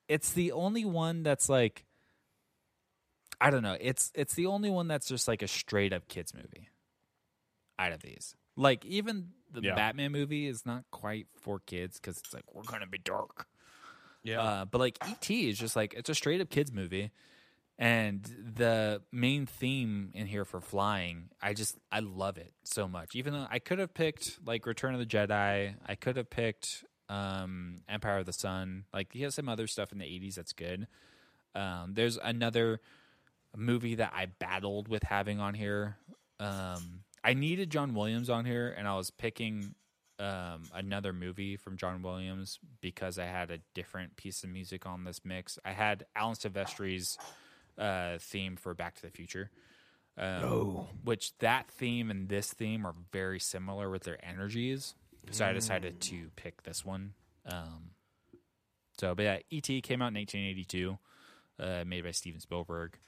[0.08, 1.84] It's the only one that's like,
[3.40, 3.76] I don't know.
[3.80, 6.68] It's it's the only one that's just like a straight up kids movie.
[7.78, 9.76] Out of these, like even the Yeah.
[9.76, 13.46] Batman movie is not quite for kids because it's like we're gonna be dark.
[14.24, 17.12] yeah Uh, but like ET is just like it's a straight up kids movie,
[17.78, 18.24] and
[18.56, 23.14] the main theme in here for flying, I just I love it so much.
[23.14, 26.82] Even though I could have picked like Return of the Jedi, I could have picked
[27.08, 28.84] um, Empire of the Sun.
[28.92, 30.86] Like he has some other stuff in the '80s that's good.
[31.54, 32.80] Um, there's another
[33.56, 35.96] movie that I battled with having on here.
[36.38, 39.74] Um, I needed John Williams on here, and I was picking
[40.18, 45.04] um, another movie from John Williams because I had a different piece of music on
[45.04, 45.58] this mix.
[45.64, 47.18] I had Alan Silvestri's
[47.76, 49.50] uh, theme for Back to the Future.
[50.16, 50.40] Um,
[51.04, 54.94] Which that theme and this theme are very similar with their energies.
[55.30, 57.12] So I decided to pick this one.
[57.46, 57.90] Um,
[58.98, 59.80] so, but yeah, E.T.
[59.82, 60.98] came out in 1982,
[61.60, 62.98] uh, made by Steven Spielberg.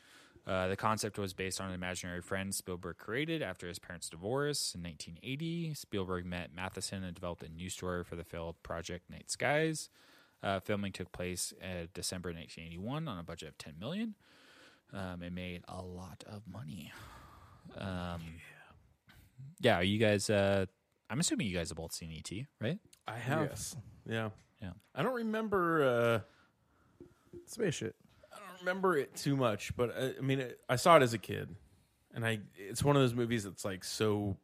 [0.47, 4.75] Uh, the concept was based on an imaginary friend Spielberg created after his parents' divorce
[4.75, 5.75] in 1980.
[5.75, 9.91] Spielberg met Mathison and developed a new story for the failed project Night Skies.
[10.43, 14.15] Uh, filming took place in December 1981 on a budget of 10 million.
[14.93, 16.93] Um, it made a lot of money.
[17.77, 18.23] Um,
[19.61, 20.31] yeah, are you guys?
[20.31, 20.67] Uh,
[21.11, 22.31] I'm assuming you guys have both seen ET,
[22.61, 22.79] right?
[23.09, 23.77] i have Yes.
[24.09, 24.31] yeah
[24.63, 24.71] Yeah.
[24.95, 26.21] i don't remember uh
[27.47, 27.95] Spaceship.
[28.33, 31.13] i don't remember it too much but i, I mean it, i saw it as
[31.15, 31.49] a kid
[32.15, 34.37] and i it's one of those movies that's like so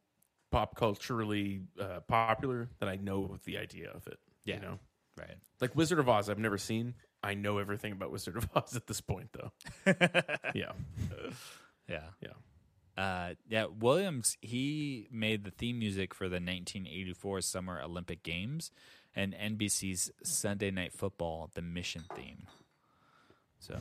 [0.51, 4.57] pop culturally uh, popular that i know the idea of it Yeah.
[4.57, 4.79] you know
[5.19, 5.37] Right.
[5.63, 6.93] Like Wizard of Oz, I've never seen.
[7.23, 9.51] I know everything about Wizard of Oz at this point, though.
[10.55, 10.73] yeah,
[11.89, 12.03] Yeah.
[12.21, 12.29] yeah.
[12.97, 18.71] Uh, yeah, Williams he made the theme music for the 1984 Summer Olympic Games
[19.15, 22.47] and NBC's Sunday Night Football, the Mission theme.
[23.59, 23.79] So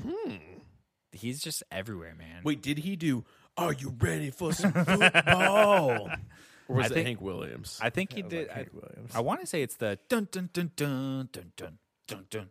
[1.12, 2.42] he's just everywhere, man.
[2.44, 3.24] Wait, did he do?
[3.58, 6.10] Are you ready for some football?
[6.68, 7.80] or was I it think- Hank Williams?
[7.82, 8.48] I think he That was did.
[8.48, 9.12] like Hank Williams.
[9.16, 11.78] I, I want to say it's the dun dun dun dun dun dun
[12.08, 12.50] dun dun.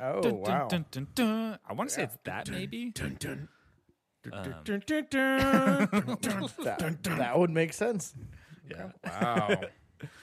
[0.00, 0.68] Oh dun, wow!
[0.68, 1.58] dun, dun, dun, dun.
[1.68, 2.90] I want to say it's that maybe.
[2.90, 3.48] dun, dun.
[4.32, 4.42] Um.
[6.64, 8.14] That, that would make sense.
[8.70, 8.90] Yeah.
[9.04, 9.60] Wow.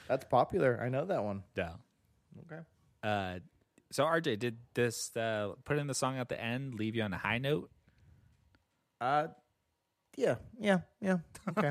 [0.08, 0.80] That's popular.
[0.82, 1.42] I know that one.
[1.54, 1.72] Yeah.
[2.50, 2.62] Okay.
[3.02, 3.40] Uh,
[3.90, 7.12] So RJ, did this uh, put in the song at the end leave you on
[7.12, 7.70] a high note?
[9.00, 9.28] Uh,
[10.16, 11.18] yeah, yeah, yeah.
[11.50, 11.70] Okay.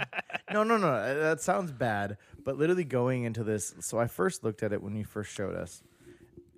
[0.52, 1.18] no, no, no.
[1.20, 2.18] That sounds bad.
[2.44, 5.54] But literally going into this, so I first looked at it when you first showed
[5.56, 5.82] us,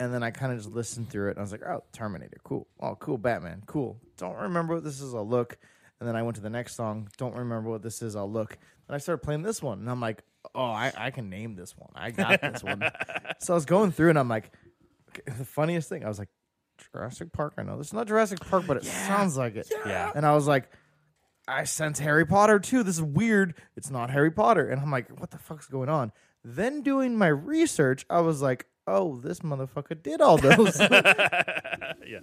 [0.01, 2.39] and then I kind of just listened through it, and I was like, "Oh, Terminator,
[2.45, 2.66] cool.
[2.81, 4.01] Oh, cool, Batman, cool.
[4.16, 5.15] Don't remember what this is.
[5.15, 5.59] I'll look."
[6.01, 7.09] And then I went to the next song.
[7.16, 8.15] Don't remember what this is.
[8.15, 8.57] I'll look.
[8.87, 10.23] And I started playing this one, and I'm like,
[10.55, 11.91] "Oh, I, I can name this one.
[11.95, 12.83] I got this one."
[13.41, 14.53] so I was going through, and I'm like,
[15.09, 16.29] okay, the funniest thing, I was like,
[16.93, 17.55] Jurassic Park.
[17.59, 19.70] I know this is not Jurassic Park, but it sounds like it.
[19.85, 20.12] Yeah.
[20.15, 20.70] And I was like,
[21.47, 22.83] I sense Harry Potter too.
[22.83, 23.55] This is weird.
[23.77, 24.69] It's not Harry Potter.
[24.69, 26.12] And I'm like, what the fuck's going on?
[26.45, 30.78] Then doing my research, I was like, oh, this motherfucker did all those.
[32.06, 32.20] yeah.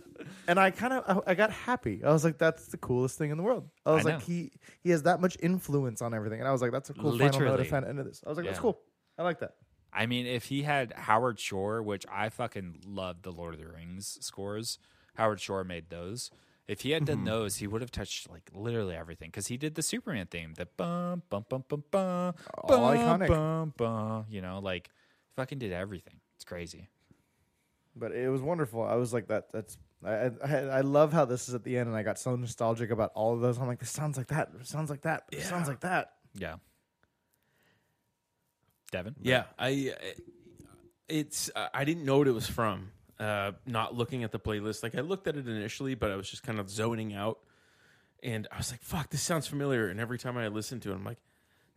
[0.47, 2.03] and I kind of I, I got happy.
[2.03, 3.69] I was like, that's the coolest thing in the world.
[3.85, 4.25] I was I like, know.
[4.25, 4.51] he
[4.83, 6.39] he has that much influence on everything.
[6.39, 7.87] And I was like, that's a cool final note Literally.
[7.89, 8.21] end of this.
[8.25, 8.79] I was like, that's cool.
[9.17, 9.51] I like that.
[9.93, 13.67] I mean, if he had Howard Shore, which I fucking loved the Lord of the
[13.67, 14.77] Rings scores,
[15.15, 16.31] Howard Shore made those.
[16.67, 17.25] If he had done Mm-hmm.
[17.27, 20.65] those, he would have touched like literally everything because he did the Superman theme, the
[20.65, 23.27] bum bum bum bum bum, All bum, iconic.
[23.27, 24.25] bum bum.
[24.29, 24.89] You know, like
[25.37, 26.15] fucking did everything.
[26.45, 26.89] It's crazy.
[27.95, 28.83] But it was wonderful.
[28.83, 29.51] I was like, that.
[29.51, 32.35] That's I, I I love how this is at the end, and I got so
[32.35, 33.57] nostalgic about all of those.
[33.57, 34.49] I'm like, this sounds like that.
[34.59, 35.23] It sounds like that.
[35.31, 36.13] It sounds like that.
[36.35, 36.55] Yeah.
[38.91, 39.15] Devin.
[39.21, 39.93] Yeah, I.
[41.07, 41.49] It's.
[41.55, 42.91] I didn't know what it was from.
[43.19, 46.29] Uh, not looking at the playlist, like I looked at it initially, but I was
[46.29, 47.39] just kind of zoning out,
[48.21, 50.95] and I was like, "Fuck, this sounds familiar." And every time I listened to it,
[50.95, 51.19] I'm like,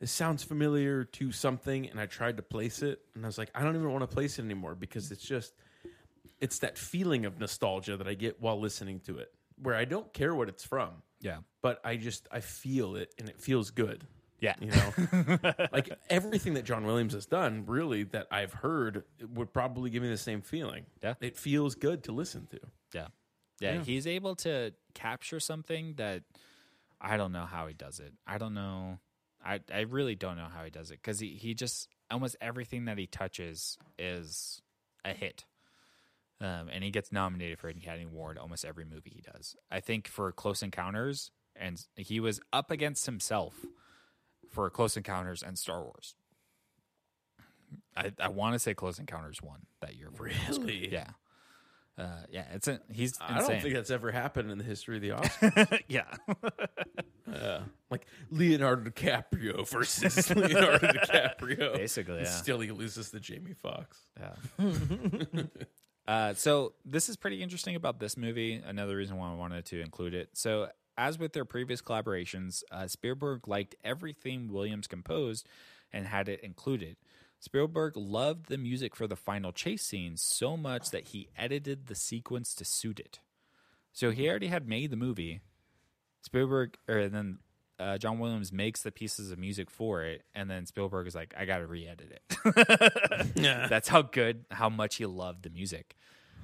[0.00, 3.50] "This sounds familiar to something." And I tried to place it, and I was like,
[3.54, 5.54] "I don't even want to place it anymore because it's just,
[6.40, 10.12] it's that feeling of nostalgia that I get while listening to it, where I don't
[10.12, 11.38] care what it's from, Yeah.
[11.62, 14.06] but I just I feel it, and it feels good."
[14.40, 14.54] Yeah.
[14.60, 15.38] you know
[15.72, 19.02] like everything that john williams has done really that i've heard
[19.34, 21.14] would probably give me the same feeling Yeah.
[21.20, 22.60] it feels good to listen to
[22.94, 23.08] Yeah.
[23.58, 23.72] yeah.
[23.74, 23.82] Yeah.
[23.82, 26.22] He's able to capture something that
[27.00, 28.12] I don't know how he does it.
[28.28, 29.00] I don't know.
[29.44, 32.86] I, I really don't know how he does it because he, he just almost everything
[32.86, 34.60] that he touches is
[35.04, 35.44] a hit.
[36.40, 39.56] Um, and he gets nominated for an Academy Award almost every movie he does.
[39.70, 43.54] I think for Close Encounters, and he was up against himself
[44.48, 46.14] for Close Encounters and Star Wars.
[47.96, 50.10] I, I want to say Close Encounters won that year.
[50.14, 50.64] For an Oscar.
[50.64, 50.92] Really?
[50.92, 51.10] Yeah.
[51.98, 53.36] Uh, yeah, it's a, he's insane.
[53.36, 56.04] i don't think that's ever happened in the history of the oscars yeah.
[57.34, 57.60] uh,
[57.90, 62.24] like leonardo dicaprio versus leonardo dicaprio Basically, yeah.
[62.30, 64.34] still he loses to jamie foxx Yeah.
[66.06, 68.62] uh, so this is pretty interesting about this movie.
[68.64, 70.30] Another reason why I wanted to include it.
[70.34, 75.46] So as with their previous collaborations, uh, Spielberg liked everything Williams composed
[75.92, 76.96] and had it included.
[77.40, 81.94] Spielberg loved the music for the final chase scene so much that he edited the
[81.94, 83.20] sequence to suit it.
[83.92, 85.40] So he already had made the movie.
[86.22, 87.38] Spielberg, or then
[87.78, 91.34] uh, John Williams makes the pieces of music for it, and then Spielberg is like,
[91.38, 95.96] "I got to re-edit it." That's how good, how much he loved the music.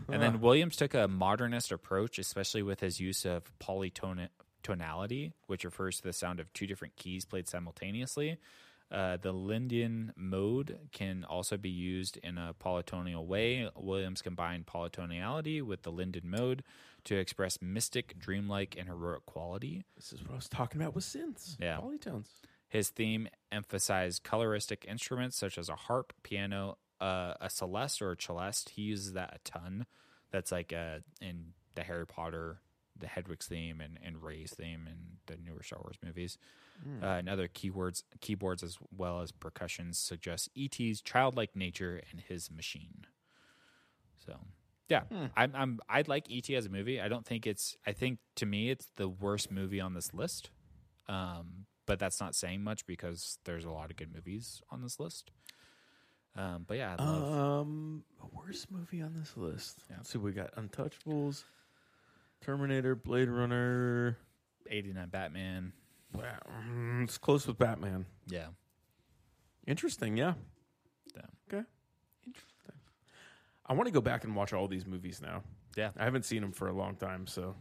[0.09, 5.97] And then Williams took a modernist approach, especially with his use of polytonality, which refers
[5.99, 8.39] to the sound of two different keys played simultaneously.
[8.95, 13.69] Uh, the Lydian mode can also be used in a polytonal way.
[13.77, 16.63] Williams combined polytonality with the Lydian mode
[17.05, 19.85] to express mystic, dreamlike, and heroic quality.
[19.97, 21.79] this is what i was talking about with synths Yeah.
[21.79, 22.29] polytones
[22.69, 28.17] His theme emphasized coloristic instruments such as a harp, piano, uh, a celeste or a
[28.21, 28.71] celeste.
[28.71, 29.87] He uses that a ton.
[30.31, 32.61] That's like uh, in the Harry Potter,
[32.99, 36.39] the Hedwig's theme, and, and Rey's theme and the newer Star Wars movies.
[37.03, 42.51] Uh, and other keywords, keyboards as well as percussions suggest ET's childlike nature and his
[42.51, 43.07] machine.
[44.27, 44.37] So,
[44.89, 45.03] yeah,
[45.37, 47.01] I'm, I'm I'd like ET as a movie.
[47.01, 47.77] I don't think it's.
[47.87, 50.51] I think to me, it's the worst movie on this list.
[51.09, 54.99] Um, but that's not saying much because there's a lot of good movies on this
[55.01, 55.31] list.
[56.37, 57.61] Um, but yeah, I love.
[57.63, 59.97] um worst movie on this list Yeah.
[59.99, 61.45] let's see we got untouchables
[62.41, 64.19] terminator blade runner
[64.69, 65.73] 89 Batman.
[67.03, 68.47] It's close with batman Yeah.
[69.67, 70.35] Interesting, yeah.
[71.17, 71.23] Yeah.
[71.49, 71.65] Okay.
[72.27, 72.75] Interesting.
[73.65, 75.43] I want to go back and watch all these movies now.
[75.75, 75.91] Yeah.
[75.97, 77.55] I haven't seen them for a long time, so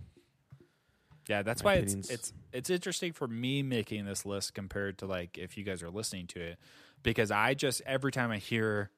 [1.29, 2.09] Yeah, that's My why opinions.
[2.09, 5.81] it's it's it's interesting for me making this list compared to like if you guys
[5.81, 6.57] are listening to it
[7.03, 8.91] because I just every time I hear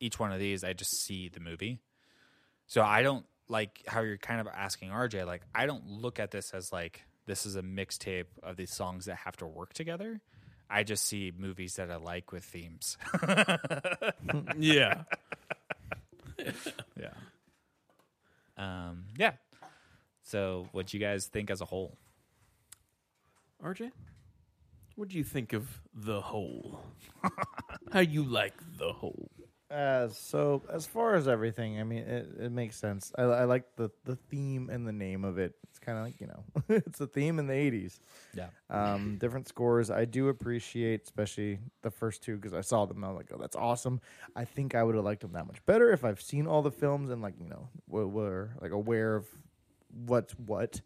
[0.00, 1.78] each one of these I just see the movie.
[2.66, 6.32] So I don't like how you're kind of asking RJ like I don't look at
[6.32, 10.20] this as like this is a mixtape of these songs that have to work together.
[10.70, 12.96] I just see movies that I like with themes.
[14.58, 15.02] yeah.
[16.96, 17.14] yeah.
[18.56, 19.32] Um, yeah.
[20.22, 21.96] So, what you guys think as a whole?
[23.62, 23.92] RJ,
[24.96, 26.80] what do you think of the whole?
[27.92, 29.30] How you like the whole?
[29.70, 33.12] Uh, so as far as everything, I mean, it, it makes sense.
[33.18, 35.56] I, I like the the theme and the name of it.
[35.68, 36.44] It's kind of like you know,
[36.86, 37.98] it's a theme in the '80s.
[38.34, 38.48] Yeah.
[38.70, 39.90] Um, different scores.
[39.90, 43.04] I do appreciate, especially the first two, because I saw them.
[43.04, 44.00] I was like, oh, that's awesome.
[44.34, 46.70] I think I would have liked them that much better if I've seen all the
[46.70, 49.26] films and like you know, were, were like aware of
[50.06, 50.80] what's what.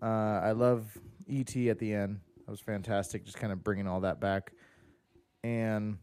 [0.00, 0.86] Uh, I love
[1.28, 2.20] ET at the end.
[2.46, 3.24] That was fantastic.
[3.24, 4.52] Just kind of bringing all that back,
[5.42, 5.98] and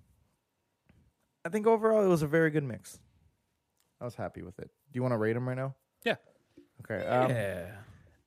[1.45, 2.99] I think overall it was a very good mix.
[3.99, 4.69] I was happy with it.
[4.91, 5.75] Do you want to rate them right now?
[6.03, 6.15] Yeah.
[6.83, 7.05] Okay.
[7.05, 7.65] Um, yeah.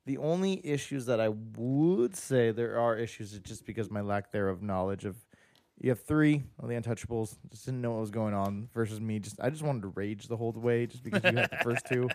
[0.05, 4.31] the only issues that I would say there are issues is just because my lack
[4.31, 5.15] there of knowledge of
[5.81, 9.19] you have three of the untouchables, just didn't know what was going on versus me
[9.19, 11.85] just I just wanted to rage the whole way just because you had the first
[11.85, 12.07] two.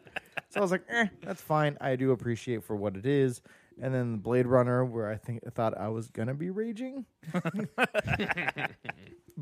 [0.49, 1.77] So I was like, eh, that's fine.
[1.81, 3.43] I do appreciate for what it is.
[3.83, 7.05] And then Blade Runner, where I think I thought I was gonna be raging.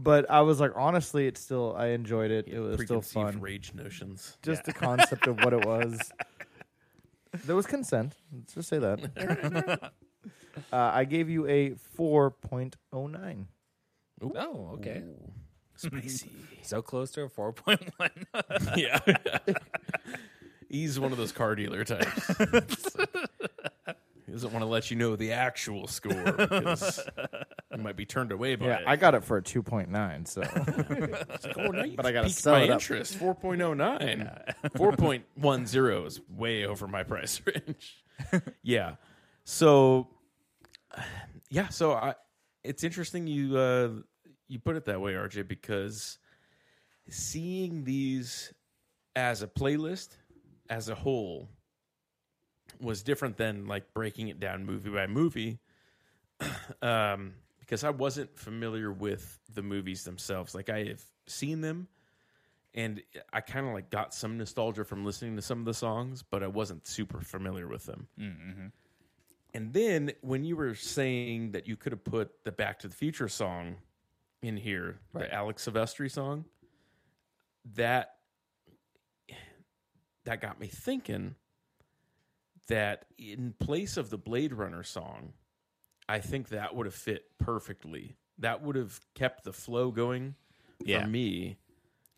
[0.02, 2.46] but I was like, honestly, it's still I enjoyed it.
[2.48, 3.40] It was still Preconceived fun.
[3.40, 4.36] rage notions.
[4.42, 6.00] Just the concept of what it was.
[7.44, 8.14] There was consent.
[8.32, 9.92] Let's just say that.
[10.72, 13.44] uh, I gave you a 4.09.
[14.34, 15.02] Oh, okay.
[15.76, 16.30] Spicy.
[16.62, 18.76] So close to a 4.1.
[18.76, 18.98] yeah.
[20.68, 22.26] He's one of those car dealer types.
[24.26, 27.00] he doesn't want to let you know the actual score because
[27.78, 28.84] you might be turned away by Yeah, it.
[28.86, 30.26] I got it for a 2.9.
[30.26, 30.42] So
[31.96, 32.74] But I gotta piqued sell my it up.
[32.80, 33.18] interest.
[33.18, 34.54] 4.09.
[34.76, 38.04] 4.10 is way over my price range.
[38.62, 38.96] yeah.
[39.44, 40.08] So,
[41.50, 41.68] yeah.
[41.68, 42.14] So I,
[42.64, 43.90] it's interesting you uh,
[44.48, 46.18] you put it that way, RJ, because
[47.08, 48.52] seeing these
[49.14, 50.10] as a playlist
[50.68, 51.48] as a whole
[52.80, 55.60] was different than like breaking it down movie by movie.
[56.82, 57.34] um,
[57.68, 60.54] because I wasn't familiar with the movies themselves.
[60.54, 61.86] Like I have seen them
[62.72, 66.22] and I kind of like got some nostalgia from listening to some of the songs,
[66.22, 68.08] but I wasn't super familiar with them.
[68.18, 68.66] mm-hmm.
[69.54, 72.94] And then when you were saying that you could have put the Back to the
[72.94, 73.76] Future song
[74.42, 75.28] in here, Right.
[75.28, 76.44] the Alex Silvestri song,
[77.74, 78.14] that
[80.24, 81.34] that got me thinking
[82.68, 85.32] that in place of the Blade Runner song,
[86.08, 88.16] I think that would have fit perfectly.
[88.38, 90.36] That would have kept the flow going
[90.80, 91.02] Yeah.
[91.02, 91.58] for me,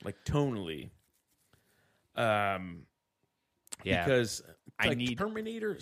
[0.04, 0.90] like tonally.
[2.14, 2.86] Um,
[3.84, 4.04] Yeah.
[4.04, 4.42] because
[4.78, 5.78] I need- Terminator.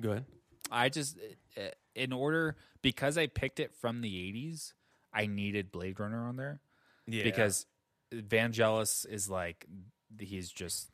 [0.00, 0.26] Go ahead.
[0.70, 1.18] I just,
[1.56, 4.74] uh, in order, because I picked it from the 80s,
[5.12, 6.60] I needed Blade Runner on there.
[7.06, 7.66] Yeah, Because
[8.12, 9.66] Vangelis is like,
[10.18, 10.90] he's just.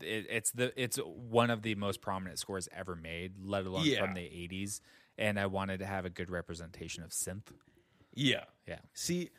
[0.00, 4.04] It, it's the it's one of the most prominent scores ever made, let alone Yeah.
[4.04, 4.80] from the '80s.
[5.16, 7.52] And I wanted to have a good representation of synth.
[8.14, 9.30] yeah, Yeah, See,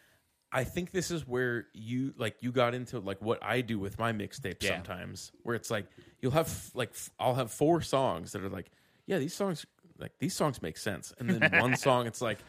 [0.51, 3.99] I think this is where you like you got into like what I do with
[3.99, 4.75] my mixtape Yeah.
[4.75, 5.87] sometimes, where it's like
[6.21, 8.71] you'll have like f- I'll have four songs that are like,
[9.05, 9.65] yeah, these songs
[9.97, 12.39] like these songs make sense, and then one song it's like.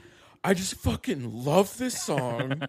[0.44, 2.62] I just fucking love this song,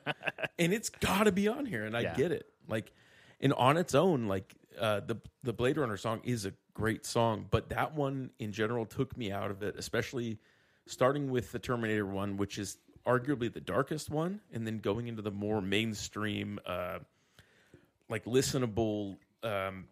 [0.58, 2.16] and it's got to be on here, and I Yeah.
[2.16, 2.48] get it.
[2.68, 2.92] Like,
[3.40, 7.46] and on its own, like uh, the the Blade Runner song is a great song,
[7.50, 10.38] but that one in general took me out of it, especially
[10.86, 15.22] starting with the Terminator one, which is arguably the darkest one, and then going into
[15.22, 17.00] the more mainstream, uh,
[18.10, 19.86] like listenable um,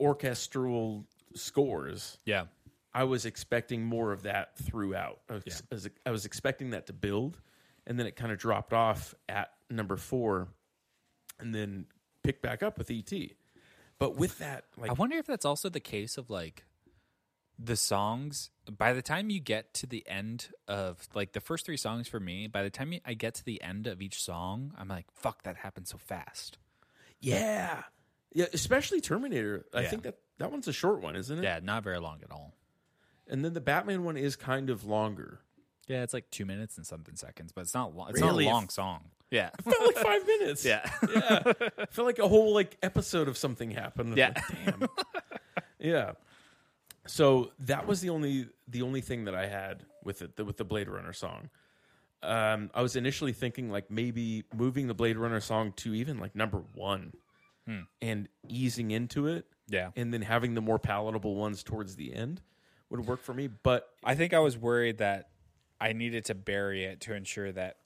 [0.00, 1.04] orchestral
[1.34, 2.18] scores.
[2.24, 2.44] yeah,
[2.94, 5.20] I was expecting more of that throughout.
[5.28, 7.38] I was, I was- I was expecting that to build,
[7.86, 10.48] and then it kind of dropped off at number four,
[11.38, 11.86] and then
[12.26, 13.12] picked back up with ET.
[13.98, 16.64] But with that, like I wonder if that's also the case of like
[17.58, 18.50] the songs.
[18.70, 22.20] By the time you get to the end of like the first three songs for
[22.20, 25.44] me, by the time I get to the end of each song, I'm like, "Fuck,
[25.44, 26.58] that happened so fast."
[27.20, 27.84] yeah,
[28.34, 29.64] yeah, especially Terminator.
[29.72, 29.88] I Yeah.
[29.88, 31.42] think that that one's a short one, isn't it?
[31.44, 32.54] Yeah, not very long at all.
[33.26, 35.40] And then the Batman one is kind of longer.
[35.88, 38.10] Yeah, it's like two minutes and something seconds, but it's not long.
[38.10, 38.44] It's Really?
[38.46, 39.00] not a long song.
[39.30, 40.64] Yeah, It felt like five minutes.
[40.64, 41.42] yeah, yeah.
[41.78, 44.16] I felt like a whole like episode of something happened.
[44.16, 44.32] Yeah.
[44.34, 44.88] Like, damn.
[45.80, 46.12] yeah.
[47.06, 50.56] So that was the only the only thing that I had with it the, with
[50.56, 51.50] the Blade Runner song.
[52.22, 56.34] Um, I was initially thinking like maybe moving the Blade Runner song to even like
[56.34, 57.12] number one
[58.00, 59.90] and easing into it, yeah.
[59.96, 62.40] and then having the more palatable ones towards the end
[62.90, 63.48] would work for me.
[63.48, 65.30] But I think I was worried that
[65.80, 67.76] I needed to bury it to ensure that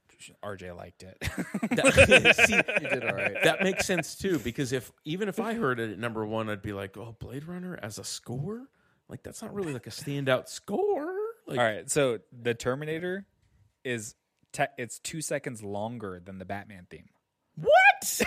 [0.44, 1.16] RJ liked it.
[1.20, 3.36] That, see, You did all right.
[3.42, 6.62] that makes sense too because if even if I heard it at number one, I'd
[6.62, 8.66] be like, "Oh, Blade Runner as a score,
[9.08, 11.14] like that's not really like a standout score."
[11.46, 13.26] Like, All right, so the Terminator
[13.82, 14.14] is
[14.52, 17.08] te- it's two seconds longer than the Batman theme.
[17.56, 17.70] what?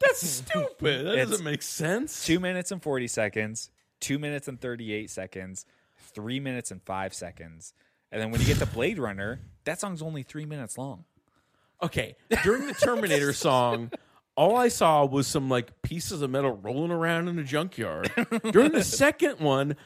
[0.00, 1.06] that's stupid.
[1.06, 2.24] That It's doesn't make sense.
[2.24, 3.70] Two minutes and forty seconds,
[4.00, 5.64] two minutes and thirty-eight seconds,
[6.14, 7.72] three minutes and five seconds,
[8.12, 11.04] and then when you get to Blade Runner, that song's only three minutes long.
[11.82, 13.90] Okay, during the Terminator song,
[14.36, 18.10] all I saw was some like pieces of metal rolling around in a junkyard.
[18.52, 19.76] During the second one,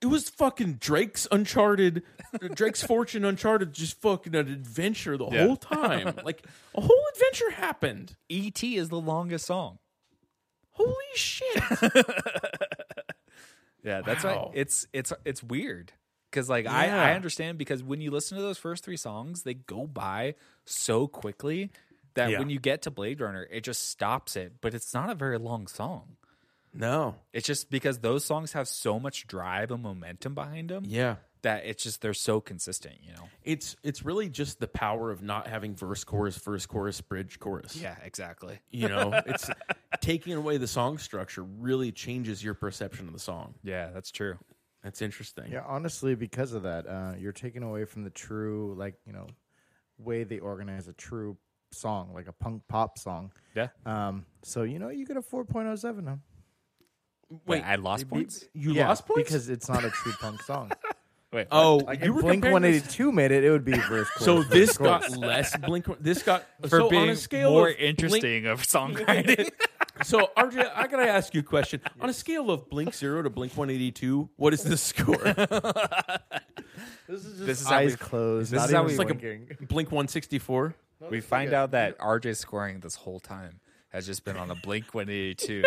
[0.00, 2.02] it was fucking Drake's Uncharted,
[2.54, 5.46] Drake's Fortune Uncharted, just fucking an adventure the Yeah.
[5.46, 6.14] whole time.
[6.24, 6.44] Like
[6.74, 8.16] a whole adventure happened.
[8.28, 8.76] E.T.
[8.76, 9.78] is the longest song.
[10.72, 11.62] Holy shit!
[13.82, 14.46] Yeah, that's Wow.
[14.48, 14.50] right.
[14.58, 15.92] It's it's it's weird
[16.30, 19.54] because like I I understand because when you listen to those first three songs, they
[19.54, 20.34] go by
[20.64, 21.70] so quickly
[22.14, 22.38] that Yeah.
[22.38, 24.54] when you get to Blade Runner, it just stops it.
[24.60, 26.16] But it's not a very long song.
[26.74, 31.16] No, It's just because those songs have so much drive and momentum behind them yeah.
[31.42, 32.96] That it's just they're so consistent.
[33.02, 33.28] You know.
[33.42, 37.76] It's it's really just the power of not having verse, chorus, verse, chorus, bridge, chorus.
[37.76, 38.60] Yeah, exactly.
[38.70, 39.50] You know, it's
[40.00, 43.54] taking away the song structure really changes your perception of the song.
[43.62, 44.38] Yeah, that's true.
[44.82, 45.52] That's interesting.
[45.52, 49.26] Yeah, honestly, because of that, uh, you're taking away from the true, like you know,
[49.98, 51.36] way they organize a true
[51.72, 53.32] song, like a punk pop song.
[53.54, 53.68] Yeah.
[53.86, 56.18] Um, so you know, you get a four point oh seven now.
[57.46, 58.44] Wait, I lost points.
[58.52, 60.70] You Yeah, lost points because it's not a true punk song.
[61.32, 61.46] Wait.
[61.50, 63.64] Oh, Like you if were Blink comparing One Eighty this- Two made it, it would
[63.64, 64.08] be verse.
[64.18, 65.86] So chorus, this verse, got less Blink.
[66.00, 69.50] This got for so being on a scale more of Blink- interesting of songwriting.
[70.04, 71.80] so RJ, I gotta ask you a question.
[72.00, 75.16] On a scale of Blink Zero to Blink One Eighty Two, what is the score?
[77.08, 78.52] This is just This is how eyes we- closed.
[78.52, 79.66] this not is how even we- like a- blinking.
[79.68, 80.74] Blink One Sixty Four.
[81.10, 83.60] we find out that RJ scoring this whole time
[83.90, 85.64] has just been on a Blink 182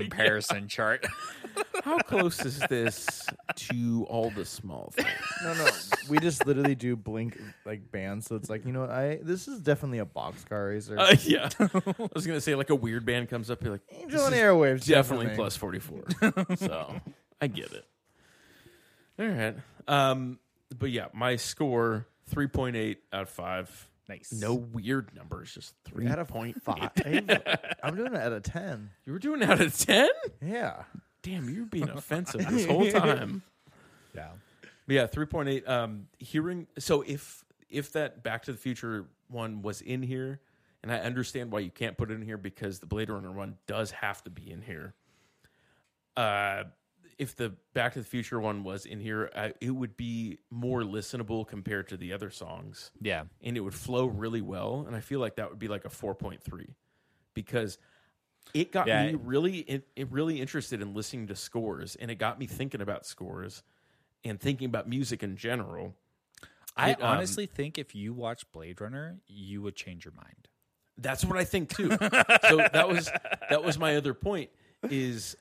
[0.00, 1.06] comparison chart.
[1.84, 5.08] How close is this to all the small things?
[5.44, 5.68] No, no.
[6.08, 9.48] We just literally do blink like bands, so it's like you know, what, I this
[9.48, 10.98] is definitely a boxcar racer.
[10.98, 14.24] Uh, yeah, I was gonna say like a weird band comes up, you're like Angel
[14.24, 16.04] and airwaves, definitely plus forty four.
[16.56, 17.00] so
[17.40, 17.84] I get it.
[19.18, 19.56] All right,
[19.88, 20.38] um,
[20.76, 23.85] but yeah, my score three point eight out of five.
[24.08, 24.32] Nice.
[24.32, 26.90] No weird numbers, just three Out of point five.
[27.82, 28.90] I'm doing it out of ten.
[29.04, 30.08] You were doing out of ten.
[30.40, 30.84] Yeah.
[31.22, 33.42] Damn, you're being offensive this whole time.
[34.14, 34.28] Yeah.
[34.86, 35.68] But yeah, three point eight.
[35.68, 40.40] Um, hearing so if if that Back to the Future one was in here,
[40.82, 43.56] and I understand why you can't put it in here because the Blade Runner one
[43.66, 44.94] does have to be in here.
[46.16, 46.64] Uh,
[47.18, 50.82] if the Back to the Future one was in here, uh, it would be more
[50.82, 53.24] listenable compared to the other songs, Yeah.
[53.42, 54.84] and it would flow really well.
[54.86, 56.74] And I feel like that would be like a four point three
[57.34, 57.78] because
[58.54, 59.06] it got Yeah.
[59.06, 62.80] me really it, it really interested in listening to scores, and it got me thinking
[62.80, 63.62] about scores
[64.24, 65.94] and thinking about music in general.
[66.76, 70.48] I It, um, honestly think if you watch Blade Runner, you would change your mind.
[70.98, 71.88] That's what I think too.
[72.48, 73.10] so that was
[73.50, 74.50] that was my other point
[74.90, 75.36] is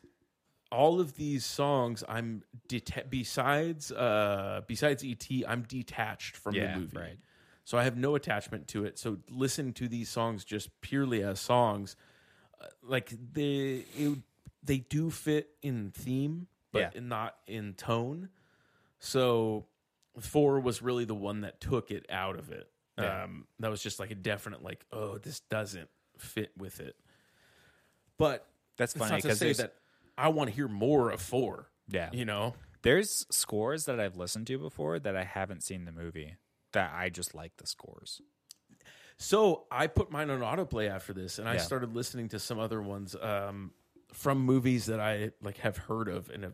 [0.72, 6.80] all of these songs I'm deta- besides uh besides ET I'm detached from Yeah, the
[6.80, 6.98] movie.
[6.98, 7.20] right.
[7.64, 9.00] So I have no attachment to it.
[9.00, 11.96] So listen to these songs just purely as songs
[12.62, 14.18] uh, like they it,
[14.64, 17.02] they do fit in theme but Yeah.
[17.02, 18.30] not in tone.
[19.00, 19.66] So
[20.20, 22.70] 4 was really the one that took it out of it.
[22.98, 23.24] Yeah.
[23.24, 26.96] Um, that was just like a definite like, oh, this doesn't fit with it.
[28.18, 28.48] But
[28.78, 29.74] That's funny because that
[30.18, 31.70] I want to hear more of four.
[31.90, 35.92] yeah, You know, there's scores that I've listened to before that I haven't seen the
[35.92, 36.36] movie
[36.74, 38.22] that I just like the scores.
[39.18, 41.60] so I put mine on autoplay after this, and I Yeah.
[41.62, 43.72] started listening to some other ones um,
[44.14, 46.54] from movies that I like have heard of and have,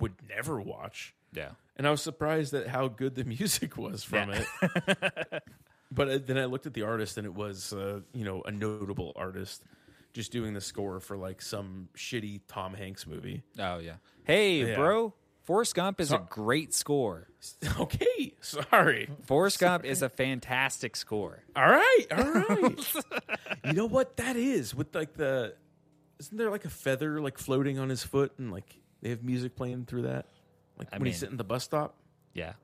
[0.00, 1.14] would never watch.
[1.32, 1.50] Yeah.
[1.76, 4.44] And I was surprised at how good the music was from Yeah.
[4.62, 5.42] it.
[5.92, 8.50] but uh, then I looked at the artist, and it was uh, you know a
[8.50, 9.62] notable artist
[10.18, 13.44] just doing the score for like some shitty Tom Hanks movie.
[13.56, 13.94] Oh yeah.
[14.24, 14.74] Hey, Yeah.
[14.74, 15.14] bro.
[15.44, 17.28] Forrest Gump is a great score.
[17.80, 19.08] Okay, sorry.
[19.26, 21.44] Forrest Gump is a fantastic score.
[21.54, 22.94] All right, all right.
[23.64, 25.54] you know what that is with like the
[26.18, 29.54] isn't there like a feather like floating on his foot and like they have music
[29.54, 30.26] playing through that
[30.76, 31.94] like when mean- he's sitting at the bus stop.
[32.34, 32.54] Yeah.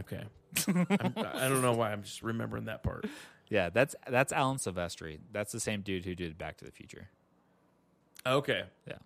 [0.00, 0.22] Okay,
[0.66, 0.86] I'm,
[1.16, 3.06] I don't know why I'm just remembering that part.
[3.50, 5.18] Yeah, that's that's Alan Silvestri.
[5.32, 7.08] That's the same dude who did Back to the Future.
[8.26, 8.64] Okay.
[8.86, 8.98] Yeah.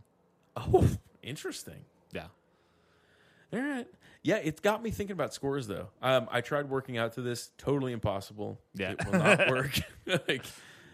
[0.56, 0.89] Oh,
[1.23, 1.85] interesting.
[2.12, 2.27] Yeah.
[3.52, 3.86] All right.
[4.23, 5.89] Yeah, it's got me thinking about scores though.
[6.01, 7.51] Um, I tried working out to this.
[7.59, 8.59] Totally impossible.
[8.74, 8.93] Yeah.
[8.93, 9.78] it will not work.
[10.06, 10.44] like,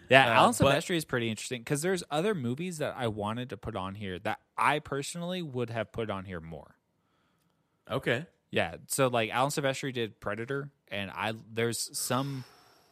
[0.09, 3.57] Yeah, Uh, Alan Silvestri is pretty interesting because there's other movies that I wanted to
[3.57, 6.75] put on here that I personally would have put on here more.
[7.89, 12.43] okay, Yeah, so like Alan Silvestri did Predator, and I there's some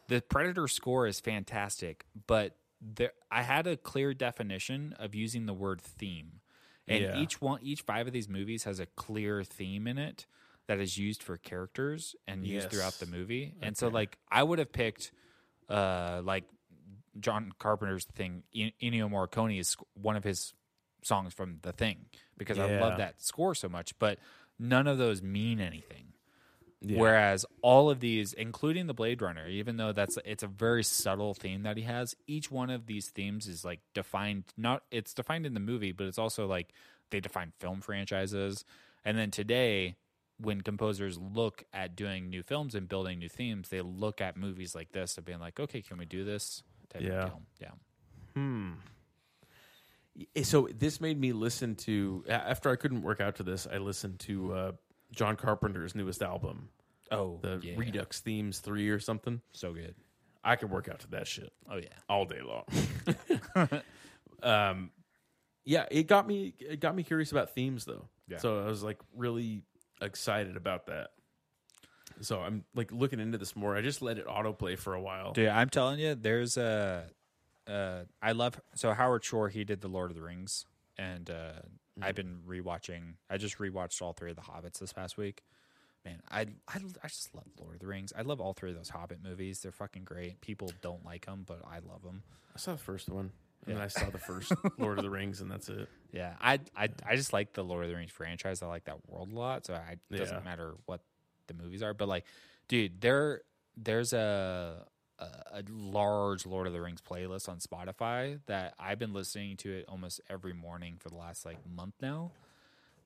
[0.08, 5.54] the Predator score is fantastic, but there I had a clear definition of using the
[5.54, 6.40] word theme,
[6.86, 7.16] and Yeah.
[7.20, 10.26] each one each five of these movies has a clear theme in it
[10.66, 12.72] that is used for characters and used Yes.
[12.72, 15.12] throughout the movie, and so like I would have picked
[15.68, 16.44] uh like
[17.20, 20.54] John Carpenter's thing, En- Ennio Morricone is one of his
[21.02, 22.06] songs from The Thing
[22.36, 24.18] because I love that score so much, but
[24.58, 26.12] none of those mean anything.
[26.80, 27.00] Yeah.
[27.00, 31.34] Whereas all of these, including the Blade Runner, even though that's it's a very subtle
[31.34, 34.44] theme that he has, each one of these themes is like defined.
[34.56, 36.68] Not it's defined in the movie, but it's also like
[37.10, 38.64] they define film franchises.
[39.04, 39.96] And then today,
[40.40, 44.74] when composers look at doing new films and building new themes, they look at movies
[44.74, 46.62] like this and being like, okay, can we do this?
[46.98, 47.24] Yeah.
[47.24, 47.32] Of.
[47.60, 47.68] Yeah.
[50.36, 53.66] Eh, so this made me listen to after I couldn't work out to this.
[53.70, 54.72] I listened to uh,
[55.12, 56.68] John Carpenter's newest album,
[57.10, 57.74] Oh, the yeah.
[57.76, 59.40] Redux Themes Three or something.
[59.52, 59.94] So good.
[60.44, 61.88] I could work out to that shit Oh yeah.
[62.08, 62.64] all day long.
[64.42, 64.90] um,
[65.64, 66.54] yeah, it got me.
[66.58, 68.08] It got me curious about themes though.
[68.28, 68.38] Yeah.
[68.38, 69.62] So I was like really
[70.00, 71.08] excited about that.
[72.20, 73.76] So I'm like looking into this more.
[73.76, 75.32] I just let it autoplay for a while.
[75.32, 77.06] Dude, I'm telling you, there's a.
[77.66, 79.48] Uh, I love so Howard Shore.
[79.50, 80.64] He did the Lord of the Rings,
[80.96, 81.60] and uh,
[82.02, 82.44] I've mm-hmm.
[82.46, 83.14] been rewatching.
[83.30, 85.42] I just rewatched all three of the Hobbits this past week.
[86.04, 88.12] Man, I, I I just love Lord of the Rings.
[88.16, 89.60] I love all three of those Hobbit movies.
[89.60, 90.40] They're fucking great.
[90.40, 92.22] People don't like them, but I love them.
[92.54, 93.32] I saw the first one,
[93.66, 93.84] and Yeah.
[93.84, 95.88] I saw the first Lord of the Rings, and that's it.
[96.12, 98.62] Yeah, I I I just like the Lord of the Rings franchise.
[98.62, 99.66] I like that world a lot.
[99.66, 100.42] So I, it doesn't Yeah.
[100.44, 101.00] matter what
[101.48, 101.94] the movies are.
[101.94, 102.24] But like,
[102.68, 103.42] dude, there
[103.76, 104.86] there's a,
[105.18, 105.24] a
[105.58, 109.86] a large Lord of the Rings playlist on Spotify that I've been listening to it
[109.88, 112.30] almost every morning for the last like month now.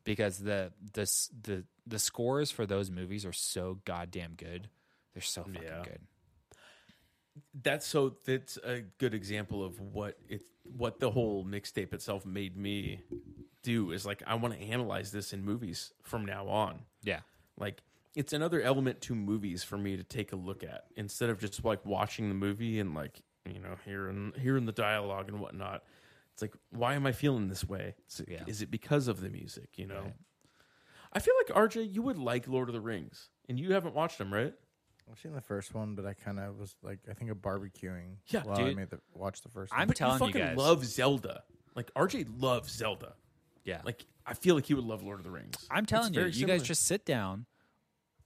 [0.05, 1.10] Because the the
[1.43, 4.68] the the scores for those movies are so goddamn good.
[5.14, 5.82] They're so fucking Yeah.
[5.84, 6.01] good.
[7.62, 8.16] That's so.
[8.26, 10.43] That's a good example of what it,
[10.76, 13.01] what the whole mixtape itself made me
[13.62, 13.93] do.
[13.93, 16.80] Is like I want to analyze this in movies from now on.
[17.02, 17.20] Yeah.
[17.59, 17.80] like
[18.14, 21.64] it's another element to movies for me to take a look at instead of just
[21.64, 25.82] like watching the movie and like you know hearing hearing the dialogue and whatnot
[26.32, 28.44] it's like why am i feeling this way is it, Yeah.
[28.47, 30.14] is it because of the music you know Right.
[31.12, 34.18] i feel like rj you would like lord of the rings and you haven't watched
[34.18, 34.55] them right
[35.10, 38.18] I've seen the first one, but I kind of was like, I think of barbecuing.
[38.28, 38.76] Yeah, while I dude.
[38.76, 39.72] made the watch the first.
[39.74, 39.94] I'm one.
[39.94, 40.56] telling you you fucking guys.
[40.56, 41.43] love zelda
[41.74, 43.14] like rj loves zelda
[43.64, 43.80] Yeah.
[43.84, 46.20] like i feel like he would love lord of the rings I'm It's telling you,
[46.20, 47.47] very you guys just sit down.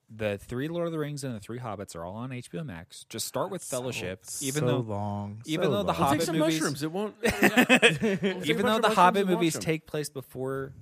[0.09, 3.05] The three Lord of the Rings and the three Hobbits are all on HBO Max.
[3.09, 5.87] Just start with Fellowship, even so though long, even so though the long.
[5.87, 9.87] We'll Hobbit take some movies- mushrooms it won't We'll even though the Hobbit movies take
[9.87, 10.73] place before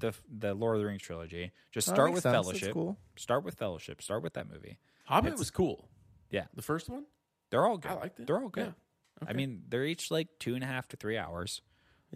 [0.00, 2.34] the the Lord of the Rings trilogy, just start with sense.
[2.34, 2.72] That's Fellowship.
[2.74, 2.98] cool.
[3.16, 4.02] Start with Fellowship.
[4.02, 4.76] Start with that movie.
[5.06, 5.88] hobbit It's- was cool
[6.30, 7.04] Yeah, the first one
[7.50, 7.90] they're all good.
[7.92, 8.26] I liked it.
[8.26, 8.74] They're all good.
[9.22, 9.28] Yeah.
[9.28, 11.62] I mean, they're each like two and a half to three hours.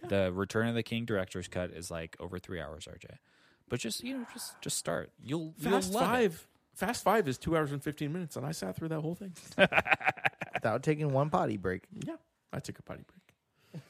[0.07, 3.17] The Return of the King director's cut is like over three hours, RJ.
[3.69, 5.11] But just you know, just just start.
[5.23, 6.47] You'll Fast you'll love it.
[6.79, 6.89] Five.
[6.89, 9.33] Fast Five is two hours and fifteen minutes, and I sat through that whole thing.
[10.55, 11.83] without taking one potty break.
[12.07, 12.17] yeah,
[12.53, 13.03] I took a potty
[13.73, 13.83] break.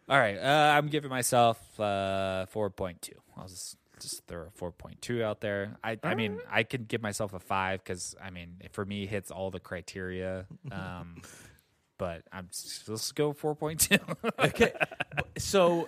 [0.07, 3.09] All right, uh, I'm giving myself uh, 4.2.
[3.37, 5.77] I'll just just throw a 4.2 out there.
[5.83, 9.09] I I mean, I could give myself a five because I mean, for me, it
[9.09, 10.45] hits all the criteria.
[10.71, 11.21] Um,
[11.97, 13.99] but I'm just, let's go 4.2.
[14.47, 14.73] Okay,
[15.37, 15.87] so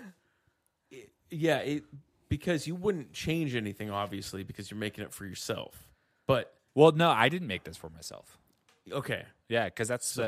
[0.89, 1.83] it- yeah, it
[2.29, 5.87] because you wouldn't change anything, obviously, because you're making it for yourself.
[6.27, 8.37] But well, no, I didn't make this for myself.
[8.91, 10.19] okay, Yeah, because that's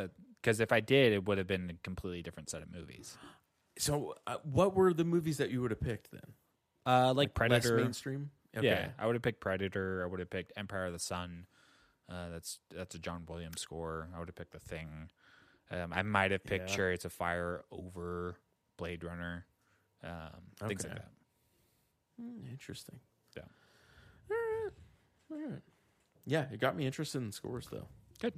[0.42, 3.18] because if I did, it would have been a completely different set of movies.
[3.78, 6.22] so uh, what were the movies that you would have picked then?
[6.86, 7.78] Uh, like, Less Predator.
[7.78, 8.32] mainstream.
[8.58, 8.66] Okay.
[8.68, 10.04] Yeah, I would have picked Predator.
[10.04, 11.46] I would have picked Empire of the Sun.
[12.10, 14.08] Uh, that's that's a John Williams score.
[14.16, 15.12] I would have picked The Thing.
[15.70, 16.76] Um, I might have picked Yeah.
[16.76, 18.38] Chariots of Fire over
[18.78, 19.46] Blade Runner.
[20.04, 20.10] Um,
[20.68, 21.10] Things like that.
[22.20, 23.00] Hmm, interesting.
[23.36, 23.44] Yeah.
[24.30, 24.72] All right.
[25.32, 25.62] All right.
[26.26, 27.88] Yeah, it got me interested in scores though.
[28.20, 28.34] Good.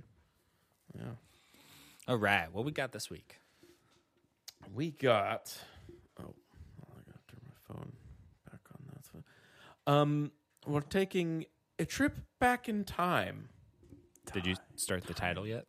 [0.95, 1.16] Yeah.
[2.08, 2.48] All right.
[2.52, 3.38] What we got this week?
[4.74, 5.58] We got.
[6.20, 7.91] Oh, I got to turn my phone
[8.49, 8.86] back on.
[8.94, 9.24] That's fine.
[9.88, 10.32] Um,
[10.66, 11.45] we're taking
[11.80, 13.49] a trip back in time.
[14.34, 15.66] Did you start the title yet?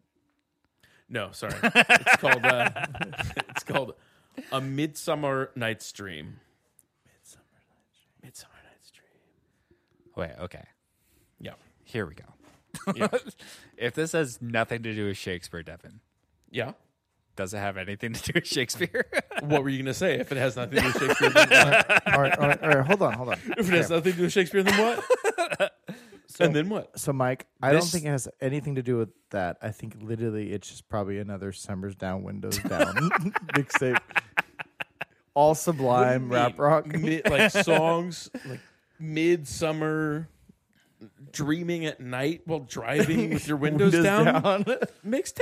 [1.09, 1.55] No, sorry.
[1.63, 2.45] it's called.
[2.45, 2.71] Uh,
[3.49, 3.95] it's called
[4.51, 6.41] a Midsummer Night's Dream.
[8.23, 9.09] Midsummer Night's Dream.
[10.17, 10.65] Wait, okay.
[11.41, 11.53] Yeah.
[11.85, 12.25] Here we go.
[12.95, 13.09] Yeah.
[13.77, 15.99] If this has nothing to do with Shakespeare, Devin,
[16.51, 16.73] yeah.
[17.35, 19.07] does it have anything to do with Shakespeare?
[19.43, 20.21] What were you gonna say?
[20.21, 22.15] If it has nothing to do with Shakespeare, then what?
[22.15, 22.87] all right, all right, all right.
[22.87, 23.39] Hold on, hold on.
[23.59, 25.73] if it has nothing to do with Shakespeare, then what?
[26.39, 26.97] and then what?
[26.99, 29.57] So, Mike, I don't This- think it has anything to do with that.
[29.61, 32.95] I think literally it's just probably another Summers Down, Windows Down
[33.55, 33.99] mixtape.
[35.35, 36.87] All sublime rap rock.
[36.99, 38.61] Mid, like songs like
[38.99, 40.29] midsummer
[41.33, 44.25] dreaming at night while driving with your windows, down.
[45.05, 45.41] Mixtape?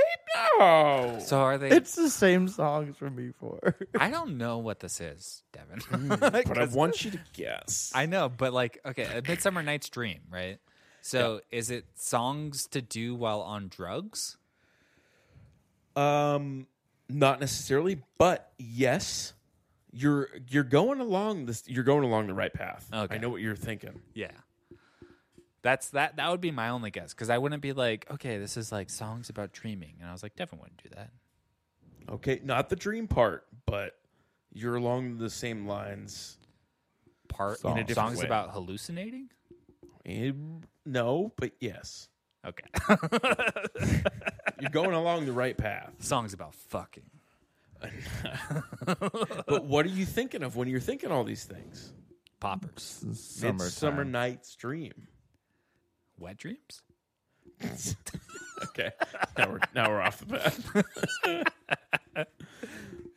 [0.58, 1.18] No.
[1.22, 1.70] so are they?
[1.70, 3.76] it's the same songs from before.
[3.98, 6.08] I don't know what this is, Devin.
[6.08, 7.92] but I want you to guess.
[7.94, 10.58] I know, but like, okay, a Midsummer Night's Dream, right?
[11.02, 14.36] So is it songs to do while on drugs?
[15.96, 16.66] Um,
[17.08, 19.34] not necessarily, but yes,
[19.92, 21.64] you're you're going along this.
[21.66, 22.88] You're going along the right path.
[22.92, 23.14] Okay.
[23.14, 24.00] I know what you're thinking.
[24.14, 24.30] Yeah.
[25.62, 26.16] That's that.
[26.16, 28.88] That would be my only guess because I wouldn't be like, okay, this is like
[28.88, 31.10] songs about dreaming, and I was like, Devin wouldn't do that.
[32.08, 33.98] Okay, not the dream part, but
[34.52, 36.38] you're along the same lines.
[37.28, 38.24] Part In a different songs way.
[38.26, 39.28] about hallucinating.
[40.06, 40.32] Eh,
[40.86, 42.08] no, but yes,
[42.44, 42.64] Okay,
[44.60, 45.92] you're going along the right path.
[46.00, 47.04] songs about fucking.
[49.46, 51.92] But what are you thinking of when you're thinking all these things?
[52.40, 54.92] Poppers, Midsummer Summer Night's Dream.
[56.18, 56.82] wet dreams.
[58.62, 58.90] Okay,
[59.38, 61.46] now we're now we're off the path.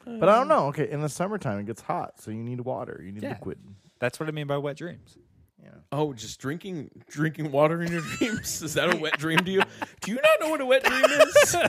[0.05, 0.67] But I don't know.
[0.67, 3.01] Okay, in the summertime it gets hot, so you need water.
[3.03, 3.29] You need Yeah.
[3.29, 3.57] liquid.
[3.99, 5.17] That's what I mean by wet dreams.
[5.63, 5.69] Yeah.
[5.93, 8.61] Oh, just drinking drinking water in your dreams.
[8.61, 9.61] Is that a wet dream to you?
[10.01, 11.55] Do you not know what a wet dream is?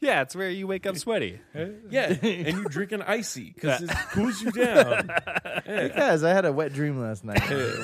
[0.00, 1.40] Yeah, it's where you wake up sweaty.
[1.54, 5.06] Yeah, and you drink an icy because it cools you down.
[5.66, 7.40] Guys, I had a wet dream last night.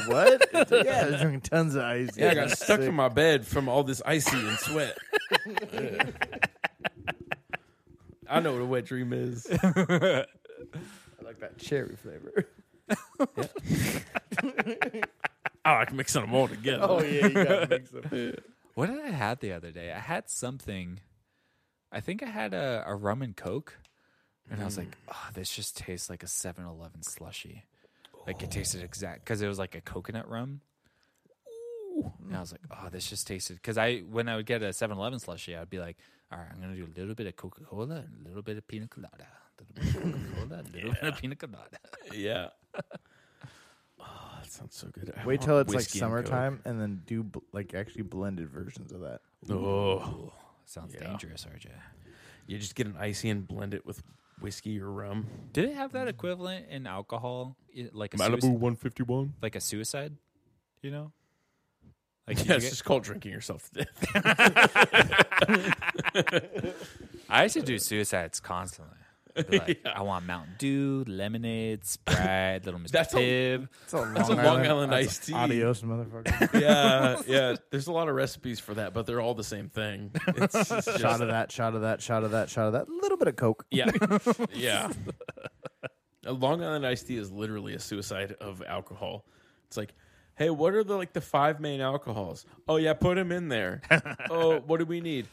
[0.07, 0.47] what?
[0.53, 2.11] yeah, I was drinking tons of ice.
[2.17, 4.99] Yeah, I got stuck in my bed from all this icy and sweat.
[5.73, 6.05] Yeah.
[8.29, 9.47] I know what a wet dream is.
[9.51, 10.27] I
[11.23, 12.47] like that cherry flavor.
[15.63, 16.87] Oh, I like mixing them all together.
[16.89, 18.35] Oh yeah, you gotta mix them.
[18.75, 19.93] What did I have the other day?
[19.93, 21.01] I had something.
[21.93, 23.77] I think I had a, a rum and coke,
[24.51, 27.65] and I was like, "Oh, this just tastes like a 7-Eleven slushy."
[28.27, 30.61] Like it tasted exact because it was like a coconut rum.
[32.27, 34.69] And I was like, "Oh, this just tasted." Because I when I would get a
[34.69, 35.99] 7-Eleven slushy, I'd be like,
[36.33, 38.57] "All right, I'm gonna do a little bit of Coca Cola and a little bit
[38.57, 39.27] of pina colada,
[39.61, 41.79] a little bit of Coca a little bit of pina colada."
[42.15, 42.49] Yeah.
[44.01, 45.13] Oh, that sounds so good.
[45.17, 46.27] I Wait want till it's like whiskey and Coke.
[46.27, 49.21] summertime, and then do bl- like actually blended versions of that.
[49.51, 50.33] Oh,
[50.65, 51.07] Sounds Yeah.
[51.09, 51.71] dangerous, RJ.
[52.47, 54.03] you just get an icy and blend it with
[54.41, 55.27] whiskey or rum.
[55.53, 56.11] Did it have that mm.
[56.11, 59.35] equivalent in alcohol, i- like a Malibu suicide, 151.
[59.43, 60.17] like a suicide?
[60.83, 61.13] You know,
[62.27, 64.07] like did Yeah, you it's get- just called drinking yourself to death.
[67.29, 68.97] I used to do suicides constantly.
[69.37, 72.89] I'd be like, I want Mountain Dew, lemonade, Sprite, little Mr.
[72.91, 73.69] That's a- Pibb.
[73.85, 75.35] It's a That's a Long Island that's iced tea.
[75.35, 76.61] Adios, motherfucker.
[76.61, 77.57] yeah, yeah.
[77.71, 80.11] There's a lot of recipes for that, but they're all the same thing.
[80.29, 82.89] It's, it's just, shot of that, shot of that, shot of that, shot of that.
[82.89, 83.65] A little bit of coke.
[83.71, 83.91] Yeah,
[84.53, 84.91] yeah.
[86.27, 89.25] A Long Island iced tea is literally a suicide of alcohol.
[89.69, 89.95] It's like,
[90.37, 92.45] hey, what are the like the five main alcohols?
[92.69, 93.83] Oh yeah, put them in there.
[94.31, 95.29] oh, what do we need?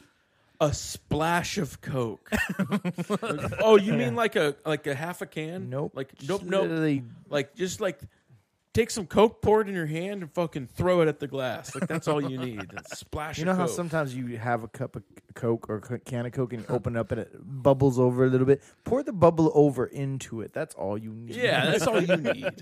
[0.60, 2.30] A splash of Coke.
[3.60, 5.70] oh, you mean like a like a half a can?
[5.70, 5.92] Nope.
[5.94, 6.62] Like Just nope, nope.
[6.62, 8.00] literally- Like just like
[8.74, 11.74] take some Coke, pour it in your hand, and fucking throw it at the glass.
[11.76, 12.72] Like that's all you need.
[12.76, 13.38] A splash.
[13.38, 13.76] You know of how Coke.
[13.76, 15.04] sometimes you have a cup of
[15.34, 18.24] Coke or a can of Coke and you open it up and it bubbles over
[18.24, 18.60] a little bit?
[18.84, 20.52] Pour the bubble over into it.
[20.52, 21.36] That's all you need.
[21.36, 22.44] Yeah, that's all you need.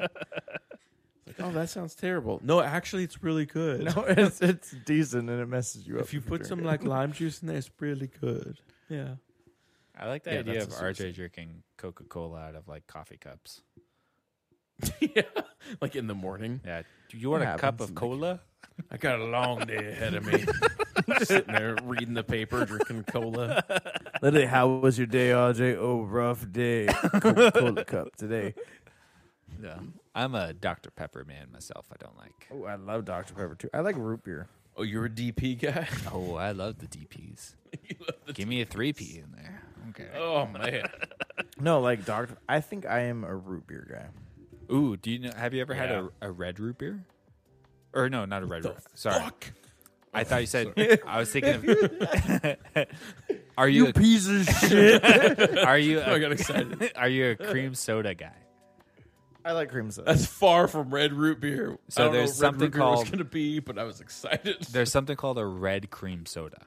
[1.26, 2.40] It's like, oh, that sounds terrible.
[2.42, 3.84] No, actually, it's really good.
[3.96, 6.02] no, it's, it's decent and it messes you up.
[6.02, 6.88] if you put some drinking.
[6.88, 8.58] like lime juice in there, it's really good.
[8.88, 9.16] Yeah.
[9.98, 11.14] I like the Yeah, idea of that's a RJ suicide.
[11.14, 13.62] drinking Coca Cola out of like coffee cups.
[15.00, 15.22] yeah.
[15.80, 16.60] Like in the morning.
[16.64, 17.90] Yeah, do you want It a cup happens.
[17.90, 18.40] of cola?
[18.90, 20.44] I got a long day ahead of me.
[21.24, 23.64] Sitting there reading the paper, drinking cola.
[24.20, 25.76] Literally, how was your day, RJ?
[25.78, 26.86] Oh, rough day.
[26.86, 28.54] Coca Cola cup today.
[29.62, 29.78] Yeah,
[30.16, 31.86] I'm a Dr Pepper man myself.
[31.92, 32.48] I don't like.
[32.50, 33.34] Oh, I love Dr.
[33.34, 33.68] Pepper too.
[33.74, 34.48] I like root beer.
[34.76, 35.86] Oh, you're a DP guy?
[36.12, 37.54] Oh, I love the DPs.
[37.88, 39.62] You love the- Give me a three P in there.
[39.90, 40.08] Okay.
[40.18, 40.82] oh, man.
[41.60, 42.36] No, like Dr.
[42.48, 44.74] I think I am a root beer guy.
[44.74, 45.32] Ooh, do you know?
[45.36, 46.08] Have you ever had Yeah.
[46.22, 47.04] a, a red root beer?
[47.94, 48.64] Or no, not a red.
[48.64, 48.76] root.
[48.94, 49.52] Sorry, Fuck.
[50.12, 50.72] I thought you said.
[51.06, 51.54] I was thinking.
[51.54, 52.56] Of,
[53.58, 53.92] are you?
[53.92, 55.02] piece of shit.
[55.58, 56.00] are you?
[56.00, 56.92] I A, got excited.
[56.96, 58.32] are you a cream soda guy?
[59.46, 60.12] I like cream soda.
[60.12, 61.78] That's far from red root beer.
[61.88, 63.60] So I don't there's know what something red root beer was called- going to be,
[63.60, 64.62] but I was excited.
[64.72, 66.66] There's something called a red cream soda,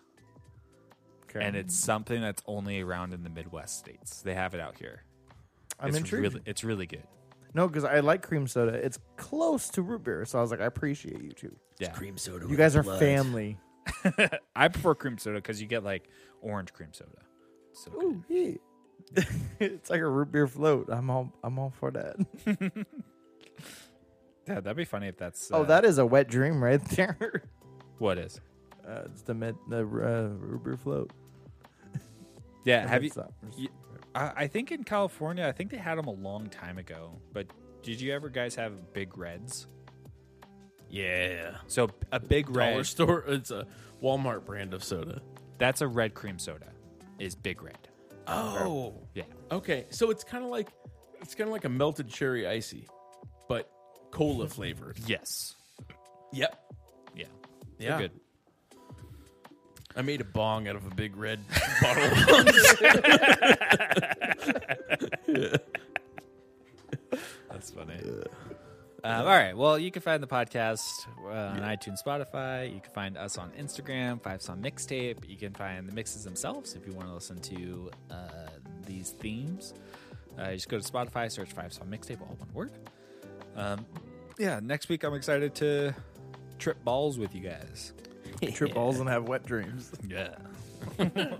[1.30, 1.46] okay.
[1.46, 4.22] and it's something that's only around in the Midwest states.
[4.22, 5.04] They have it out here.
[5.78, 6.24] I'm it's intrigued.
[6.24, 7.04] Really, it's really good.
[7.54, 8.74] No, because I like cream soda.
[8.74, 11.56] It's close to root beer, so I was like, I appreciate you too.
[11.80, 12.46] Yeah, Cream soda.
[12.48, 13.58] You guys are family.
[14.56, 16.08] I prefer cream soda because you get like
[16.42, 17.12] orange cream soda.
[17.74, 18.04] So good.
[18.04, 18.52] Ooh, yeah.
[19.60, 20.88] it's like a root beer float.
[20.90, 22.16] I'm all I'm all for that.
[24.48, 25.52] Yeah, that'd be funny if that's.
[25.54, 27.44] oh, uh, that is a wet dream right there.
[28.00, 28.42] what is?
[28.84, 31.14] Uh, it's the med, the uh, root beer float.
[32.66, 33.12] Yeah, have you?
[33.56, 33.70] You-
[34.16, 37.12] I, I think in California, I think they had them a long time ago.
[37.32, 37.46] But
[37.84, 39.68] did you ever guys have Big Reds?
[40.90, 41.58] yeah.
[41.68, 43.24] So a Big Dollar Red, store.
[43.28, 43.68] It's a
[44.02, 45.22] Walmart brand of soda.
[45.60, 46.70] that's a red cream soda.
[47.20, 47.89] Is Big Red?
[48.30, 48.94] Oh.
[49.16, 49.24] Yeah.
[49.52, 49.86] Okay.
[49.90, 50.70] So it's kind of like
[51.22, 52.88] it's kind of like a melted cherry icy,
[53.48, 53.70] but
[54.12, 54.98] cola flavored.
[55.08, 55.56] Yes.
[56.32, 56.56] Yep.
[57.16, 57.26] Yeah.
[57.80, 57.98] Yeah.
[57.98, 58.12] Good.
[59.96, 61.40] I made a bong out of a big red
[61.82, 62.04] bottle.
[67.50, 67.98] That's funny.
[69.04, 69.56] Um, all right.
[69.56, 72.74] Well, you can find the podcast uh, on iTunes, Spotify.
[72.74, 75.30] You can find us on Instagram, Five Song Mixtape.
[75.30, 78.50] You can find the mixes themselves if you want to listen to uh,
[78.86, 79.74] these themes.
[80.38, 82.72] Uh, just go to Spotify, search Five Song Mixtape, all one word.
[83.56, 83.86] Um,
[84.38, 85.94] yeah, next week I'm excited to
[86.58, 87.94] trip balls with you guys.
[88.54, 89.92] trip balls and have wet dreams.
[90.08, 90.36] Yeah.